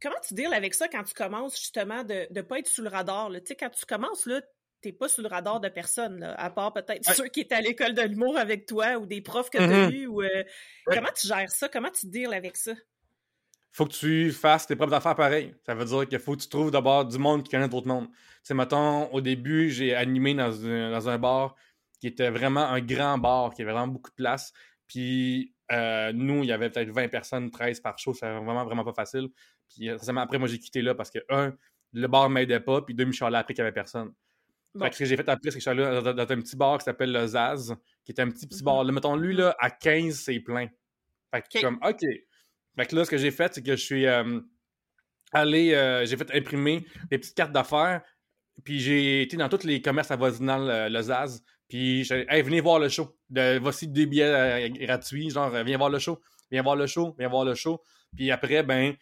comment 0.00 0.16
tu 0.26 0.34
deals 0.34 0.54
avec 0.54 0.74
ça 0.74 0.88
quand 0.88 1.02
tu 1.02 1.14
commences 1.14 1.58
justement 1.58 2.04
de 2.04 2.26
ne 2.30 2.42
pas 2.42 2.58
être 2.58 2.68
sous 2.68 2.82
le 2.82 2.88
radar? 2.88 3.30
Tu 3.30 3.40
sais, 3.46 3.56
quand 3.56 3.70
tu 3.70 3.84
commences, 3.86 4.26
là, 4.26 4.40
t'es 4.80 4.92
pas 4.92 5.08
sous 5.08 5.20
le 5.22 5.28
radar 5.28 5.60
de 5.60 5.68
personne, 5.68 6.20
là, 6.20 6.34
à 6.40 6.50
part 6.50 6.72
peut-être 6.72 7.06
Ouais. 7.08 7.14
ceux 7.14 7.26
qui 7.28 7.40
étaient 7.40 7.54
à 7.54 7.60
l'école 7.60 7.94
de 7.94 8.02
l'humour 8.02 8.36
avec 8.38 8.66
toi 8.66 8.96
ou 8.98 9.06
des 9.06 9.20
profs 9.20 9.50
que 9.50 9.58
tu 9.58 9.64
as 9.64 9.90
eus. 9.90 10.06
Ou, 10.06 10.22
euh, 10.22 10.28
Ouais. 10.86 10.96
Comment 10.96 11.10
tu 11.14 11.26
gères 11.26 11.50
ça? 11.50 11.68
Comment 11.68 11.90
tu 11.90 12.06
deals 12.06 12.32
avec 12.32 12.56
ça? 12.56 12.72
faut 13.72 13.86
que 13.86 13.92
tu 13.92 14.32
fasses 14.32 14.66
tes 14.66 14.74
propres 14.74 14.94
affaires 14.94 15.14
pareil. 15.14 15.54
Ça 15.64 15.74
veut 15.74 15.84
dire 15.84 16.08
qu'il 16.08 16.18
faut 16.18 16.34
que 16.34 16.40
tu 16.42 16.48
trouves 16.48 16.72
d'abord 16.72 17.04
du 17.04 17.18
monde 17.18 17.44
qui 17.44 17.50
connaît 17.50 17.68
d'autres 17.68 17.86
mondes. 17.86 18.08
Tu 18.08 18.16
sais, 18.42 18.54
mettons, 18.54 19.06
au 19.12 19.20
début, 19.20 19.70
j'ai 19.70 19.94
animé 19.94 20.34
dans 20.34 20.66
un, 20.66 20.90
dans 20.90 21.08
un 21.08 21.18
bar 21.18 21.54
qui 22.00 22.08
était 22.08 22.30
vraiment 22.30 22.64
un 22.64 22.80
grand 22.80 23.16
bar, 23.18 23.54
qui 23.54 23.62
avait 23.62 23.70
vraiment 23.70 23.86
beaucoup 23.86 24.10
de 24.10 24.16
place. 24.16 24.52
Puis 24.88 25.54
euh, 25.70 26.12
nous, 26.12 26.42
il 26.42 26.46
y 26.46 26.52
avait 26.52 26.68
peut-être 26.68 26.90
20 26.90 27.06
personnes, 27.08 27.48
13 27.52 27.78
par 27.78 27.96
show, 27.96 28.12
c'était 28.12 28.32
vraiment, 28.32 28.64
vraiment 28.64 28.82
pas 28.82 28.92
facile. 28.92 29.28
Puis 29.68 29.88
euh, 29.88 29.96
après, 30.16 30.38
moi, 30.38 30.48
j'ai 30.48 30.58
quitté 30.58 30.82
là 30.82 30.96
parce 30.96 31.10
que, 31.12 31.20
un, 31.28 31.54
le 31.92 32.08
bar 32.08 32.28
m'aidait 32.28 32.58
pas, 32.58 32.82
puis 32.82 32.94
deux, 32.94 33.06
je 33.06 33.12
suis 33.12 33.24
allé 33.24 33.36
après 33.36 33.54
qu'il 33.54 33.60
y 33.62 33.66
avait 33.66 33.72
personne. 33.72 34.12
Bon. 34.74 34.84
Fait 34.84 34.90
que 34.90 34.94
ce 34.96 34.98
que 35.00 35.04
j'ai 35.06 35.16
fait 35.16 35.28
après, 35.28 35.50
c'est 35.50 35.58
que 35.58 35.64
je 35.64 35.70
suis 35.70 35.70
allé 35.70 35.82
dans, 35.82 36.12
dans 36.14 36.22
un 36.22 36.40
petit 36.40 36.56
bar 36.56 36.78
qui 36.78 36.84
s'appelle 36.84 37.12
le 37.12 37.26
Zaz, 37.26 37.74
qui 38.04 38.12
était 38.12 38.22
un 38.22 38.30
petit, 38.30 38.46
petit 38.46 38.60
Mhm. 38.60 38.64
bar. 38.64 38.84
Là, 38.84 38.92
mettons, 38.92 39.16
lui, 39.16 39.34
là, 39.34 39.56
à 39.58 39.70
15, 39.70 40.14
c'est 40.20 40.38
plein. 40.40 40.68
Fait 41.34 41.42
que, 41.42 41.60
comme, 41.60 41.78
OK. 41.84 42.00
Fait 42.76 42.86
que 42.86 42.96
là, 42.96 43.04
ce 43.04 43.10
que 43.10 43.18
j'ai 43.18 43.30
fait, 43.30 43.52
c'est 43.54 43.62
que 43.62 43.72
je 43.72 43.82
suis 43.84 44.06
euh, 44.06 44.40
allé, 45.32 45.74
euh, 45.74 46.04
j'ai 46.06 46.16
fait 46.16 46.30
imprimer 46.34 46.84
des 47.10 47.18
petites 47.18 47.34
cartes 47.36 47.52
d'affaires, 47.52 48.02
puis 48.64 48.78
j'ai 48.80 49.22
été 49.22 49.36
dans 49.36 49.48
tous 49.48 49.64
les 49.64 49.80
commerces 49.82 50.10
avoisinants 50.10 50.58
le, 50.58 50.88
le 50.88 51.02
Zaz, 51.02 51.42
puis 51.68 52.04
j'ai 52.04 52.26
hey, 52.28 52.42
venez 52.42 52.60
voir 52.60 52.78
le 52.78 52.88
show. 52.88 53.16
De, 53.28 53.58
voici 53.58 53.88
des 53.88 54.06
billets 54.06 54.24
euh, 54.24 54.68
gratuits, 54.68 55.30
genre, 55.30 55.50
viens 55.64 55.78
voir 55.78 55.90
le 55.90 55.98
show, 55.98 56.20
viens 56.50 56.62
voir 56.62 56.76
le 56.76 56.86
show, 56.86 57.14
viens 57.18 57.28
voir 57.28 57.44
le 57.44 57.54
show. 57.54 57.82
Puis 58.16 58.30
après, 58.30 58.62
ben, 58.62 58.94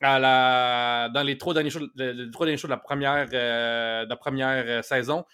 à 0.00 0.18
la, 0.18 1.08
dans 1.12 1.22
les 1.22 1.38
trois 1.38 1.54
derniers 1.54 1.70
shows, 1.70 1.86
le- 1.94 2.12
les 2.12 2.30
trois 2.30 2.46
derniers 2.46 2.58
shows 2.58 2.68
de 2.68 2.72
la 2.72 2.78
première, 2.78 3.28
euh, 3.32 4.04
de 4.04 4.08
la 4.10 4.16
première 4.16 4.64
euh, 4.66 4.82
saison, 4.82 5.24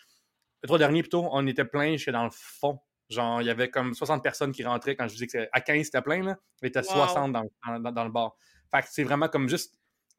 les 0.63 0.67
trois 0.67 0.79
derniers 0.79 1.03
plutôt, 1.03 1.29
on 1.33 1.47
était 1.47 1.65
plein 1.65 1.93
jusqu'à 1.93 2.13
dans 2.13 2.25
le 2.25 2.31
fond. 2.33 2.81
Genre, 3.09 3.41
il 3.43 3.47
y 3.47 3.51
avait 3.51 3.71
comme 3.71 3.95
60 3.95 4.23
personnes 4.23 4.53
qui 4.53 4.63
rentraient 4.65 4.95
quand 4.95 5.09
je 5.09 5.15
disais 5.15 5.27
que 5.27 5.33
c'est- 5.33 5.49
à 5.53 5.61
15 5.61 5.87
c'était 5.87 6.03
plein, 6.03 6.23
là. 6.23 6.37
Il 6.63 6.69
était 6.69 6.81
Wow. 6.81 6.85
60 7.07 7.33
dans, 7.33 7.45
dans, 7.81 7.93
dans 7.93 8.05
le 8.05 8.11
bar. 8.11 8.37
Fait 8.71 8.83
que 8.83 8.89
c'est 8.91 9.03
vraiment 9.05 9.29
comme 9.29 9.49
juste, 9.49 9.75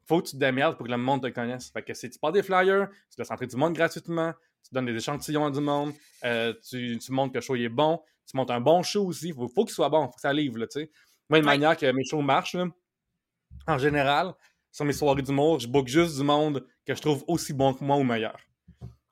faut 0.06 0.20
que 0.20 0.26
tu 0.28 0.32
te 0.32 0.36
démerdes 0.40 0.76
pour 0.76 0.86
que 0.86 0.90
le 0.90 0.98
monde 0.98 1.22
te 1.22 1.28
connaisse. 1.28 1.70
Fait 1.70 1.82
que 1.82 1.94
c'est, 1.94 2.10
tu 2.10 2.18
pars 2.18 2.32
des 2.32 2.42
flyers, 2.42 2.88
tu 3.10 3.18
laisses 3.18 3.30
entrer 3.30 3.46
du 3.46 3.56
monde 3.56 3.72
gratuitement, 3.72 4.32
tu 4.62 4.74
donnes 4.74 4.86
des 4.86 4.94
échantillons 4.96 5.46
à 5.46 5.50
du 5.50 5.60
monde, 5.60 5.92
euh, 6.24 6.52
tu, 6.68 6.98
tu 6.98 7.12
montres 7.12 7.32
que 7.32 7.38
le 7.38 7.42
show 7.42 7.56
il 7.56 7.64
est 7.64 7.68
bon, 7.70 8.02
tu 8.30 8.36
montes 8.36 8.50
un 8.50 8.60
bon 8.60 8.82
show 8.82 9.06
aussi, 9.06 9.32
faut, 9.32 9.48
faut 9.48 9.64
qu'il 9.64 9.74
soit 9.74 9.88
bon, 9.88 10.06
faut 10.08 10.14
que 10.16 10.20
ça 10.20 10.32
livre, 10.32 10.58
là, 10.58 10.66
tu 10.66 10.80
sais. 10.80 10.90
Moi, 11.30 11.38
une 11.38 11.46
Ouais. 11.46 11.52
manière 11.52 11.76
que 11.78 11.90
mes 11.92 12.04
shows 12.04 12.20
marchent, 12.20 12.54
là, 12.54 12.66
en 13.66 13.78
général, 13.78 14.34
sur 14.70 14.84
mes 14.84 14.92
soirées 14.92 15.22
d'humour, 15.22 15.60
je 15.60 15.68
book 15.68 15.88
juste 15.88 16.16
du 16.16 16.24
monde 16.24 16.66
que 16.86 16.94
je 16.94 17.00
trouve 17.00 17.24
aussi 17.28 17.52
bon 17.52 17.74
que 17.74 17.84
moi 17.84 17.96
ou 17.96 18.02
meilleur. 18.02 18.38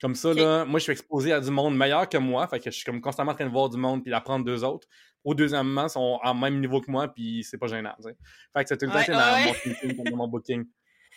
Comme 0.00 0.14
ça, 0.14 0.32
là, 0.32 0.64
moi, 0.64 0.78
je 0.78 0.84
suis 0.84 0.92
exposé 0.92 1.30
à 1.32 1.40
du 1.40 1.50
monde 1.50 1.76
meilleur 1.76 2.08
que 2.08 2.16
moi, 2.16 2.48
fait 2.48 2.58
que 2.58 2.70
je 2.70 2.76
suis 2.76 2.84
comme 2.84 3.02
constamment 3.02 3.32
en 3.32 3.34
train 3.34 3.44
de 3.44 3.50
voir 3.50 3.68
du 3.68 3.76
monde 3.76 4.02
puis 4.02 4.10
d'apprendre 4.10 4.46
deux 4.46 4.64
autres. 4.64 4.88
Au 5.22 5.34
deuxièmement, 5.34 5.86
ils 5.86 5.90
sont 5.90 6.18
en 6.22 6.34
même 6.34 6.58
niveau 6.58 6.80
que 6.80 6.90
moi 6.90 7.08
puis 7.08 7.44
c'est 7.44 7.58
pas 7.58 7.66
gênant. 7.66 7.94
Fait 8.02 8.62
que 8.62 8.68
c'est 8.68 8.78
tout 8.78 8.86
le 8.86 8.92
temps 8.92 8.98
Ouais, 8.98 9.06
dans 9.08 9.46
mon 9.46 9.54
thinking, 9.54 9.96
comme 9.96 10.04
dans 10.06 10.16
mon 10.16 10.28
booking. 10.28 10.64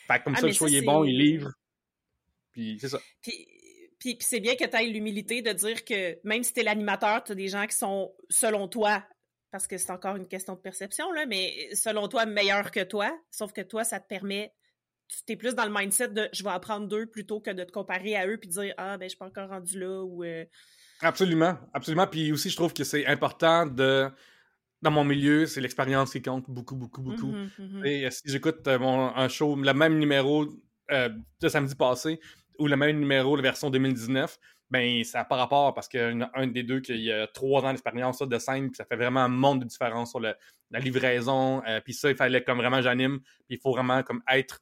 Fait 0.07 0.19
que 0.19 0.23
comme 0.25 0.34
Ah, 0.36 0.41
ça, 0.41 0.47
le 0.47 0.53
ça, 0.53 0.65
il 0.67 0.75
est 0.75 0.81
bon, 0.81 1.05
il 1.05 1.17
livre. 1.17 1.53
Puis 2.51 2.77
c'est 2.81 2.89
ça. 2.89 2.99
Puis, 3.21 3.47
puis, 3.97 4.15
puis 4.15 4.27
c'est 4.29 4.41
bien 4.41 4.55
que 4.55 4.65
tu 4.65 4.75
aies 4.75 4.88
l'humilité 4.88 5.41
de 5.41 5.53
dire 5.53 5.86
que 5.86 6.19
même 6.27 6.43
si 6.43 6.51
tu 6.51 6.59
es 6.59 6.63
l'animateur, 6.63 7.23
tu 7.23 7.31
as 7.31 7.36
des 7.36 7.47
gens 7.47 7.65
qui 7.65 7.77
sont, 7.77 8.13
selon 8.29 8.67
toi, 8.67 9.01
parce 9.54 9.68
que 9.68 9.78
c'est 9.78 9.91
encore 9.91 10.16
une 10.16 10.28
question 10.28 10.56
de 10.56 10.60
perception, 10.60 11.12
là, 11.12 11.28
mais 11.28 11.70
selon 11.76 12.08
toi, 12.08 12.26
meilleurs 12.26 12.72
que 12.72 12.84
toi. 12.84 13.16
Sauf 13.30 13.54
que 13.54 13.62
toi, 13.62 13.84
ça 13.84 13.99
te 13.99 14.08
permet. 14.08 14.51
Tu 15.28 15.34
es 15.34 15.36
plus 15.36 15.54
dans 15.54 15.64
le 15.66 15.72
mindset 15.72 16.08
de 16.08 16.28
je 16.34 16.43
vais 16.43 16.49
apprendre 16.49 16.88
d'eux 16.88 17.06
plutôt 17.06 17.39
que 17.39 17.51
de 17.51 17.64
te 17.64 17.72
comparer 17.72 18.16
à 18.16 18.26
eux 18.26 18.38
puis 18.38 18.49
de 18.49 18.54
dire 18.54 18.74
Ah, 18.78 18.97
ben, 18.97 19.06
je 19.06 19.10
suis 19.10 19.18
pas 19.20 19.28
encore 19.28 19.49
rendu 19.49 19.80
là 19.80 20.01
ou. 20.01 20.24
euh, 20.24 20.43
Absolument, 21.01 21.56
absolument. 21.72 22.08
Puis 22.08 22.32
aussi, 22.32 22.49
je 22.49 22.56
trouve 22.56 22.74
que 22.74 22.84
c'est 22.84 23.06
important 23.06 23.68
de. 23.68 24.10
Dans 24.82 24.89
mon 24.91 25.04
milieu, 25.04 25.45
c'est 25.45 25.62
l'expérience 25.62 26.12
qui 26.14 26.22
compte 26.24 26.49
beaucoup, 26.49 26.76
beaucoup, 26.76 27.04
beaucoup. 27.04 27.28
mhm, 27.28 27.51
mhm. 27.60 27.86
Et 27.86 28.10
si 28.10 28.24
j'écoute 28.26 28.68
euh, 28.68 28.80
mon, 28.80 29.16
un 29.16 29.28
show, 29.28 29.56
le 29.56 29.74
même 29.74 29.99
numéro 29.99 30.47
euh, 30.89 31.10
de 31.41 31.47
samedi 31.47 31.76
passé 31.76 32.20
ou 32.60 32.68
le 32.68 32.76
même 32.76 32.99
numéro, 32.99 33.36
la 33.36 33.41
version 33.41 33.70
2019, 33.70 34.38
ben 34.70 35.04
ça 35.04 35.20
n'a 35.20 35.26
pas 35.26 35.36
rapport 35.36 35.74
parce 35.74 35.88
a 35.93 36.32
un 36.34 36.47
des 36.47 36.64
deux 36.64 36.80
qui 36.80 37.12
a 37.12 37.28
trois 37.28 37.64
ans 37.64 37.72
d'expérience 37.72 38.20
de 38.20 38.39
scène, 38.39 38.70
puis 38.70 38.78
ça 38.78 38.86
fait 38.86 38.95
vraiment 38.95 39.22
un 39.22 39.28
monde 39.28 39.62
de 39.62 39.66
différence 39.66 40.12
sur 40.12 40.20
la 40.20 40.36
livraison. 40.80 41.62
euh, 41.68 41.80
puis 41.82 41.93
ça, 41.93 42.10
il 42.10 42.16
fallait 42.16 42.43
comme 42.43 42.58
vraiment 42.58 42.82
j'anime, 42.82 43.20
puis 43.20 43.58
il 43.58 43.60
faut 43.60 43.72
vraiment 43.72 44.01
comme 44.04 44.22
être 44.32 44.62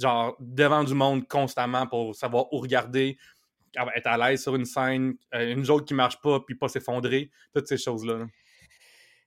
genre 0.00 0.36
devant 0.40 0.84
du 0.84 0.94
monde 0.94 1.28
constamment 1.28 1.86
pour 1.86 2.14
savoir 2.14 2.52
où 2.52 2.58
regarder, 2.58 3.18
être 3.94 4.06
à 4.06 4.18
l'aise 4.18 4.42
sur 4.42 4.54
une 4.56 4.64
scène, 4.64 5.14
euh, 5.34 5.52
une 5.52 5.64
joke 5.64 5.86
qui 5.86 5.94
marche 5.94 6.20
pas, 6.20 6.40
puis 6.40 6.54
pas 6.54 6.68
s'effondrer, 6.68 7.30
toutes 7.54 7.68
ces 7.68 7.78
choses-là. 7.78 8.18
là. 8.18 8.26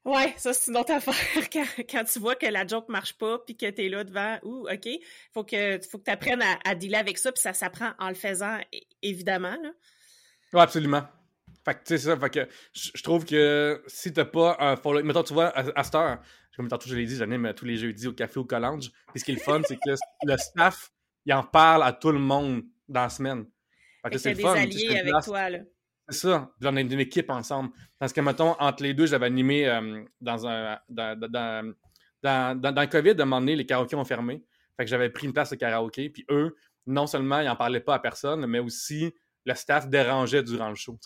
Ouais, 0.06 0.34
ça, 0.38 0.54
c'est 0.54 0.70
une 0.70 0.78
autre 0.78 0.92
affaire. 0.92 1.14
Quand, 1.52 1.66
quand 1.90 2.04
tu 2.04 2.20
vois 2.20 2.36
que 2.36 2.46
la 2.46 2.66
joke 2.66 2.90
marche 2.90 3.14
pas, 3.18 3.40
puis 3.40 3.58
que 3.58 3.68
t'es 3.70 3.90
là 3.90 4.04
devant, 4.04 4.38
ouh, 4.44 4.68
OK, 4.72 4.88
faut 5.34 5.44
que, 5.44 5.80
faut 5.90 5.98
que 5.98 6.04
tu 6.04 6.12
apprennes 6.12 6.44
à, 6.44 6.60
à 6.64 6.76
dealer 6.76 7.00
avec 7.00 7.18
ça, 7.18 7.32
puis 7.32 7.42
ça 7.42 7.54
s'apprend 7.54 7.92
en 7.98 8.10
le 8.10 8.16
faisant, 8.16 8.60
évidemment. 9.02 9.58
Là. 9.64 9.72
Ouais, 10.54 10.62
absolument. 10.62 11.04
Fait 11.66 11.74
que, 11.74 11.80
tu 11.80 11.84
sais, 11.88 11.98
ça. 11.98 12.18
Fait 12.18 12.30
que 12.30 12.48
je 12.74 13.02
trouve 13.02 13.26
que 13.26 13.82
si 13.88 14.14
t'as 14.14 14.26
pas 14.26 14.56
un 14.60 14.76
follow. 14.76 15.02
Mettons, 15.04 15.24
tu 15.24 15.34
vois, 15.34 15.48
à, 15.48 15.80
à 15.80 15.84
cette 15.84 15.96
heure, 15.96 16.20
comme 16.56 16.68
tantôt 16.68 16.88
je 16.88 16.96
l'ai 16.96 17.06
dit, 17.06 17.16
j'anime 17.16 17.52
tous 17.56 17.66
les 17.66 17.78
jeudis 17.78 18.08
au 18.08 18.14
café 18.14 18.40
au 18.40 18.46
Collange. 18.46 18.92
Puis 19.12 19.22
ce 19.22 19.26
qui 19.26 19.32
est 19.32 19.36
le 19.36 19.42
fun, 19.42 19.62
c'est 19.68 19.76
que 19.76 19.96
le, 20.24 20.38
staff, 20.38 20.92
il 21.26 21.34
en 21.34 21.44
parle 21.44 21.82
à 21.82 21.92
tout 21.92 22.12
le 22.12 22.20
monde 22.20 22.64
dans 22.88 23.02
la 23.02 23.10
semaine. 23.10 23.46
Fait 24.04 24.12
que 24.12 24.18
c'est 24.20 24.34
le 24.36 24.40
fun. 24.40 24.54
des 24.54 24.70
tu 24.70 24.78
alliés 24.78 25.00
avec 25.00 25.12
place- 25.12 25.26
toi, 25.26 25.50
là. 25.50 25.60
C'est 26.10 26.28
ça. 26.28 26.52
Est 26.62 26.68
une 26.68 27.00
équipe 27.00 27.30
ensemble. 27.30 27.72
Parce 28.00 28.14
que, 28.14 28.22
mettons, 28.22 28.56
entre 28.60 28.84
les 28.84 28.94
deux, 28.94 29.06
j'avais 29.08 29.26
animé 29.26 29.68
euh, 29.68 30.04
dans 30.22 30.46
un. 30.48 30.80
Dans, 30.90 31.20
dans, 31.20 31.30
dans, 31.32 31.74
dans, 32.24 32.62
dans- 32.62 32.72
dans 32.74 32.82
le 32.82 32.88
COVID, 32.88 33.10
à 33.12 33.22
un 33.22 33.26
moment 33.26 33.40
donné, 33.40 33.56
les 33.56 33.66
karaokés 33.66 33.96
ont 33.96 34.06
fermé. 34.06 34.44
Fait 34.78 34.84
que 34.86 34.90
j'avais 34.90 35.10
pris 35.10 35.26
une 35.28 35.34
place 35.34 35.50
de 35.52 35.56
karaoké. 35.56 36.10
Puis 36.10 36.26
eux, 36.30 36.56
non 36.86 37.08
seulement 37.08 37.40
ils 37.40 37.50
en 37.50 37.56
parlaient 37.56 37.80
pas 37.80 37.96
à 37.96 38.00
personne, 38.00 38.46
mais 38.46 38.60
aussi 38.60 39.14
le 39.46 39.56
staff 39.56 39.88
dérangeait 39.90 40.44
durant 40.44 40.70
le 40.70 40.76
show. 40.76 40.98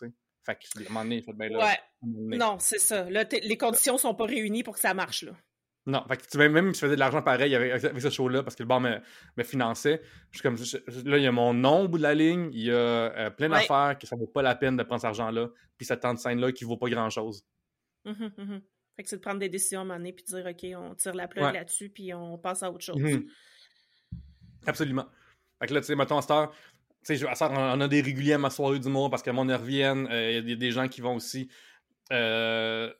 Fait 0.45 0.55
que, 0.55 0.79
à 0.79 0.81
un 0.81 0.83
moment 0.89 1.03
donné, 1.03 1.17
il 1.17 1.23
fait 1.23 1.33
ben 1.33 1.51
là. 1.51 1.59
Ouais, 1.65 1.79
non, 2.01 2.57
c'est 2.59 2.79
ça. 2.79 3.09
Là, 3.09 3.25
les 3.43 3.57
conditions 3.57 3.97
sont 3.97 4.15
pas 4.15 4.25
réunies 4.25 4.63
pour 4.63 4.73
que 4.75 4.79
ça 4.79 4.93
marche, 4.93 5.23
là. 5.23 5.33
Non, 5.89 6.03
fait 6.07 6.17
que 6.17 6.37
même 6.47 6.73
si 6.73 6.81
je 6.81 6.85
faisais 6.85 6.95
de 6.95 6.99
l'argent 6.99 7.21
pareil 7.21 7.55
avec, 7.55 7.83
avec 7.83 8.01
ce 8.01 8.09
show-là, 8.09 8.43
parce 8.43 8.55
que 8.55 8.61
le 8.63 8.67
bar 8.67 8.79
me, 8.79 8.99
me 9.37 9.43
finançait, 9.43 10.01
je 10.31 10.37
suis 10.37 10.43
comme, 10.43 10.57
je- 10.57 10.77
là, 11.09 11.17
il 11.17 11.23
y 11.23 11.27
a 11.27 11.31
mon 11.31 11.53
nom 11.53 11.81
au 11.83 11.87
bout 11.87 11.97
de 11.97 12.03
la 12.03 12.13
ligne, 12.13 12.49
il 12.53 12.65
y 12.65 12.71
a 12.71 12.75
euh, 12.75 13.29
plein 13.31 13.49
Ouais. 13.49 13.59
d'affaires 13.61 13.97
que 13.99 14.05
ça 14.05 14.15
vaut 14.15 14.27
pas 14.27 14.41
la 14.41 14.55
peine 14.55 14.77
de 14.77 14.83
prendre 14.83 15.01
cet 15.01 15.07
argent-là, 15.07 15.49
puis 15.77 15.85
cette 15.87 16.01
temps 16.01 16.13
de 16.13 16.19
scène-là 16.19 16.51
qui 16.51 16.63
vaut 16.63 16.77
pas 16.77 16.89
grand-chose. 16.89 17.43
Mhm, 18.05 18.31
mhm. 18.37 18.61
Fait 18.95 19.03
que 19.03 19.09
c'est 19.09 19.15
de 19.15 19.21
prendre 19.21 19.39
des 19.39 19.49
décisions 19.49 19.79
à 19.79 19.83
un 19.83 19.85
moment 19.85 19.97
donné, 19.99 20.13
puis 20.13 20.25
de 20.25 20.29
dire, 20.37 20.45
OK, 20.45 20.77
on 20.91 20.93
tire 20.95 21.15
la 21.15 21.27
Ouais. 21.35 21.53
là-dessus, 21.53 21.89
puis 21.89 22.13
on 22.13 22.37
passe 22.37 22.61
à 22.61 22.69
autre 22.71 22.83
chose. 22.83 22.97
Mhm. 23.01 23.25
Absolument. 24.67 25.05
Fait 25.59 25.67
que 25.67 25.73
là, 25.73 25.81
tu 25.81 25.87
sais, 25.87 25.95
mettons, 25.95 26.17
à 26.17 26.21
cette 26.21 26.31
heure, 26.31 26.51
tu 27.05 27.15
sais, 27.17 27.25
on 27.41 27.81
a 27.81 27.87
des 27.87 28.01
réguliers 28.01 28.33
à 28.33 28.37
ma 28.37 28.49
soirée 28.49 28.79
d'humour 28.79 29.09
parce 29.09 29.23
que 29.23 29.29
le 29.29 29.35
monde 29.35 29.49
y 29.49 29.53
revienne. 29.53 30.07
euh, 30.11 30.39
Il 30.43 30.49
y 30.49 30.53
a 30.53 30.55
des 30.55 30.71
gens 30.71 30.87
qui 30.87 31.01
vont 31.01 31.15
aussi 31.15 31.49
euh, 32.11 32.91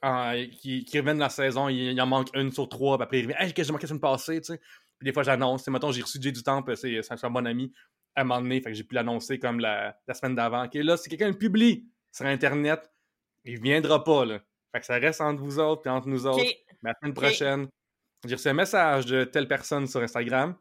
qui, 0.62 0.86
qui, 0.86 1.00
reviennent 1.00 1.18
de 1.18 1.22
la 1.22 1.30
saison, 1.30 1.68
il, 1.68 2.00
en 2.00 2.06
manque 2.06 2.30
une 2.36 2.52
sur 2.52 2.70
trois, 2.70 2.98
puis 2.98 3.04
après 3.04 3.20
il 3.20 3.24
revient 3.24 3.36
Hey, 3.40 3.54
qu'est-ce 3.54 3.56
que 3.56 3.64
j'ai 3.64 3.72
manqué 3.74 3.84
la 3.84 3.88
semaine 3.90 4.02
passée, 4.02 4.42
tu 4.42 4.54
sais. 4.54 4.62
Puis 5.00 5.06
des 5.06 5.14
fois 5.14 5.24
j'annonce, 5.24 5.68
mettons, 5.68 5.92
j'ai 5.92 6.02
reçu 6.02 6.20
Jay 6.22 6.32
du 6.32 6.44
Temple, 6.44 6.76
c'est 6.76 7.02
un 7.24 7.30
bon 7.32 7.48
ami, 7.48 7.74
à 8.16 8.22
un 8.22 8.24
moment 8.24 8.42
donné, 8.42 8.62
fait 8.62 8.70
que 8.70 8.76
j'ai 8.76 8.84
pu 8.84 8.96
l'annoncer 8.96 9.40
comme 9.40 9.60
la, 9.60 9.98
la, 10.08 10.14
semaine 10.14 10.36
d'avant. 10.36 10.66
Ok, 10.66 10.76
là, 10.76 10.98
si 10.98 11.10
quelqu'un 11.10 11.30
le 11.30 11.38
publie 11.38 11.90
sur 12.12 12.26
Internet, 12.26 12.92
il 13.46 13.62
viendra 13.62 14.04
pas, 14.04 14.26
là. 14.26 14.40
Fait 14.72 14.80
que 14.82 14.86
ça 14.86 14.96
reste 14.96 15.22
entre 15.22 15.42
vous 15.42 15.60
autres 15.60 15.88
et 15.88 15.90
entre 15.90 16.08
nous 16.08 16.28
autres. 16.28 16.44
Mais 16.84 16.92
la 16.92 16.94
semaine 17.00 17.14
prochaine, 17.14 17.68
j'ai 18.28 18.36
reçu 18.36 18.48
un 18.48 18.54
message 18.54 19.06
de 19.06 19.24
telle 19.24 19.48
personne 19.48 19.88
sur 19.88 20.02
Instagram 20.02 20.56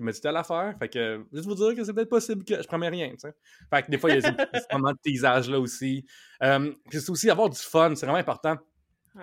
qui 0.00 0.04
m'a 0.04 0.12
dit 0.12 0.20
telle 0.20 0.36
affaire. 0.36 0.74
Fait 0.78 0.88
que, 0.88 1.24
juste 1.32 1.46
vous 1.46 1.54
dire 1.54 1.74
que 1.74 1.84
c'est 1.84 1.92
peut-être 1.92 2.08
possible 2.08 2.44
que 2.44 2.62
je 2.62 2.66
promets 2.66 2.88
rien, 2.88 3.10
tu 3.10 3.18
sais. 3.18 3.34
Fait 3.72 3.82
que 3.82 3.90
des 3.90 3.98
fois, 3.98 4.10
il 4.10 4.20
y 4.20 4.26
a 4.26 4.30
ce 4.30 4.32
moment 4.72 4.92
de 4.92 4.98
teasage 5.02 5.48
là 5.48 5.60
aussi. 5.60 6.04
Euh, 6.42 6.72
c'est 6.90 7.10
aussi 7.10 7.30
avoir 7.30 7.50
du 7.50 7.58
fun, 7.58 7.94
c'est 7.94 8.06
vraiment 8.06 8.18
important. 8.18 8.56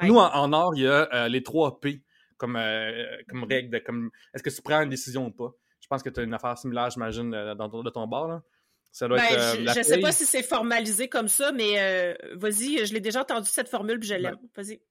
Nous, 0.04 0.18
en, 0.18 0.54
or, 0.54 0.74
il 0.76 0.84
y 0.84 0.88
a 0.88 1.10
euh, 1.14 1.28
les 1.28 1.42
trois 1.44 1.80
P 1.80 2.04
comme, 2.38 2.56
euh, 2.56 3.06
comme 3.28 3.44
règle 3.46 3.72
de 3.72 3.80
comme 3.80 4.12
est-ce 4.34 4.44
que 4.44 4.50
tu 4.50 4.62
prends 4.62 4.82
une 4.82 4.90
décision 4.90 5.26
ou 5.26 5.32
pas? 5.32 5.52
Je 5.80 5.88
pense 5.88 6.04
que 6.04 6.10
tu 6.10 6.20
as 6.20 6.24
une 6.24 6.34
affaire 6.34 6.58
similaire, 6.58 6.90
j'imagine, 6.90 7.32
dans 7.32 7.70
ton, 7.70 7.82
de 7.82 7.90
ton 7.90 8.06
bar. 8.08 8.28
Là. 8.28 8.44
Ça 8.92 9.08
doit 9.08 9.18
ben, 9.18 9.24
être, 9.26 9.74
je 9.74 9.80
ne 9.80 9.84
sais 9.84 10.00
pas 10.00 10.12
si 10.12 10.26
c'est 10.26 10.44
formalisé 10.44 11.08
comme 11.08 11.28
ça, 11.28 11.52
mais 11.52 12.16
vas-y, 12.36 12.86
je 12.86 12.94
l'ai 12.94 13.00
déjà 13.00 13.22
entendu 13.22 13.48
cette 13.50 13.70
formule, 13.70 14.00
puis 14.00 14.10
je 14.10 14.16
l'aime. 14.16 14.38
Vas-y. 14.56 14.82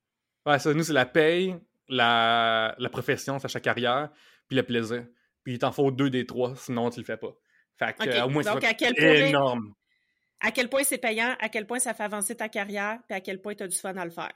Ouais, 0.47 0.59
ça, 0.59 0.73
nous, 0.73 0.83
c'est 0.83 0.93
la 0.93 1.07
paye, 1.07 1.57
la, 1.89 2.75
la 2.79 2.89
profession, 2.89 3.39
sa 3.39 3.61
carrière, 3.61 4.11
puis 4.49 4.57
le 4.57 4.63
plaisir. 4.63 5.05
Puis 5.47 5.55
il 5.55 5.59
t'en 5.61 5.71
faut 5.71 5.93
deux 5.93 6.11
des 6.11 6.27
trois, 6.27 6.57
sinon 6.57 6.91
tu 6.91 6.99
le 6.99 7.07
fais 7.07 7.17
pas. 7.17 7.33
Fait 7.79 7.97
que, 7.97 8.25
au 8.25 8.29
moins, 8.29 8.43
Donc, 8.43 8.65
à 8.65 8.75
quel 8.75 8.97
point, 8.97 9.13
énorme. 9.13 9.75
À 10.41 10.51
quel 10.51 10.69
point 10.69 10.83
c'est 10.83 10.99
payant, 10.99 11.37
à 11.39 11.49
quel 11.49 11.69
point 11.69 11.79
ça 11.79 11.95
fait 11.95 12.03
avancer 12.03 12.35
ta 12.35 12.49
carrière, 12.49 12.99
puis 13.09 13.17
à 13.17 13.21
quel 13.21 13.41
point 13.41 13.55
tu 13.55 13.63
as 13.63 13.69
du 13.69 13.77
fun 13.77 13.97
à 13.97 14.05
le 14.05 14.11
faire? 14.11 14.35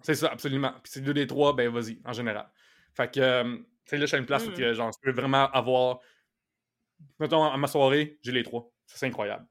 C'est 0.00 0.14
ça, 0.14 0.28
absolument. 0.28 0.72
Puis 0.82 0.92
c'est 0.94 1.00
deux 1.02 1.12
des 1.12 1.26
trois, 1.26 1.54
ben 1.54 1.68
vas-y, 1.68 2.00
en 2.02 2.14
général. 2.14 2.48
Fait 2.94 3.12
que, 3.12 3.20
euh, 3.20 3.56
tu 3.56 3.64
sais, 3.84 3.96
là, 3.98 4.00
je 4.00 4.06
suis 4.06 4.16
à 4.16 4.20
une 4.20 4.24
place 4.24 4.46
où 4.46 4.52
que, 4.52 4.70
mm. 4.70 4.72
genre, 4.72 4.90
je 4.90 4.98
peux 5.02 5.14
vraiment 5.14 5.50
avoir. 5.50 6.00
Mettons, 7.18 7.44
à 7.44 7.58
ma 7.58 7.66
soirée, 7.66 8.18
j'ai 8.22 8.32
les 8.32 8.42
trois. 8.42 8.72
C'est 8.86 9.04
incroyable. 9.04 9.46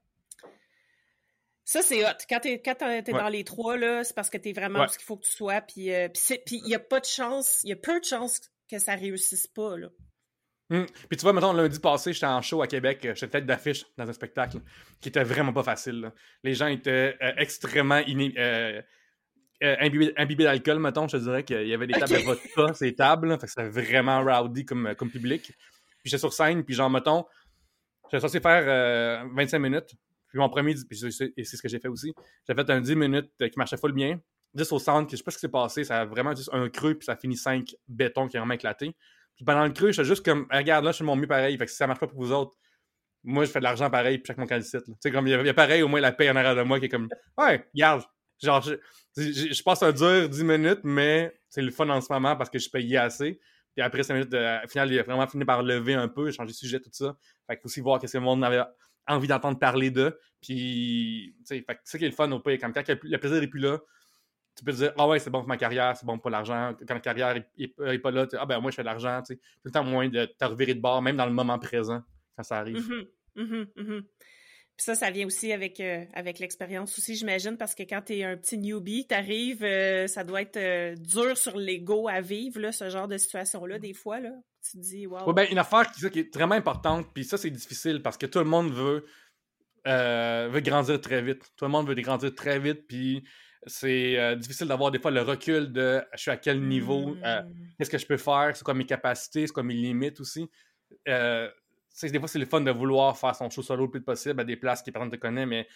Ça, 1.64 1.80
c'est 1.82 2.04
hot. 2.04 2.16
Quand 2.28 2.40
t'es, 2.40 2.60
quand 2.60 2.74
dans 2.80 3.28
les 3.28 3.44
trois, 3.44 3.76
là, 3.76 4.02
c'est 4.02 4.14
parce 4.16 4.30
que 4.30 4.38
t'es 4.38 4.52
vraiment 4.52 4.88
ce 4.88 4.98
qu'il 4.98 5.06
faut 5.06 5.16
que 5.16 5.26
tu 5.26 5.32
sois. 5.32 5.60
Puis 5.60 5.94
euh, 5.94 6.08
il 6.50 6.64
n'y 6.64 6.74
a 6.74 6.80
pas 6.80 6.98
de 6.98 7.04
chance, 7.06 7.60
il 7.62 7.68
y 7.68 7.72
a 7.72 7.76
peu 7.76 8.00
de 8.00 8.04
chance 8.04 8.40
que 8.68 8.80
ça 8.80 8.96
réussisse 8.96 9.46
pas, 9.46 9.76
là. 9.76 9.90
Hum. 10.70 10.84
Puis 11.08 11.16
tu 11.16 11.22
vois, 11.22 11.32
mettons, 11.32 11.52
lundi 11.52 11.80
passé, 11.80 12.12
j'étais 12.12 12.26
en 12.26 12.42
show 12.42 12.60
à 12.60 12.66
Québec, 12.66 13.02
euh, 13.04 13.14
j'étais 13.14 13.38
tête 13.38 13.46
d'affiche 13.46 13.86
dans 13.96 14.08
un 14.08 14.12
spectacle 14.12 14.58
qui 15.00 15.08
était 15.08 15.24
vraiment 15.24 15.52
pas 15.52 15.62
facile. 15.62 16.12
Les 16.44 16.54
gens 16.54 16.66
étaient 16.66 17.16
euh, 17.22 17.32
extrêmement 17.38 18.02
euh, 18.06 18.82
imbibés, 19.62 20.44
d'alcool, 20.44 20.78
mettons. 20.78 21.08
Je 21.08 21.16
te 21.16 21.22
dirais 21.22 21.42
qu'il 21.42 21.66
y 21.66 21.72
avait 21.72 21.86
des 21.86 21.94
tables 21.94 22.12
de 22.12 22.18
vodka, 22.18 22.72
ces 22.74 22.94
tables. 22.94 23.30
fait 23.40 23.46
que 23.46 23.48
c'était 23.48 23.68
vraiment 23.68 24.22
rowdy 24.22 24.66
comme, 24.66 24.94
comme 24.94 25.10
public. 25.10 25.42
Puis 25.42 26.10
j'étais 26.10 26.18
sur 26.18 26.34
scène, 26.34 26.62
puis 26.62 26.74
genre, 26.74 26.90
mettons, 26.90 27.24
j'étais 28.10 28.20
censé 28.20 28.40
faire 28.40 29.26
25 29.34 29.58
minutes. 29.58 29.94
Puis 30.28 30.38
mon 30.38 30.50
premier, 30.50 30.72
et 30.72 31.44
c'est 31.44 31.56
ce 31.56 31.62
que 31.62 31.68
j'ai 31.68 31.80
fait 31.80 31.88
aussi, 31.88 32.12
j'ai 32.46 32.54
fait 32.54 32.70
un 32.70 32.82
10 32.82 32.94
minutes 32.94 33.32
qui 33.38 33.58
marchait 33.58 33.78
full 33.78 33.92
bien. 33.92 34.20
10 34.52 34.70
au 34.72 34.78
centre, 34.78 35.10
je 35.10 35.16
sais 35.16 35.22
pas 35.22 35.30
ce 35.30 35.38
qui 35.38 35.40
s'est 35.40 35.48
passé, 35.48 35.84
ça 35.84 36.00
a 36.00 36.04
vraiment 36.04 36.34
juste 36.34 36.50
un 36.52 36.68
creux, 36.68 36.94
puis 36.94 37.06
ça 37.06 37.12
a 37.12 37.16
fini 37.16 37.36
5 37.36 37.74
bétons 37.86 38.28
qui 38.28 38.36
ont 38.36 38.40
vraiment 38.40 38.54
éclaté. 38.54 38.94
Pendant 39.44 39.64
le 39.64 39.70
creux, 39.70 39.92
j'étais 39.92 40.06
juste 40.06 40.24
comme, 40.24 40.46
regarde, 40.50 40.84
là, 40.84 40.92
je 40.92 40.98
fais 40.98 41.04
mon 41.04 41.16
mieux 41.16 41.26
pareil. 41.26 41.56
Fait 41.56 41.64
que 41.64 41.70
si 41.70 41.76
ça 41.76 41.86
marche 41.86 42.00
pas 42.00 42.06
pour 42.06 42.18
vous 42.18 42.32
autres, 42.32 42.56
moi, 43.24 43.44
je 43.44 43.50
fais 43.50 43.58
de 43.58 43.64
l'argent 43.64 43.90
pareil, 43.90 44.18
puis 44.18 44.26
chaque 44.26 44.38
mon 44.38 44.46
candidat. 44.46 44.80
Tu 44.80 44.92
sais, 45.00 45.10
comme 45.10 45.26
il 45.26 45.30
y, 45.30 45.48
a 45.48 45.54
pareil, 45.54 45.82
au 45.82 45.88
moins 45.88 46.00
la 46.00 46.12
paix 46.12 46.30
en 46.30 46.36
arrière 46.36 46.56
de 46.56 46.62
moi 46.62 46.78
qui 46.78 46.86
est 46.86 46.88
comme, 46.88 47.08
ouais, 47.36 47.66
regarde, 47.74 48.02
genre, 48.42 48.62
je, 48.62 49.62
passe 49.62 49.82
un 49.82 49.92
dur 49.92 50.28
10 50.28 50.44
minutes, 50.44 50.80
mais 50.84 51.34
c'est 51.48 51.62
le 51.62 51.70
fun 51.70 51.88
en 51.88 52.00
ce 52.00 52.12
moment 52.12 52.36
parce 52.36 52.50
que 52.50 52.58
je 52.58 52.70
payais 52.70 52.96
assez. 52.96 53.40
Puis 53.74 53.82
après 53.82 54.02
5 54.02 54.14
minutes, 54.14 54.34
au 54.34 54.68
final, 54.68 54.92
il 54.92 54.98
a 54.98 55.02
vraiment 55.02 55.26
fini 55.26 55.44
par 55.44 55.62
lever 55.62 55.94
un 55.94 56.08
peu, 56.08 56.30
changer 56.30 56.52
de 56.52 56.56
sujet, 56.56 56.80
tout 56.80 56.90
ça. 56.92 57.16
Fait 57.46 57.56
que 57.56 57.62
aussi 57.64 57.80
voir 57.80 58.00
qu'est-ce 58.00 58.14
que 58.14 58.18
le 58.18 58.24
monde 58.24 58.44
avait 58.44 58.62
envie 59.06 59.28
d'entendre 59.28 59.58
parler 59.58 59.90
d'eux. 59.90 60.18
Puis, 60.40 61.34
tu 61.38 61.56
sais, 61.56 61.64
c'est 61.66 61.78
ça 61.84 61.98
qui 61.98 62.04
est 62.04 62.08
le 62.08 62.14
fun 62.14 62.30
au 62.30 62.40
pays. 62.40 62.58
Quand, 62.58 62.72
quand 62.72 62.84
le 62.88 63.18
plaisir 63.18 63.42
est 63.42 63.46
plus 63.48 63.60
là, 63.60 63.78
tu 64.58 64.64
peux 64.64 64.72
te 64.72 64.78
dire, 64.78 64.92
ah 64.98 65.06
ouais, 65.06 65.20
c'est 65.20 65.30
bon 65.30 65.38
pour 65.38 65.48
ma 65.48 65.56
carrière, 65.56 65.96
c'est 65.96 66.04
bon 66.04 66.18
pour 66.18 66.30
l'argent. 66.30 66.74
Quand 66.86 66.94
la 66.94 67.00
carrière 67.00 67.34
n'est 67.56 67.98
pas 67.98 68.10
là, 68.10 68.26
ah 68.38 68.46
ben 68.46 68.58
moi, 68.58 68.70
je 68.72 68.76
fais 68.76 68.82
de 68.82 68.86
l'argent. 68.86 69.22
Tout 69.26 69.36
le 69.64 69.70
temps 69.70 69.84
moins 69.84 70.08
de 70.08 70.24
te 70.24 70.44
revirer 70.44 70.74
de 70.74 70.80
bord, 70.80 71.00
même 71.00 71.16
dans 71.16 71.26
le 71.26 71.32
moment 71.32 71.58
présent, 71.58 72.02
quand 72.36 72.42
ça 72.42 72.58
arrive. 72.58 72.78
Mm-hmm. 72.78 73.06
Mm-hmm. 73.36 73.66
Mm-hmm. 73.76 74.02
Puis 74.78 74.84
ça, 74.84 74.94
ça 74.94 75.10
vient 75.10 75.26
aussi 75.26 75.52
avec, 75.52 75.80
euh, 75.80 76.04
avec 76.12 76.38
l'expérience 76.38 76.96
aussi, 76.98 77.16
j'imagine, 77.16 77.56
parce 77.56 77.74
que 77.74 77.82
quand 77.82 78.02
tu 78.06 78.18
es 78.18 78.24
un 78.24 78.36
petit 78.36 78.58
newbie, 78.58 79.06
tu 79.08 79.14
arrives, 79.14 79.64
euh, 79.64 80.06
ça 80.06 80.22
doit 80.22 80.42
être 80.42 80.56
euh, 80.56 80.94
dur 80.94 81.36
sur 81.36 81.56
l'ego 81.56 82.08
à 82.08 82.20
vivre, 82.20 82.60
là, 82.60 82.70
ce 82.70 82.88
genre 82.88 83.08
de 83.08 83.16
situation-là, 83.16 83.78
des 83.78 83.92
fois. 83.92 84.20
Là. 84.20 84.30
Tu 84.62 84.78
te 84.78 84.82
dis, 84.82 85.06
waouh. 85.08 85.32
ben, 85.32 85.48
une 85.50 85.58
affaire 85.58 85.90
qui, 85.90 86.08
qui 86.10 86.20
est 86.20 86.34
vraiment 86.34 86.54
importante, 86.54 87.08
puis 87.12 87.24
ça, 87.24 87.36
c'est 87.36 87.50
difficile 87.50 88.02
parce 88.02 88.16
que 88.16 88.26
tout 88.26 88.38
le 88.38 88.44
monde 88.44 88.72
veut, 88.72 89.04
veut 89.84 90.60
grandir 90.60 91.00
très 91.00 91.22
vite. 91.22 91.42
Tout 91.56 91.64
le 91.64 91.72
monde 91.72 91.88
veut 91.88 91.94
grandir 91.94 92.32
très 92.32 92.60
vite, 92.60 92.86
puis 92.86 93.24
c'est 93.66 94.18
euh, 94.18 94.36
difficile 94.36 94.68
d'avoir 94.68 94.90
des 94.90 94.98
fois 94.98 95.10
le 95.10 95.22
recul 95.22 95.72
de 95.72 96.02
je 96.14 96.20
suis 96.20 96.30
à 96.30 96.36
quel 96.36 96.62
niveau, 96.62 97.16
euh, 97.24 97.42
mmh. 97.42 97.54
qu'est-ce 97.78 97.90
que 97.90 97.98
je 97.98 98.06
peux 98.06 98.16
faire, 98.16 98.52
c'est 98.54 98.64
quoi 98.64 98.74
mes 98.74 98.86
capacités, 98.86 99.46
c'est 99.46 99.52
quoi 99.52 99.62
mes 99.62 99.74
limites 99.74 100.20
aussi. 100.20 100.48
Euh, 101.08 101.48
des 102.00 102.18
fois, 102.18 102.28
c'est 102.28 102.38
le 102.38 102.46
fun 102.46 102.60
de 102.60 102.70
vouloir 102.70 103.16
faire 103.18 103.34
son 103.34 103.50
show 103.50 103.62
solo 103.62 103.86
le 103.86 103.90
plus 103.90 104.02
possible 104.02 104.40
à 104.40 104.44
des 104.44 104.56
places 104.56 104.82
qui 104.82 104.92
personne 104.92 105.10
te 105.10 105.16
connaît, 105.16 105.46
mais 105.46 105.66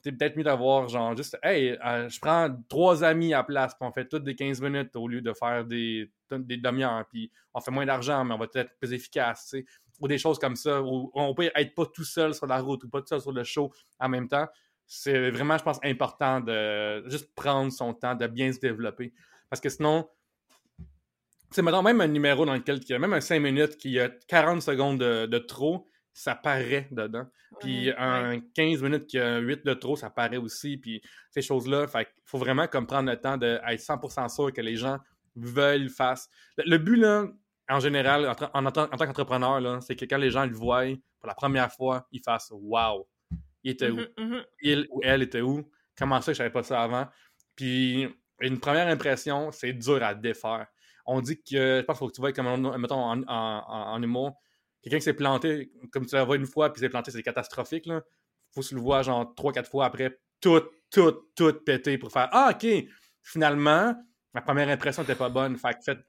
c'est 0.00 0.12
peut-être 0.12 0.36
mieux 0.36 0.44
d'avoir 0.44 0.88
genre 0.88 1.16
juste 1.16 1.36
Hey, 1.42 1.76
je 1.82 2.20
prends 2.20 2.56
trois 2.68 3.02
amis 3.02 3.34
à 3.34 3.42
place, 3.42 3.74
puis 3.74 3.88
on 3.88 3.92
fait 3.92 4.06
toutes 4.06 4.22
des 4.22 4.36
15 4.36 4.60
minutes 4.60 4.94
au 4.94 5.08
lieu 5.08 5.20
de 5.20 5.32
faire 5.32 5.64
des, 5.64 6.08
des 6.30 6.56
demi-heures, 6.58 7.04
puis 7.10 7.32
on 7.52 7.60
fait 7.60 7.72
moins 7.72 7.86
d'argent, 7.86 8.24
mais 8.24 8.34
on 8.34 8.38
va 8.38 8.46
être 8.54 8.78
plus 8.78 8.92
efficace, 8.92 9.56
ou 9.98 10.06
des 10.06 10.18
choses 10.18 10.38
comme 10.38 10.54
ça, 10.54 10.80
où 10.80 11.10
on 11.14 11.34
peut 11.34 11.50
être 11.52 11.74
pas 11.74 11.86
tout 11.86 12.04
seul 12.04 12.32
sur 12.32 12.46
la 12.46 12.60
route 12.60 12.84
ou 12.84 12.88
pas 12.88 13.00
tout 13.00 13.08
seul 13.08 13.20
sur 13.20 13.32
le 13.32 13.42
show 13.42 13.72
en 13.98 14.08
même 14.08 14.28
temps 14.28 14.46
c'est 14.86 15.30
vraiment, 15.30 15.58
je 15.58 15.64
pense, 15.64 15.78
important 15.82 16.40
de 16.40 17.08
juste 17.08 17.34
prendre 17.34 17.72
son 17.72 17.92
temps, 17.92 18.14
de 18.14 18.26
bien 18.26 18.52
se 18.52 18.60
développer. 18.60 19.12
Parce 19.50 19.60
que 19.60 19.68
sinon, 19.68 20.08
c'est 21.50 21.62
maintenant 21.62 21.82
même 21.82 22.00
un 22.00 22.08
numéro 22.08 22.44
dans 22.46 22.54
lequel 22.54 22.78
il 22.82 22.88
y 22.88 22.94
a 22.94 22.98
même 22.98 23.12
un 23.12 23.20
5 23.20 23.40
minutes 23.40 23.76
qui 23.76 23.98
a 23.98 24.08
40 24.28 24.62
secondes 24.62 24.98
de, 24.98 25.38
trop, 25.38 25.86
ça 26.12 26.34
paraît 26.34 26.88
dedans. 26.90 27.26
Puis 27.60 27.90
un 27.96 28.40
15 28.54 28.82
minutes 28.82 29.06
qui 29.06 29.18
a 29.18 29.38
8 29.38 29.64
de 29.64 29.74
trop, 29.74 29.96
ça 29.96 30.10
paraît 30.10 30.36
aussi. 30.36 30.76
Puis 30.76 31.02
ces 31.30 31.42
choses-là, 31.42 31.86
il 31.94 32.06
faut 32.24 32.38
vraiment 32.38 32.66
comme 32.66 32.86
prendre 32.86 33.10
le 33.10 33.16
temps 33.20 33.36
d'être 33.36 33.62
100% 33.64 34.28
sûr 34.28 34.52
que 34.52 34.60
les 34.60 34.76
gens 34.76 34.98
veulent 35.34 35.88
faire. 35.88 36.16
Le, 36.58 36.78
but, 36.78 36.96
là, 36.96 37.26
en 37.68 37.80
général, 37.80 38.28
en, 38.52 38.66
en, 38.66 38.70
tant 38.70 38.86
qu'entrepreneur, 38.88 39.82
c'est 39.82 39.96
que 39.96 40.04
quand 40.04 40.18
les 40.18 40.30
gens 40.30 40.46
le 40.46 40.54
voient 40.54 40.86
pour 41.20 41.28
la 41.28 41.34
première 41.34 41.72
fois, 41.72 42.06
ils 42.12 42.22
fassent 42.22 42.52
Wow! 42.52 43.06
Il 43.62 43.72
était 43.72 43.90
où? 43.90 43.96
Mmh 43.96 44.06
mmh 44.18 44.44
il 44.62 44.86
ou 44.90 45.00
elle 45.02 45.22
était 45.22 45.40
où? 45.40 45.68
Comment 45.96 46.20
ça, 46.20 46.32
je 46.32 46.38
savais 46.38 46.50
pas 46.50 46.62
ça 46.62 46.82
avant? 46.82 47.06
Puis, 47.56 48.06
une 48.40 48.60
première 48.60 48.86
impression, 48.88 49.50
c'est 49.50 49.72
dur 49.72 50.02
à 50.02 50.14
défaire. 50.14 50.66
On 51.06 51.20
dit 51.20 51.42
que, 51.42 51.80
je 51.80 51.82
pense 51.82 51.96
qu'il 51.96 51.98
faut 51.98 52.08
que 52.08 52.14
tu 52.14 52.20
vois, 52.20 52.32
comme, 52.32 52.78
mettons, 52.78 53.00
en, 53.00 53.22
en, 53.26 54.02
humour, 54.02 54.38
quelqu'un 54.82 54.98
qui 54.98 55.04
s'est 55.04 55.14
planté, 55.14 55.70
comme 55.92 56.06
tu 56.06 56.14
la 56.14 56.24
vois 56.24 56.36
une 56.36 56.46
fois, 56.46 56.72
puis 56.72 56.80
s'est 56.80 56.88
planté, 56.88 57.10
c'est 57.10 57.22
catastrophique, 57.22 57.86
là. 57.86 58.02
Faut 58.54 58.62
se 58.62 58.74
le 58.74 58.80
voir, 58.80 59.02
genre, 59.02 59.34
trois, 59.34 59.52
quatre 59.52 59.70
fois 59.70 59.86
après, 59.86 60.18
tout, 60.40 60.60
tout, 60.90 61.12
tout 61.34 61.52
pété 61.64 61.98
pour 61.98 62.12
faire 62.12 62.28
Ah, 62.32 62.52
OK, 62.54 62.66
finalement, 63.22 63.94
ma 64.34 64.40
première 64.42 64.68
impression 64.68 65.02
n'était 65.02 65.14
pas 65.14 65.28
bonne. 65.28 65.56
Fait 65.56 65.74
que 65.74 65.82
faites 65.84 66.04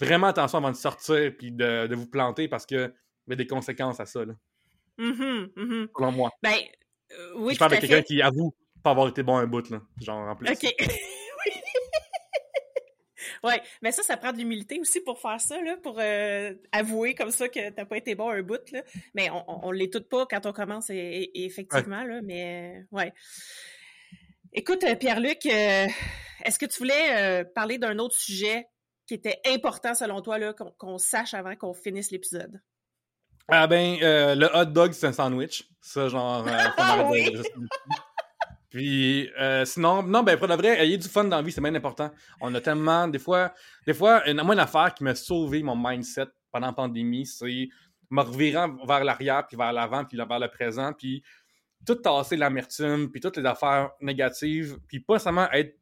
vraiment 0.00 0.28
attention 0.28 0.58
avant 0.58 0.70
de 0.70 0.76
sortir 0.76 1.32
puis 1.36 1.52
de, 1.52 1.86
de 1.86 1.94
vous 1.94 2.08
planter 2.08 2.48
parce 2.48 2.66
qu'il 2.66 2.92
y 3.28 3.32
a 3.32 3.36
des 3.36 3.46
conséquences 3.46 4.00
à 4.00 4.06
ça, 4.06 4.24
là. 4.24 4.34
Mmh 4.98 5.86
Selon 5.96 6.12
moi. 6.12 6.30
Ben, 6.42 6.54
oui, 7.36 7.54
je 7.54 7.58
parle 7.58 7.72
de 7.72 7.76
quelqu'un 7.76 8.02
qui 8.02 8.22
avoue 8.22 8.54
pas 8.82 8.90
avoir 8.90 9.08
été 9.08 9.22
bon 9.22 9.36
un 9.36 9.46
bout, 9.46 9.68
là. 9.70 9.80
Genre, 10.00 10.28
en 10.28 10.36
plus. 10.36 10.50
OK. 10.50 10.62
oui. 10.80 11.52
ouais, 13.44 13.62
mais 13.80 13.92
ça, 13.92 14.02
ça 14.02 14.16
prend 14.16 14.32
de 14.32 14.38
l'humilité 14.38 14.80
aussi 14.80 15.00
pour 15.00 15.20
faire 15.20 15.40
ça, 15.40 15.60
là, 15.62 15.76
pour 15.82 15.98
euh, 15.98 16.54
avouer 16.72 17.14
comme 17.14 17.30
ça 17.30 17.48
que 17.48 17.70
t'as 17.70 17.84
pas 17.84 17.96
été 17.96 18.14
bon 18.14 18.30
un 18.30 18.42
bout, 18.42 18.70
là. 18.72 18.82
Mais 19.14 19.30
on, 19.30 19.66
on, 19.66 19.70
l'est 19.70 19.92
tout 19.92 20.02
pas 20.02 20.26
quand 20.26 20.46
on 20.46 20.52
commence, 20.52 20.90
et, 20.90 21.30
effectivement, 21.34 22.04
là, 22.04 22.20
mais 22.22 22.76
euh, 22.76 22.96
ouais. 22.96 23.12
Écoute, 24.52 24.84
Pierre-Luc, 25.00 25.46
est-ce 25.46 26.58
que 26.58 26.66
tu 26.66 26.78
voulais 26.78 27.42
parler 27.54 27.78
d'un 27.78 27.98
autre 27.98 28.16
sujet 28.16 28.66
qui 29.06 29.14
était 29.14 29.40
important 29.46 29.94
selon 29.94 30.20
toi, 30.20 30.38
là, 30.38 30.52
qu'on 30.52 30.98
sache 30.98 31.32
avant 31.32 31.56
qu'on 31.56 31.72
finisse 31.72 32.10
l'épisode? 32.10 32.60
Ah 33.48 33.66
ben, 33.66 33.98
euh, 34.02 34.34
le 34.34 34.48
hot 34.54 34.66
dog, 34.66 34.92
c'est 34.92 35.06
un 35.06 35.12
sandwich. 35.12 35.68
Ça, 35.80 36.08
genre, 36.08 36.46
euh, 36.46 36.52
ah 36.76 37.10
Puis, 38.70 39.28
euh, 39.38 39.64
sinon, 39.64 40.02
non, 40.02 40.22
ben, 40.22 40.38
pour 40.38 40.48
de 40.48 40.54
vrai, 40.54 40.80
ayez 40.82 40.96
du 40.96 41.08
fun 41.08 41.24
dans 41.24 41.36
la 41.36 41.42
vie, 41.42 41.52
c'est 41.52 41.60
bien 41.60 41.74
important. 41.74 42.10
On 42.40 42.54
a 42.54 42.60
tellement, 42.60 43.08
des 43.08 43.18
fois, 43.18 43.52
des 43.86 43.94
fois, 43.94 44.26
une, 44.28 44.42
moi, 44.42 44.54
une 44.54 44.60
affaire 44.60 44.94
qui 44.94 45.04
m'a 45.04 45.14
sauvé 45.14 45.62
mon 45.62 45.76
mindset 45.76 46.26
pendant 46.50 46.68
la 46.68 46.72
pandémie, 46.72 47.26
c'est 47.26 47.68
me 48.10 48.22
revirant 48.22 48.76
vers 48.86 49.04
l'arrière, 49.04 49.46
puis 49.46 49.56
vers 49.56 49.72
l'avant, 49.72 50.04
puis 50.04 50.16
vers 50.16 50.38
le 50.38 50.48
présent, 50.48 50.92
puis 50.92 51.22
tout 51.84 51.96
tasser 51.96 52.36
l'amertume, 52.36 53.10
puis 53.10 53.20
toutes 53.20 53.36
les 53.36 53.44
affaires 53.44 53.90
négatives, 54.00 54.78
puis 54.86 55.00
pas 55.00 55.18
seulement 55.18 55.50
être 55.50 55.76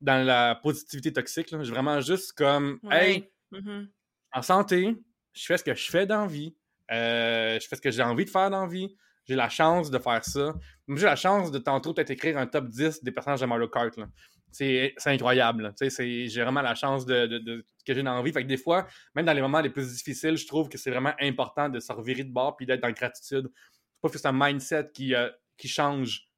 dans 0.00 0.24
la 0.24 0.54
positivité 0.56 1.12
toxique. 1.12 1.50
Là. 1.50 1.58
Vraiment 1.58 2.00
juste 2.00 2.32
comme, 2.32 2.78
hey, 2.90 3.30
mm-hmm. 3.52 3.88
en 4.32 4.42
santé, 4.42 4.96
je 5.32 5.44
fais 5.46 5.58
ce 5.58 5.64
que 5.64 5.74
je 5.74 5.90
fais 5.90 6.06
dans 6.06 6.22
la 6.22 6.26
vie. 6.26 6.54
Euh, 6.90 7.58
je 7.60 7.66
fais 7.66 7.76
ce 7.76 7.80
que 7.80 7.90
j'ai 7.90 8.02
envie 8.02 8.24
de 8.24 8.30
faire 8.30 8.50
dans 8.50 8.62
la 8.62 8.68
vie. 8.68 8.94
J'ai 9.26 9.36
la 9.36 9.48
chance 9.48 9.90
de 9.90 9.98
faire 9.98 10.24
ça. 10.24 10.54
J'ai 10.88 11.06
la 11.06 11.16
chance 11.16 11.50
de 11.50 11.58
tantôt 11.58 11.94
peut-être 11.94 12.10
écrire 12.10 12.36
un 12.36 12.46
top 12.46 12.68
10 12.68 13.02
des 13.02 13.10
personnages 13.10 13.40
de 13.40 13.46
Mario 13.46 13.68
Kart. 13.68 13.94
C'est 14.50 14.94
incroyable. 15.06 15.74
J'ai 15.80 16.42
vraiment 16.42 16.62
la 16.62 16.74
chance 16.74 17.06
de, 17.06 17.26
de, 17.26 17.66
que 17.86 17.94
j'ai 17.94 18.02
dans 18.02 18.14
la 18.14 18.22
vie. 18.22 18.32
Fait 18.32 18.42
que 18.42 18.48
des 18.48 18.58
fois, 18.58 18.86
même 19.14 19.24
dans 19.24 19.32
les 19.32 19.40
moments 19.40 19.60
les 19.60 19.70
plus 19.70 19.92
difficiles, 19.92 20.36
je 20.36 20.46
trouve 20.46 20.68
que 20.68 20.78
c'est 20.78 20.90
vraiment 20.90 21.14
important 21.20 21.68
de 21.68 21.80
se 21.80 21.92
revirer 21.92 22.24
de 22.24 22.32
bord 22.32 22.56
puis 22.56 22.66
d'être 22.66 22.82
dans 22.82 22.90
gratitude. 22.90 23.50
C'est 23.54 24.00
pas 24.02 24.08
que 24.10 24.18
c'est 24.18 24.28
un 24.28 24.32
mindset 24.32 24.90
qui, 24.92 25.14
euh, 25.14 25.30
qui 25.56 25.68
change 25.68 26.28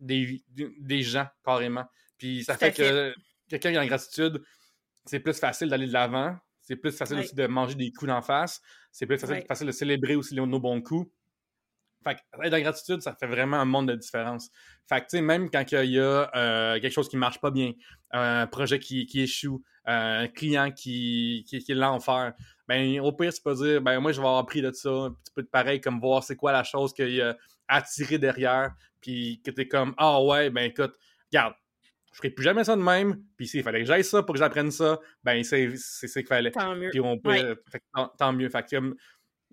des, 0.00 0.42
des 0.48 1.02
gens 1.02 1.28
carrément. 1.44 1.84
Puis 2.18 2.44
ça 2.44 2.56
fait, 2.56 2.72
que 2.72 3.14
quelqu'un 3.48 3.70
qui 3.70 3.76
a 3.76 3.80
la 3.80 3.86
gratitude, 3.86 4.42
c'est 5.06 5.20
plus 5.20 5.38
facile 5.38 5.68
d'aller 5.68 5.86
de 5.86 5.92
l'avant. 5.92 6.36
C'est 6.72 6.76
plus 6.76 6.96
facile 6.96 7.18
aussi 7.18 7.34
de 7.34 7.46
manger 7.46 7.74
des 7.74 7.92
coups 7.92 8.08
d'en 8.08 8.22
face. 8.22 8.62
C'est 8.90 9.04
plus 9.04 9.18
facile, 9.18 9.66
de 9.66 9.72
célébrer 9.72 10.16
aussi 10.16 10.34
nos 10.34 10.58
bons 10.58 10.80
coups. 10.80 11.10
Fait 12.02 12.14
que 12.16 12.46
être 12.46 12.58
gratitude, 12.58 13.02
ça 13.02 13.14
fait 13.14 13.26
vraiment 13.26 13.58
un 13.58 13.66
monde 13.66 13.88
de 13.88 13.94
différence. 13.94 14.50
Fait 14.88 15.00
que, 15.00 15.04
tu 15.04 15.18
sais, 15.18 15.20
même 15.20 15.50
quand 15.50 15.64
il 15.70 15.90
y 15.90 16.00
a 16.00 16.30
euh, 16.34 16.80
quelque 16.80 16.92
chose 16.92 17.10
qui 17.10 17.18
marche 17.18 17.40
pas 17.40 17.50
bien, 17.50 17.72
un 18.10 18.46
projet 18.46 18.78
qui, 18.78 19.04
qui 19.04 19.20
échoue, 19.20 19.62
un 19.84 20.28
client 20.28 20.70
qui, 20.70 21.44
qui, 21.46 21.58
qui 21.58 21.72
est 21.72 21.74
l'enfer, 21.74 22.32
ben, 22.66 23.00
au 23.00 23.12
pire, 23.12 23.34
tu 23.34 23.42
peux 23.42 23.54
dire, 23.54 23.82
ben, 23.82 24.00
moi, 24.00 24.12
je 24.12 24.20
vais 24.20 24.26
avoir 24.26 24.38
appris 24.38 24.62
de 24.62 24.72
ça. 24.72 25.10
Tu 25.26 25.32
peux 25.34 25.44
pareil, 25.44 25.80
comme 25.80 26.00
voir 26.00 26.24
c'est 26.24 26.36
quoi 26.36 26.52
la 26.52 26.64
chose 26.64 26.94
qu'il 26.94 27.20
a 27.20 27.36
attiré 27.68 28.18
derrière, 28.18 28.70
puis 29.02 29.42
que 29.44 29.50
t'es 29.50 29.68
comme, 29.68 29.94
ah 29.98 30.22
ouais, 30.22 30.48
ben, 30.48 30.64
écoute, 30.64 30.94
regarde, 31.30 31.54
je 32.12 32.18
ferai 32.18 32.30
plus 32.30 32.44
jamais 32.44 32.64
ça 32.64 32.76
de 32.76 32.82
même. 32.82 33.22
Puis 33.36 33.48
s'il 33.48 33.62
fallait 33.62 33.80
que 33.80 33.86
j'aille 33.86 34.04
ça 34.04 34.22
pour 34.22 34.34
que 34.34 34.38
j'apprenne 34.38 34.70
ça, 34.70 35.00
ben 35.24 35.42
c'est 35.42 35.76
ce 35.76 36.18
qu'il 36.18 36.26
fallait. 36.26 36.50
Tant 36.50 36.76
mieux. 36.76 36.90
Puis 36.90 37.00
on 37.00 37.18
peut, 37.18 37.56
tant, 38.18 38.32
mieux. 38.32 38.48
Fait 38.48 38.62
que, 38.68 38.76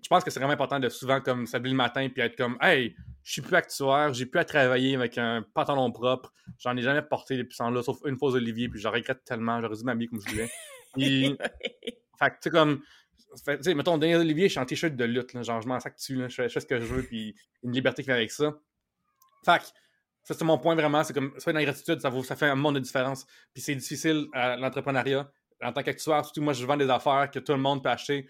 je 0.02 0.08
pense 0.08 0.24
que 0.24 0.30
c'est 0.30 0.40
vraiment 0.40 0.54
important 0.54 0.78
de 0.78 0.88
souvent 0.88 1.20
comme 1.20 1.46
s'habiller 1.46 1.72
le 1.72 1.76
matin 1.76 2.08
puis 2.08 2.22
être 2.22 2.36
comme 2.36 2.56
Hey, 2.60 2.94
je 3.22 3.32
suis 3.32 3.42
plus 3.42 3.56
actuaire, 3.56 4.12
j'ai 4.12 4.26
plus 4.26 4.40
à 4.40 4.44
travailler 4.44 4.94
avec 4.94 5.18
un 5.18 5.44
pantalon 5.54 5.90
propre, 5.92 6.32
j'en 6.58 6.76
ai 6.76 6.82
jamais 6.82 7.02
porté 7.02 7.36
depuis 7.36 7.54
ce 7.54 7.58
temps-là, 7.58 7.82
sauf 7.82 7.98
une 8.04 8.18
fois 8.18 8.30
Olivier, 8.32 8.68
puis 8.68 8.80
je 8.80 8.88
regrette 8.88 9.24
tellement, 9.24 9.60
j'aurais 9.60 9.76
dû 9.76 9.84
m'habiller 9.84 10.08
comme 10.08 10.20
je 10.26 10.30
voulais. 10.30 10.50
Puis, 10.94 11.36
fait 12.18 12.30
que 12.30 12.34
tu 12.34 12.38
sais, 12.42 12.50
comme 12.50 12.82
tu 13.46 13.62
sais, 13.62 13.74
mettons, 13.74 13.98
Daniel 13.98 14.20
Olivier, 14.20 14.48
je 14.48 14.52
suis 14.52 14.60
en 14.60 14.66
t-shirt 14.66 14.96
de 14.96 15.04
lutte, 15.04 15.34
là, 15.34 15.42
genre 15.42 15.60
je 15.60 15.68
m'en 15.68 15.78
sac 15.78 15.96
dessus, 15.96 16.16
là, 16.16 16.28
je, 16.28 16.34
fais, 16.34 16.48
ce 16.48 16.66
que 16.66 16.80
je 16.80 16.84
veux, 16.84 17.02
puis 17.02 17.34
une 17.62 17.72
liberté 17.72 18.02
qui 18.02 18.08
vient 18.08 18.16
avec 18.16 18.30
ça. 18.30 18.54
Fait 19.44 19.58
que 19.58 19.64
ça, 20.22 20.34
c'est 20.34 20.44
mon 20.44 20.58
point 20.58 20.74
vraiment. 20.74 21.02
C'est 21.02 21.12
comme, 21.12 21.32
soit 21.38 21.52
dans 21.52 21.58
la 21.58 21.64
gratitude, 21.64 22.00
ça, 22.00 22.10
ça 22.22 22.36
fait 22.36 22.46
un 22.46 22.54
monde 22.54 22.76
de 22.76 22.80
différence. 22.80 23.26
Puis 23.52 23.62
c'est 23.62 23.74
difficile 23.74 24.26
à 24.32 24.56
l'entrepreneuriat. 24.56 25.30
En 25.62 25.72
tant 25.72 25.82
qu'actuaire, 25.82 26.24
surtout 26.24 26.42
moi, 26.42 26.52
je 26.52 26.64
vends 26.64 26.76
des 26.76 26.88
affaires 26.88 27.30
que 27.30 27.38
tout 27.38 27.52
le 27.52 27.58
monde 27.58 27.82
peut 27.82 27.90
acheter 27.90 28.28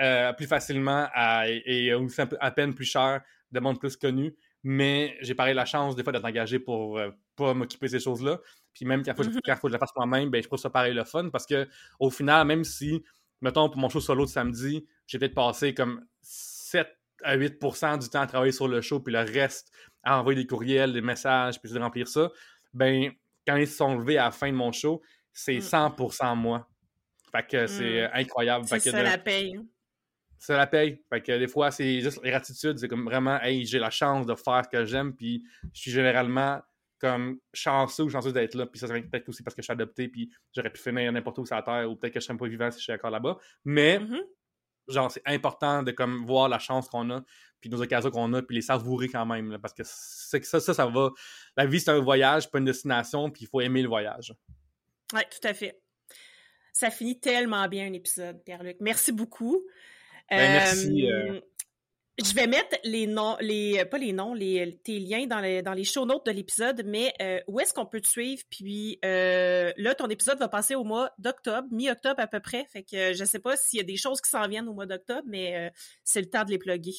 euh, 0.00 0.32
plus 0.32 0.46
facilement 0.46 1.08
et 1.46 1.94
aussi 1.94 2.20
à 2.40 2.50
peine 2.50 2.74
plus 2.74 2.84
cher, 2.84 3.20
de 3.52 3.60
monde 3.60 3.78
plus 3.78 3.96
connu. 3.96 4.34
Mais 4.64 5.16
j'ai 5.20 5.34
pareil 5.34 5.54
la 5.54 5.66
chance 5.66 5.94
des 5.94 6.02
fois 6.02 6.12
d'être 6.12 6.24
engagé 6.24 6.58
pour 6.58 6.98
euh, 6.98 7.10
pas 7.36 7.52
m'occuper 7.52 7.86
de 7.86 7.92
ces 7.92 8.00
choses-là. 8.00 8.40
Puis 8.72 8.86
même 8.86 9.04
quand 9.04 9.12
il 9.12 9.16
faut, 9.16 9.30
mm-hmm. 9.30 9.56
faut, 9.56 9.68
que 9.68 9.68
je 9.68 9.72
la 9.74 9.78
fasse 9.78 9.94
moi-même, 9.94 10.30
ben, 10.30 10.42
je 10.42 10.48
trouve 10.48 10.58
ça 10.58 10.70
pareil 10.70 10.94
le 10.94 11.04
fun 11.04 11.28
parce 11.28 11.46
que 11.46 11.68
au 12.00 12.10
final, 12.10 12.46
même 12.46 12.64
si, 12.64 13.04
mettons, 13.40 13.68
pour 13.68 13.78
mon 13.78 13.88
show 13.88 14.00
solo 14.00 14.24
de 14.24 14.30
samedi, 14.30 14.86
j'ai 15.06 15.18
peut-être 15.18 15.34
passé 15.34 15.74
comme 15.74 16.04
7 16.22 16.88
à 17.24 17.36
8% 17.36 17.98
du 17.98 18.08
temps 18.08 18.20
à 18.20 18.26
travailler 18.26 18.52
sur 18.52 18.68
le 18.68 18.80
show, 18.80 19.00
puis 19.00 19.12
le 19.12 19.20
reste 19.20 19.72
à 20.02 20.20
envoyer 20.20 20.42
des 20.42 20.46
courriels, 20.46 20.92
des 20.92 21.00
messages, 21.00 21.60
puis 21.60 21.72
de 21.72 21.78
remplir 21.78 22.06
ça, 22.06 22.30
ben, 22.72 23.10
quand 23.46 23.56
ils 23.56 23.66
se 23.66 23.76
sont 23.76 23.96
levés 23.96 24.18
à 24.18 24.24
la 24.24 24.30
fin 24.30 24.50
de 24.50 24.56
mon 24.56 24.72
show, 24.72 25.02
c'est 25.32 25.58
100% 25.58 26.34
mm. 26.34 26.38
moi. 26.38 26.68
Fait 27.32 27.46
que 27.46 27.66
c'est 27.66 28.06
mm. 28.06 28.10
incroyable. 28.14 28.66
C'est 28.68 28.78
ça 28.78 29.02
la 29.02 29.18
paye. 29.18 29.58
C'est 30.38 30.56
la 30.56 30.66
paye. 30.66 31.02
Fait 31.08 31.22
que 31.22 31.38
des 31.38 31.48
fois, 31.48 31.70
c'est 31.70 32.00
juste 32.00 32.22
gratitude. 32.22 32.78
C'est 32.78 32.88
comme 32.88 33.04
vraiment, 33.04 33.40
hey, 33.40 33.64
j'ai 33.64 33.78
la 33.78 33.90
chance 33.90 34.26
de 34.26 34.34
faire 34.34 34.62
ce 34.64 34.68
que 34.68 34.84
j'aime, 34.84 35.14
puis 35.14 35.42
je 35.72 35.80
suis 35.80 35.90
généralement 35.90 36.60
comme 37.00 37.38
chanceux 37.52 38.04
ou 38.04 38.08
chanceuse 38.08 38.32
d'être 38.32 38.54
là. 38.54 38.66
Puis 38.66 38.78
ça, 38.78 38.86
ça 38.86 38.94
vient 38.94 39.02
peut-être 39.02 39.28
aussi 39.28 39.42
parce 39.42 39.54
que 39.54 39.62
je 39.62 39.64
suis 39.64 39.72
adopté, 39.72 40.08
puis 40.08 40.30
j'aurais 40.54 40.70
pu 40.70 40.80
finir 40.80 41.12
n'importe 41.12 41.38
où 41.38 41.46
sur 41.46 41.56
la 41.56 41.62
terre, 41.62 41.90
ou 41.90 41.96
peut-être 41.96 42.14
que 42.14 42.20
je 42.20 42.24
serais 42.24 42.38
pas 42.38 42.46
vivant 42.46 42.70
si 42.70 42.78
je 42.78 42.84
suis 42.84 42.92
encore 42.92 43.10
là-bas. 43.10 43.38
Mais, 43.64 43.98
mm-hmm. 43.98 44.22
Genre, 44.88 45.10
c'est 45.10 45.22
important 45.26 45.82
de 45.82 45.92
comme 45.92 46.24
voir 46.26 46.48
la 46.48 46.58
chance 46.58 46.88
qu'on 46.88 47.10
a, 47.10 47.22
puis 47.60 47.70
nos 47.70 47.80
occasions 47.80 48.10
qu'on 48.10 48.32
a, 48.34 48.42
puis 48.42 48.56
les 48.56 48.62
savourer 48.62 49.08
quand 49.08 49.26
même. 49.26 49.58
parce 49.60 49.74
que 49.74 49.82
c'est 49.84 50.44
ça, 50.44 50.60
ça, 50.60 50.74
ça 50.74 50.86
va. 50.86 51.10
La 51.56 51.66
vie, 51.66 51.80
c'est 51.80 51.90
un 51.90 52.00
voyage, 52.00 52.50
pas 52.50 52.58
une 52.58 52.64
destination, 52.64 53.30
puis 53.30 53.44
il 53.44 53.48
faut 53.48 53.60
aimer 53.60 53.82
le 53.82 53.88
voyage. 53.88 54.34
Oui, 55.12 55.22
tout 55.30 55.46
à 55.48 55.54
fait. 55.54 55.80
Ça 56.72 56.90
finit 56.90 57.18
tellement 57.20 57.68
bien 57.68 57.86
un 57.86 57.92
épisode, 57.92 58.42
Pierre-Luc. 58.44 58.78
Merci 58.80 59.12
beaucoup. 59.12 59.64
Ben, 60.30 60.52
merci. 60.52 61.06
Euh, 61.06 61.34
euh, 61.34 61.40
je 62.22 62.34
vais 62.34 62.46
mettre 62.46 62.76
les 62.84 63.06
noms, 63.06 63.36
les 63.40 63.84
pas 63.84 63.98
les 63.98 64.12
noms, 64.12 64.34
les 64.34 64.78
tes 64.84 64.98
liens 64.98 65.26
dans 65.26 65.40
les 65.40 65.62
dans 65.62 65.72
les 65.72 65.84
show 65.84 66.06
notes 66.06 66.26
de 66.26 66.30
l'épisode, 66.30 66.82
mais 66.84 67.12
euh, 67.20 67.40
où 67.48 67.60
est-ce 67.60 67.74
qu'on 67.74 67.86
peut 67.86 68.00
te 68.00 68.08
suivre? 68.08 68.42
Puis 68.50 68.98
là, 69.02 69.94
ton 69.96 70.08
épisode 70.08 70.38
va 70.38 70.48
passer 70.48 70.74
au 70.74 70.84
mois 70.84 71.10
d'octobre, 71.18 71.66
mi-octobre 71.70 72.20
à 72.20 72.26
peu 72.26 72.40
près. 72.40 72.66
Fait 72.72 72.82
que 72.82 73.12
je 73.12 73.24
sais 73.24 73.40
pas 73.40 73.56
s'il 73.56 73.78
y 73.78 73.80
a 73.80 73.84
des 73.84 73.96
choses 73.96 74.20
qui 74.20 74.30
s'en 74.30 74.46
viennent 74.48 74.68
au 74.68 74.74
mois 74.74 74.86
d'octobre, 74.86 75.26
mais 75.26 75.72
c'est 76.04 76.20
le 76.20 76.30
temps 76.30 76.44
de 76.44 76.50
les 76.50 76.58
plugger. 76.58 76.94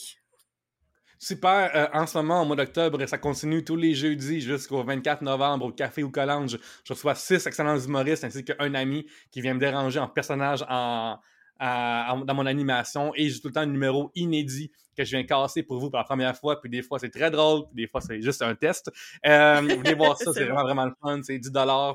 Super. 1.19 1.71
Euh, 1.75 1.87
en 1.93 2.05
ce 2.05 2.17
moment, 2.17 2.41
au 2.41 2.45
mois 2.45 2.55
d'octobre, 2.55 3.03
ça 3.07 3.17
continue 3.17 3.63
tous 3.63 3.75
les 3.75 3.93
jeudis 3.93 4.41
jusqu'au 4.41 4.83
24 4.83 5.21
novembre 5.21 5.65
au 5.65 5.71
Café 5.71 6.03
ou 6.03 6.11
Collange. 6.11 6.59
Je 6.83 6.93
reçois 6.93 7.15
six 7.15 7.47
excellents 7.47 7.79
humoristes 7.79 8.23
ainsi 8.23 8.43
qu'un 8.43 8.73
ami 8.73 9.05
qui 9.31 9.41
vient 9.41 9.53
me 9.53 9.59
déranger 9.59 9.99
en 9.99 10.07
personnage 10.07 10.65
en, 10.69 11.17
dans 11.59 12.33
mon 12.33 12.45
animation. 12.45 13.13
Et 13.15 13.29
j'ai 13.29 13.39
tout 13.39 13.47
le 13.47 13.53
temps 13.53 13.61
un 13.61 13.65
numéro 13.65 14.11
inédit 14.15 14.71
que 14.97 15.03
je 15.03 15.11
viens 15.11 15.23
casser 15.23 15.63
pour 15.63 15.79
vous 15.79 15.89
pour 15.89 15.97
la 15.97 16.05
première 16.05 16.35
fois. 16.35 16.59
Puis 16.59 16.69
des 16.69 16.81
fois, 16.81 16.99
c'est 16.99 17.09
très 17.09 17.31
drôle. 17.31 17.65
Puis 17.67 17.75
des 17.83 17.87
fois, 17.87 18.01
c'est 18.01 18.21
juste 18.21 18.41
un 18.41 18.55
test. 18.55 18.91
Euh, 19.25 19.61
venez 19.61 19.93
voir 19.93 20.17
ça. 20.17 20.31
c'est 20.33 20.45
vraiment, 20.45 20.63
vraiment 20.63 20.85
le 20.85 20.93
fun. 21.01 21.21
C'est 21.23 21.39
10 21.39 21.51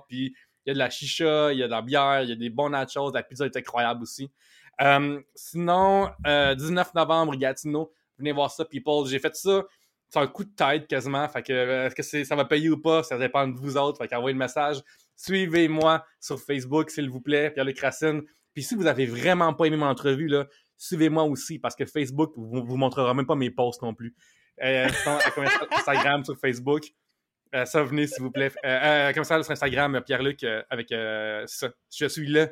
Puis 0.09 0.35
il 0.67 0.69
y 0.69 0.71
a 0.71 0.75
de 0.75 0.79
la 0.79 0.91
chicha, 0.91 1.53
il 1.53 1.59
y 1.59 1.63
a 1.63 1.67
de 1.67 1.71
la 1.71 1.83
bière, 1.83 2.23
il 2.23 2.29
y 2.29 2.33
a 2.33 2.37
des 2.37 2.51
bons 2.51 2.71
nachos. 2.71 3.13
La 3.13 3.23
pizza 3.23 3.47
est 3.47 3.57
incroyable 3.57 4.03
aussi. 4.03 4.31
Euh, 4.81 5.21
sinon, 5.35 6.11
19 6.25 6.95
novembre, 6.95 7.37
Gatineau 7.37 7.93
venez 8.19 8.33
voir 8.33 8.51
ça, 8.51 8.67
people. 8.67 9.07
J'ai 9.07 9.19
fait 9.19 9.35
ça 9.35 9.65
c'est 10.11 10.19
un 10.19 10.27
coup 10.27 10.45
de 10.45 10.51
tête 10.51 10.89
quasiment. 10.89 11.27
Fait 11.29 11.43
que 11.43 11.53
euh, 11.53 11.87
est-ce 11.87 11.95
que 11.95 12.25
ça 12.25 12.35
va 12.35 12.45
payer 12.45 12.69
ou 12.69 12.79
pas? 12.79 13.03
Ça 13.03 13.17
dépend 13.17 13.47
de 13.47 13.57
vous 13.57 13.77
autres. 13.77 13.99
Fait 13.99 14.09
qu'envoyez 14.09 14.35
le 14.35 14.39
message. 14.39 14.83
Suivez-moi 15.17 16.05
sur 16.19 16.41
Facebook, 16.41 16.91
s'il 16.91 17.09
vous 17.09 17.21
plaît, 17.21 17.51
Pierre-Luc 17.51 17.79
Racine. 17.79 18.23
Puis 18.55 18.63
si 18.63 18.75
vous 18.75 18.87
avez 18.87 19.07
vraiment 19.07 19.55
pas 19.55 19.67
aimé 19.67 19.77
mon 19.77 19.87
entrevue, 19.87 20.31
suivez-moi 20.77 21.25
aussi 21.25 21.59
parce 21.59 21.77
que 21.77 21.85
Facebook 21.87 22.33
vous, 22.37 22.65
vous 22.65 22.77
montrera 22.77 23.15
même 23.15 23.27
pas 23.27 23.37
mes 23.37 23.51
posts 23.51 23.83
non 23.83 23.95
plus. 23.95 24.15
Euh, 24.63 24.89
Instagram 25.73 26.25
sur 26.25 26.39
Facebook. 26.39 26.85
Euh, 27.55 27.65
ça, 27.65 27.83
venez, 27.83 28.07
s'il 28.07 28.23
vous 28.23 28.31
plaît. 28.31 28.53
Euh, 28.65 29.13
comme 29.13 29.25
ça, 29.25 29.43
sur 29.43 29.53
Instagram, 29.53 30.01
Pierre-Luc, 30.05 30.45
avec 30.69 30.89
ça. 31.47 31.71
Je 31.97 32.07
suis 32.07 32.27
là, 32.27 32.47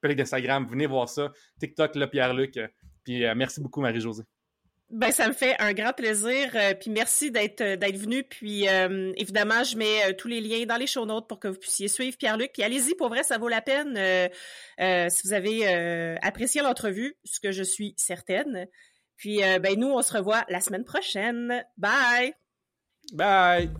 Pierre-Luc 0.00 0.18
d'Instagram. 0.18 0.66
Venez 0.68 0.86
voir 0.86 1.08
ça. 1.08 1.32
TikTok, 1.60 1.94
là, 1.96 2.06
Pierre-Luc. 2.06 2.58
Puis 3.04 3.24
merci 3.34 3.60
beaucoup, 3.60 3.80
Marie-Josée. 3.80 4.24
Ben, 4.90 5.12
ça 5.12 5.28
me 5.28 5.34
fait 5.34 5.54
un 5.58 5.74
grand 5.74 5.92
plaisir. 5.92 6.50
Euh, 6.54 6.72
puis 6.72 6.90
merci 6.90 7.30
d'être 7.30 7.60
euh, 7.60 7.76
d'être 7.76 7.98
venu. 7.98 8.24
Puis 8.24 8.66
euh, 8.68 9.12
évidemment, 9.16 9.62
je 9.62 9.76
mets 9.76 10.14
tous 10.14 10.28
les 10.28 10.40
liens 10.40 10.64
dans 10.64 10.76
les 10.76 10.86
show 10.86 11.04
notes 11.04 11.28
pour 11.28 11.38
que 11.38 11.48
vous 11.48 11.58
puissiez 11.58 11.88
suivre 11.88 12.16
Pierre-Luc. 12.16 12.52
Puis 12.54 12.62
allez-y, 12.62 12.94
pour 12.94 13.08
vrai, 13.08 13.22
ça 13.22 13.36
vaut 13.36 13.48
la 13.48 13.60
peine 13.60 13.98
si 15.10 15.26
vous 15.26 15.32
avez 15.34 16.16
apprécié 16.22 16.62
l'entrevue, 16.62 17.16
ce 17.24 17.38
que 17.40 17.52
je 17.52 17.62
suis 17.62 17.94
certaine. 17.96 18.66
Puis 19.16 19.40
ben 19.60 19.78
nous, 19.78 19.88
on 19.88 20.00
se 20.00 20.16
revoit 20.16 20.44
la 20.48 20.60
semaine 20.60 20.84
prochaine. 20.84 21.64
Bye! 21.76 22.34
Bye! 23.12 23.70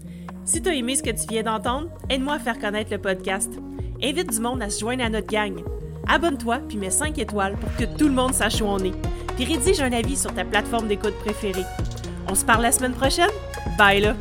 Si 0.45 0.63
tu 0.63 0.69
as 0.69 0.75
aimé 0.75 0.97
ce 0.97 1.03
que 1.03 1.11
tu 1.11 1.27
viens 1.29 1.43
d'entendre, 1.43 1.91
aide-moi 2.11 2.35
à 2.35 2.39
faire 2.39 2.59
connaître 2.59 2.91
le 2.91 3.01
podcast. 3.01 3.53
Invite 4.03 4.31
du 4.31 4.41
monde 4.41 4.63
à 4.63 4.71
se 4.71 4.81
joindre 4.81 5.05
à 5.05 5.09
notre 5.09 5.29
gang. 5.29 5.63
Abonne-toi 6.09 6.61
puis 6.69 6.79
mets 6.79 6.91
5 6.91 7.19
étoiles 7.19 7.57
pour 7.57 7.75
que 7.77 7.85
tout 7.97 8.09
le 8.09 8.15
monde 8.15 8.33
sache 8.33 8.61
où 8.61 8.65
on 8.65 8.79
est 8.79 8.95
puis 9.37 9.45
rédige 9.45 9.81
un 9.81 9.93
avis 9.93 10.17
sur 10.17 10.35
ta 10.35 10.45
plateforme 10.45 10.89
d'écoute 10.89 11.17
préférée. 11.21 11.65
On 12.29 12.35
se 12.35 12.45
parle 12.45 12.63
la 12.63 12.73
semaine 12.73 12.95
prochaine? 12.95 13.31
Bye 13.79 14.01
là! 14.01 14.15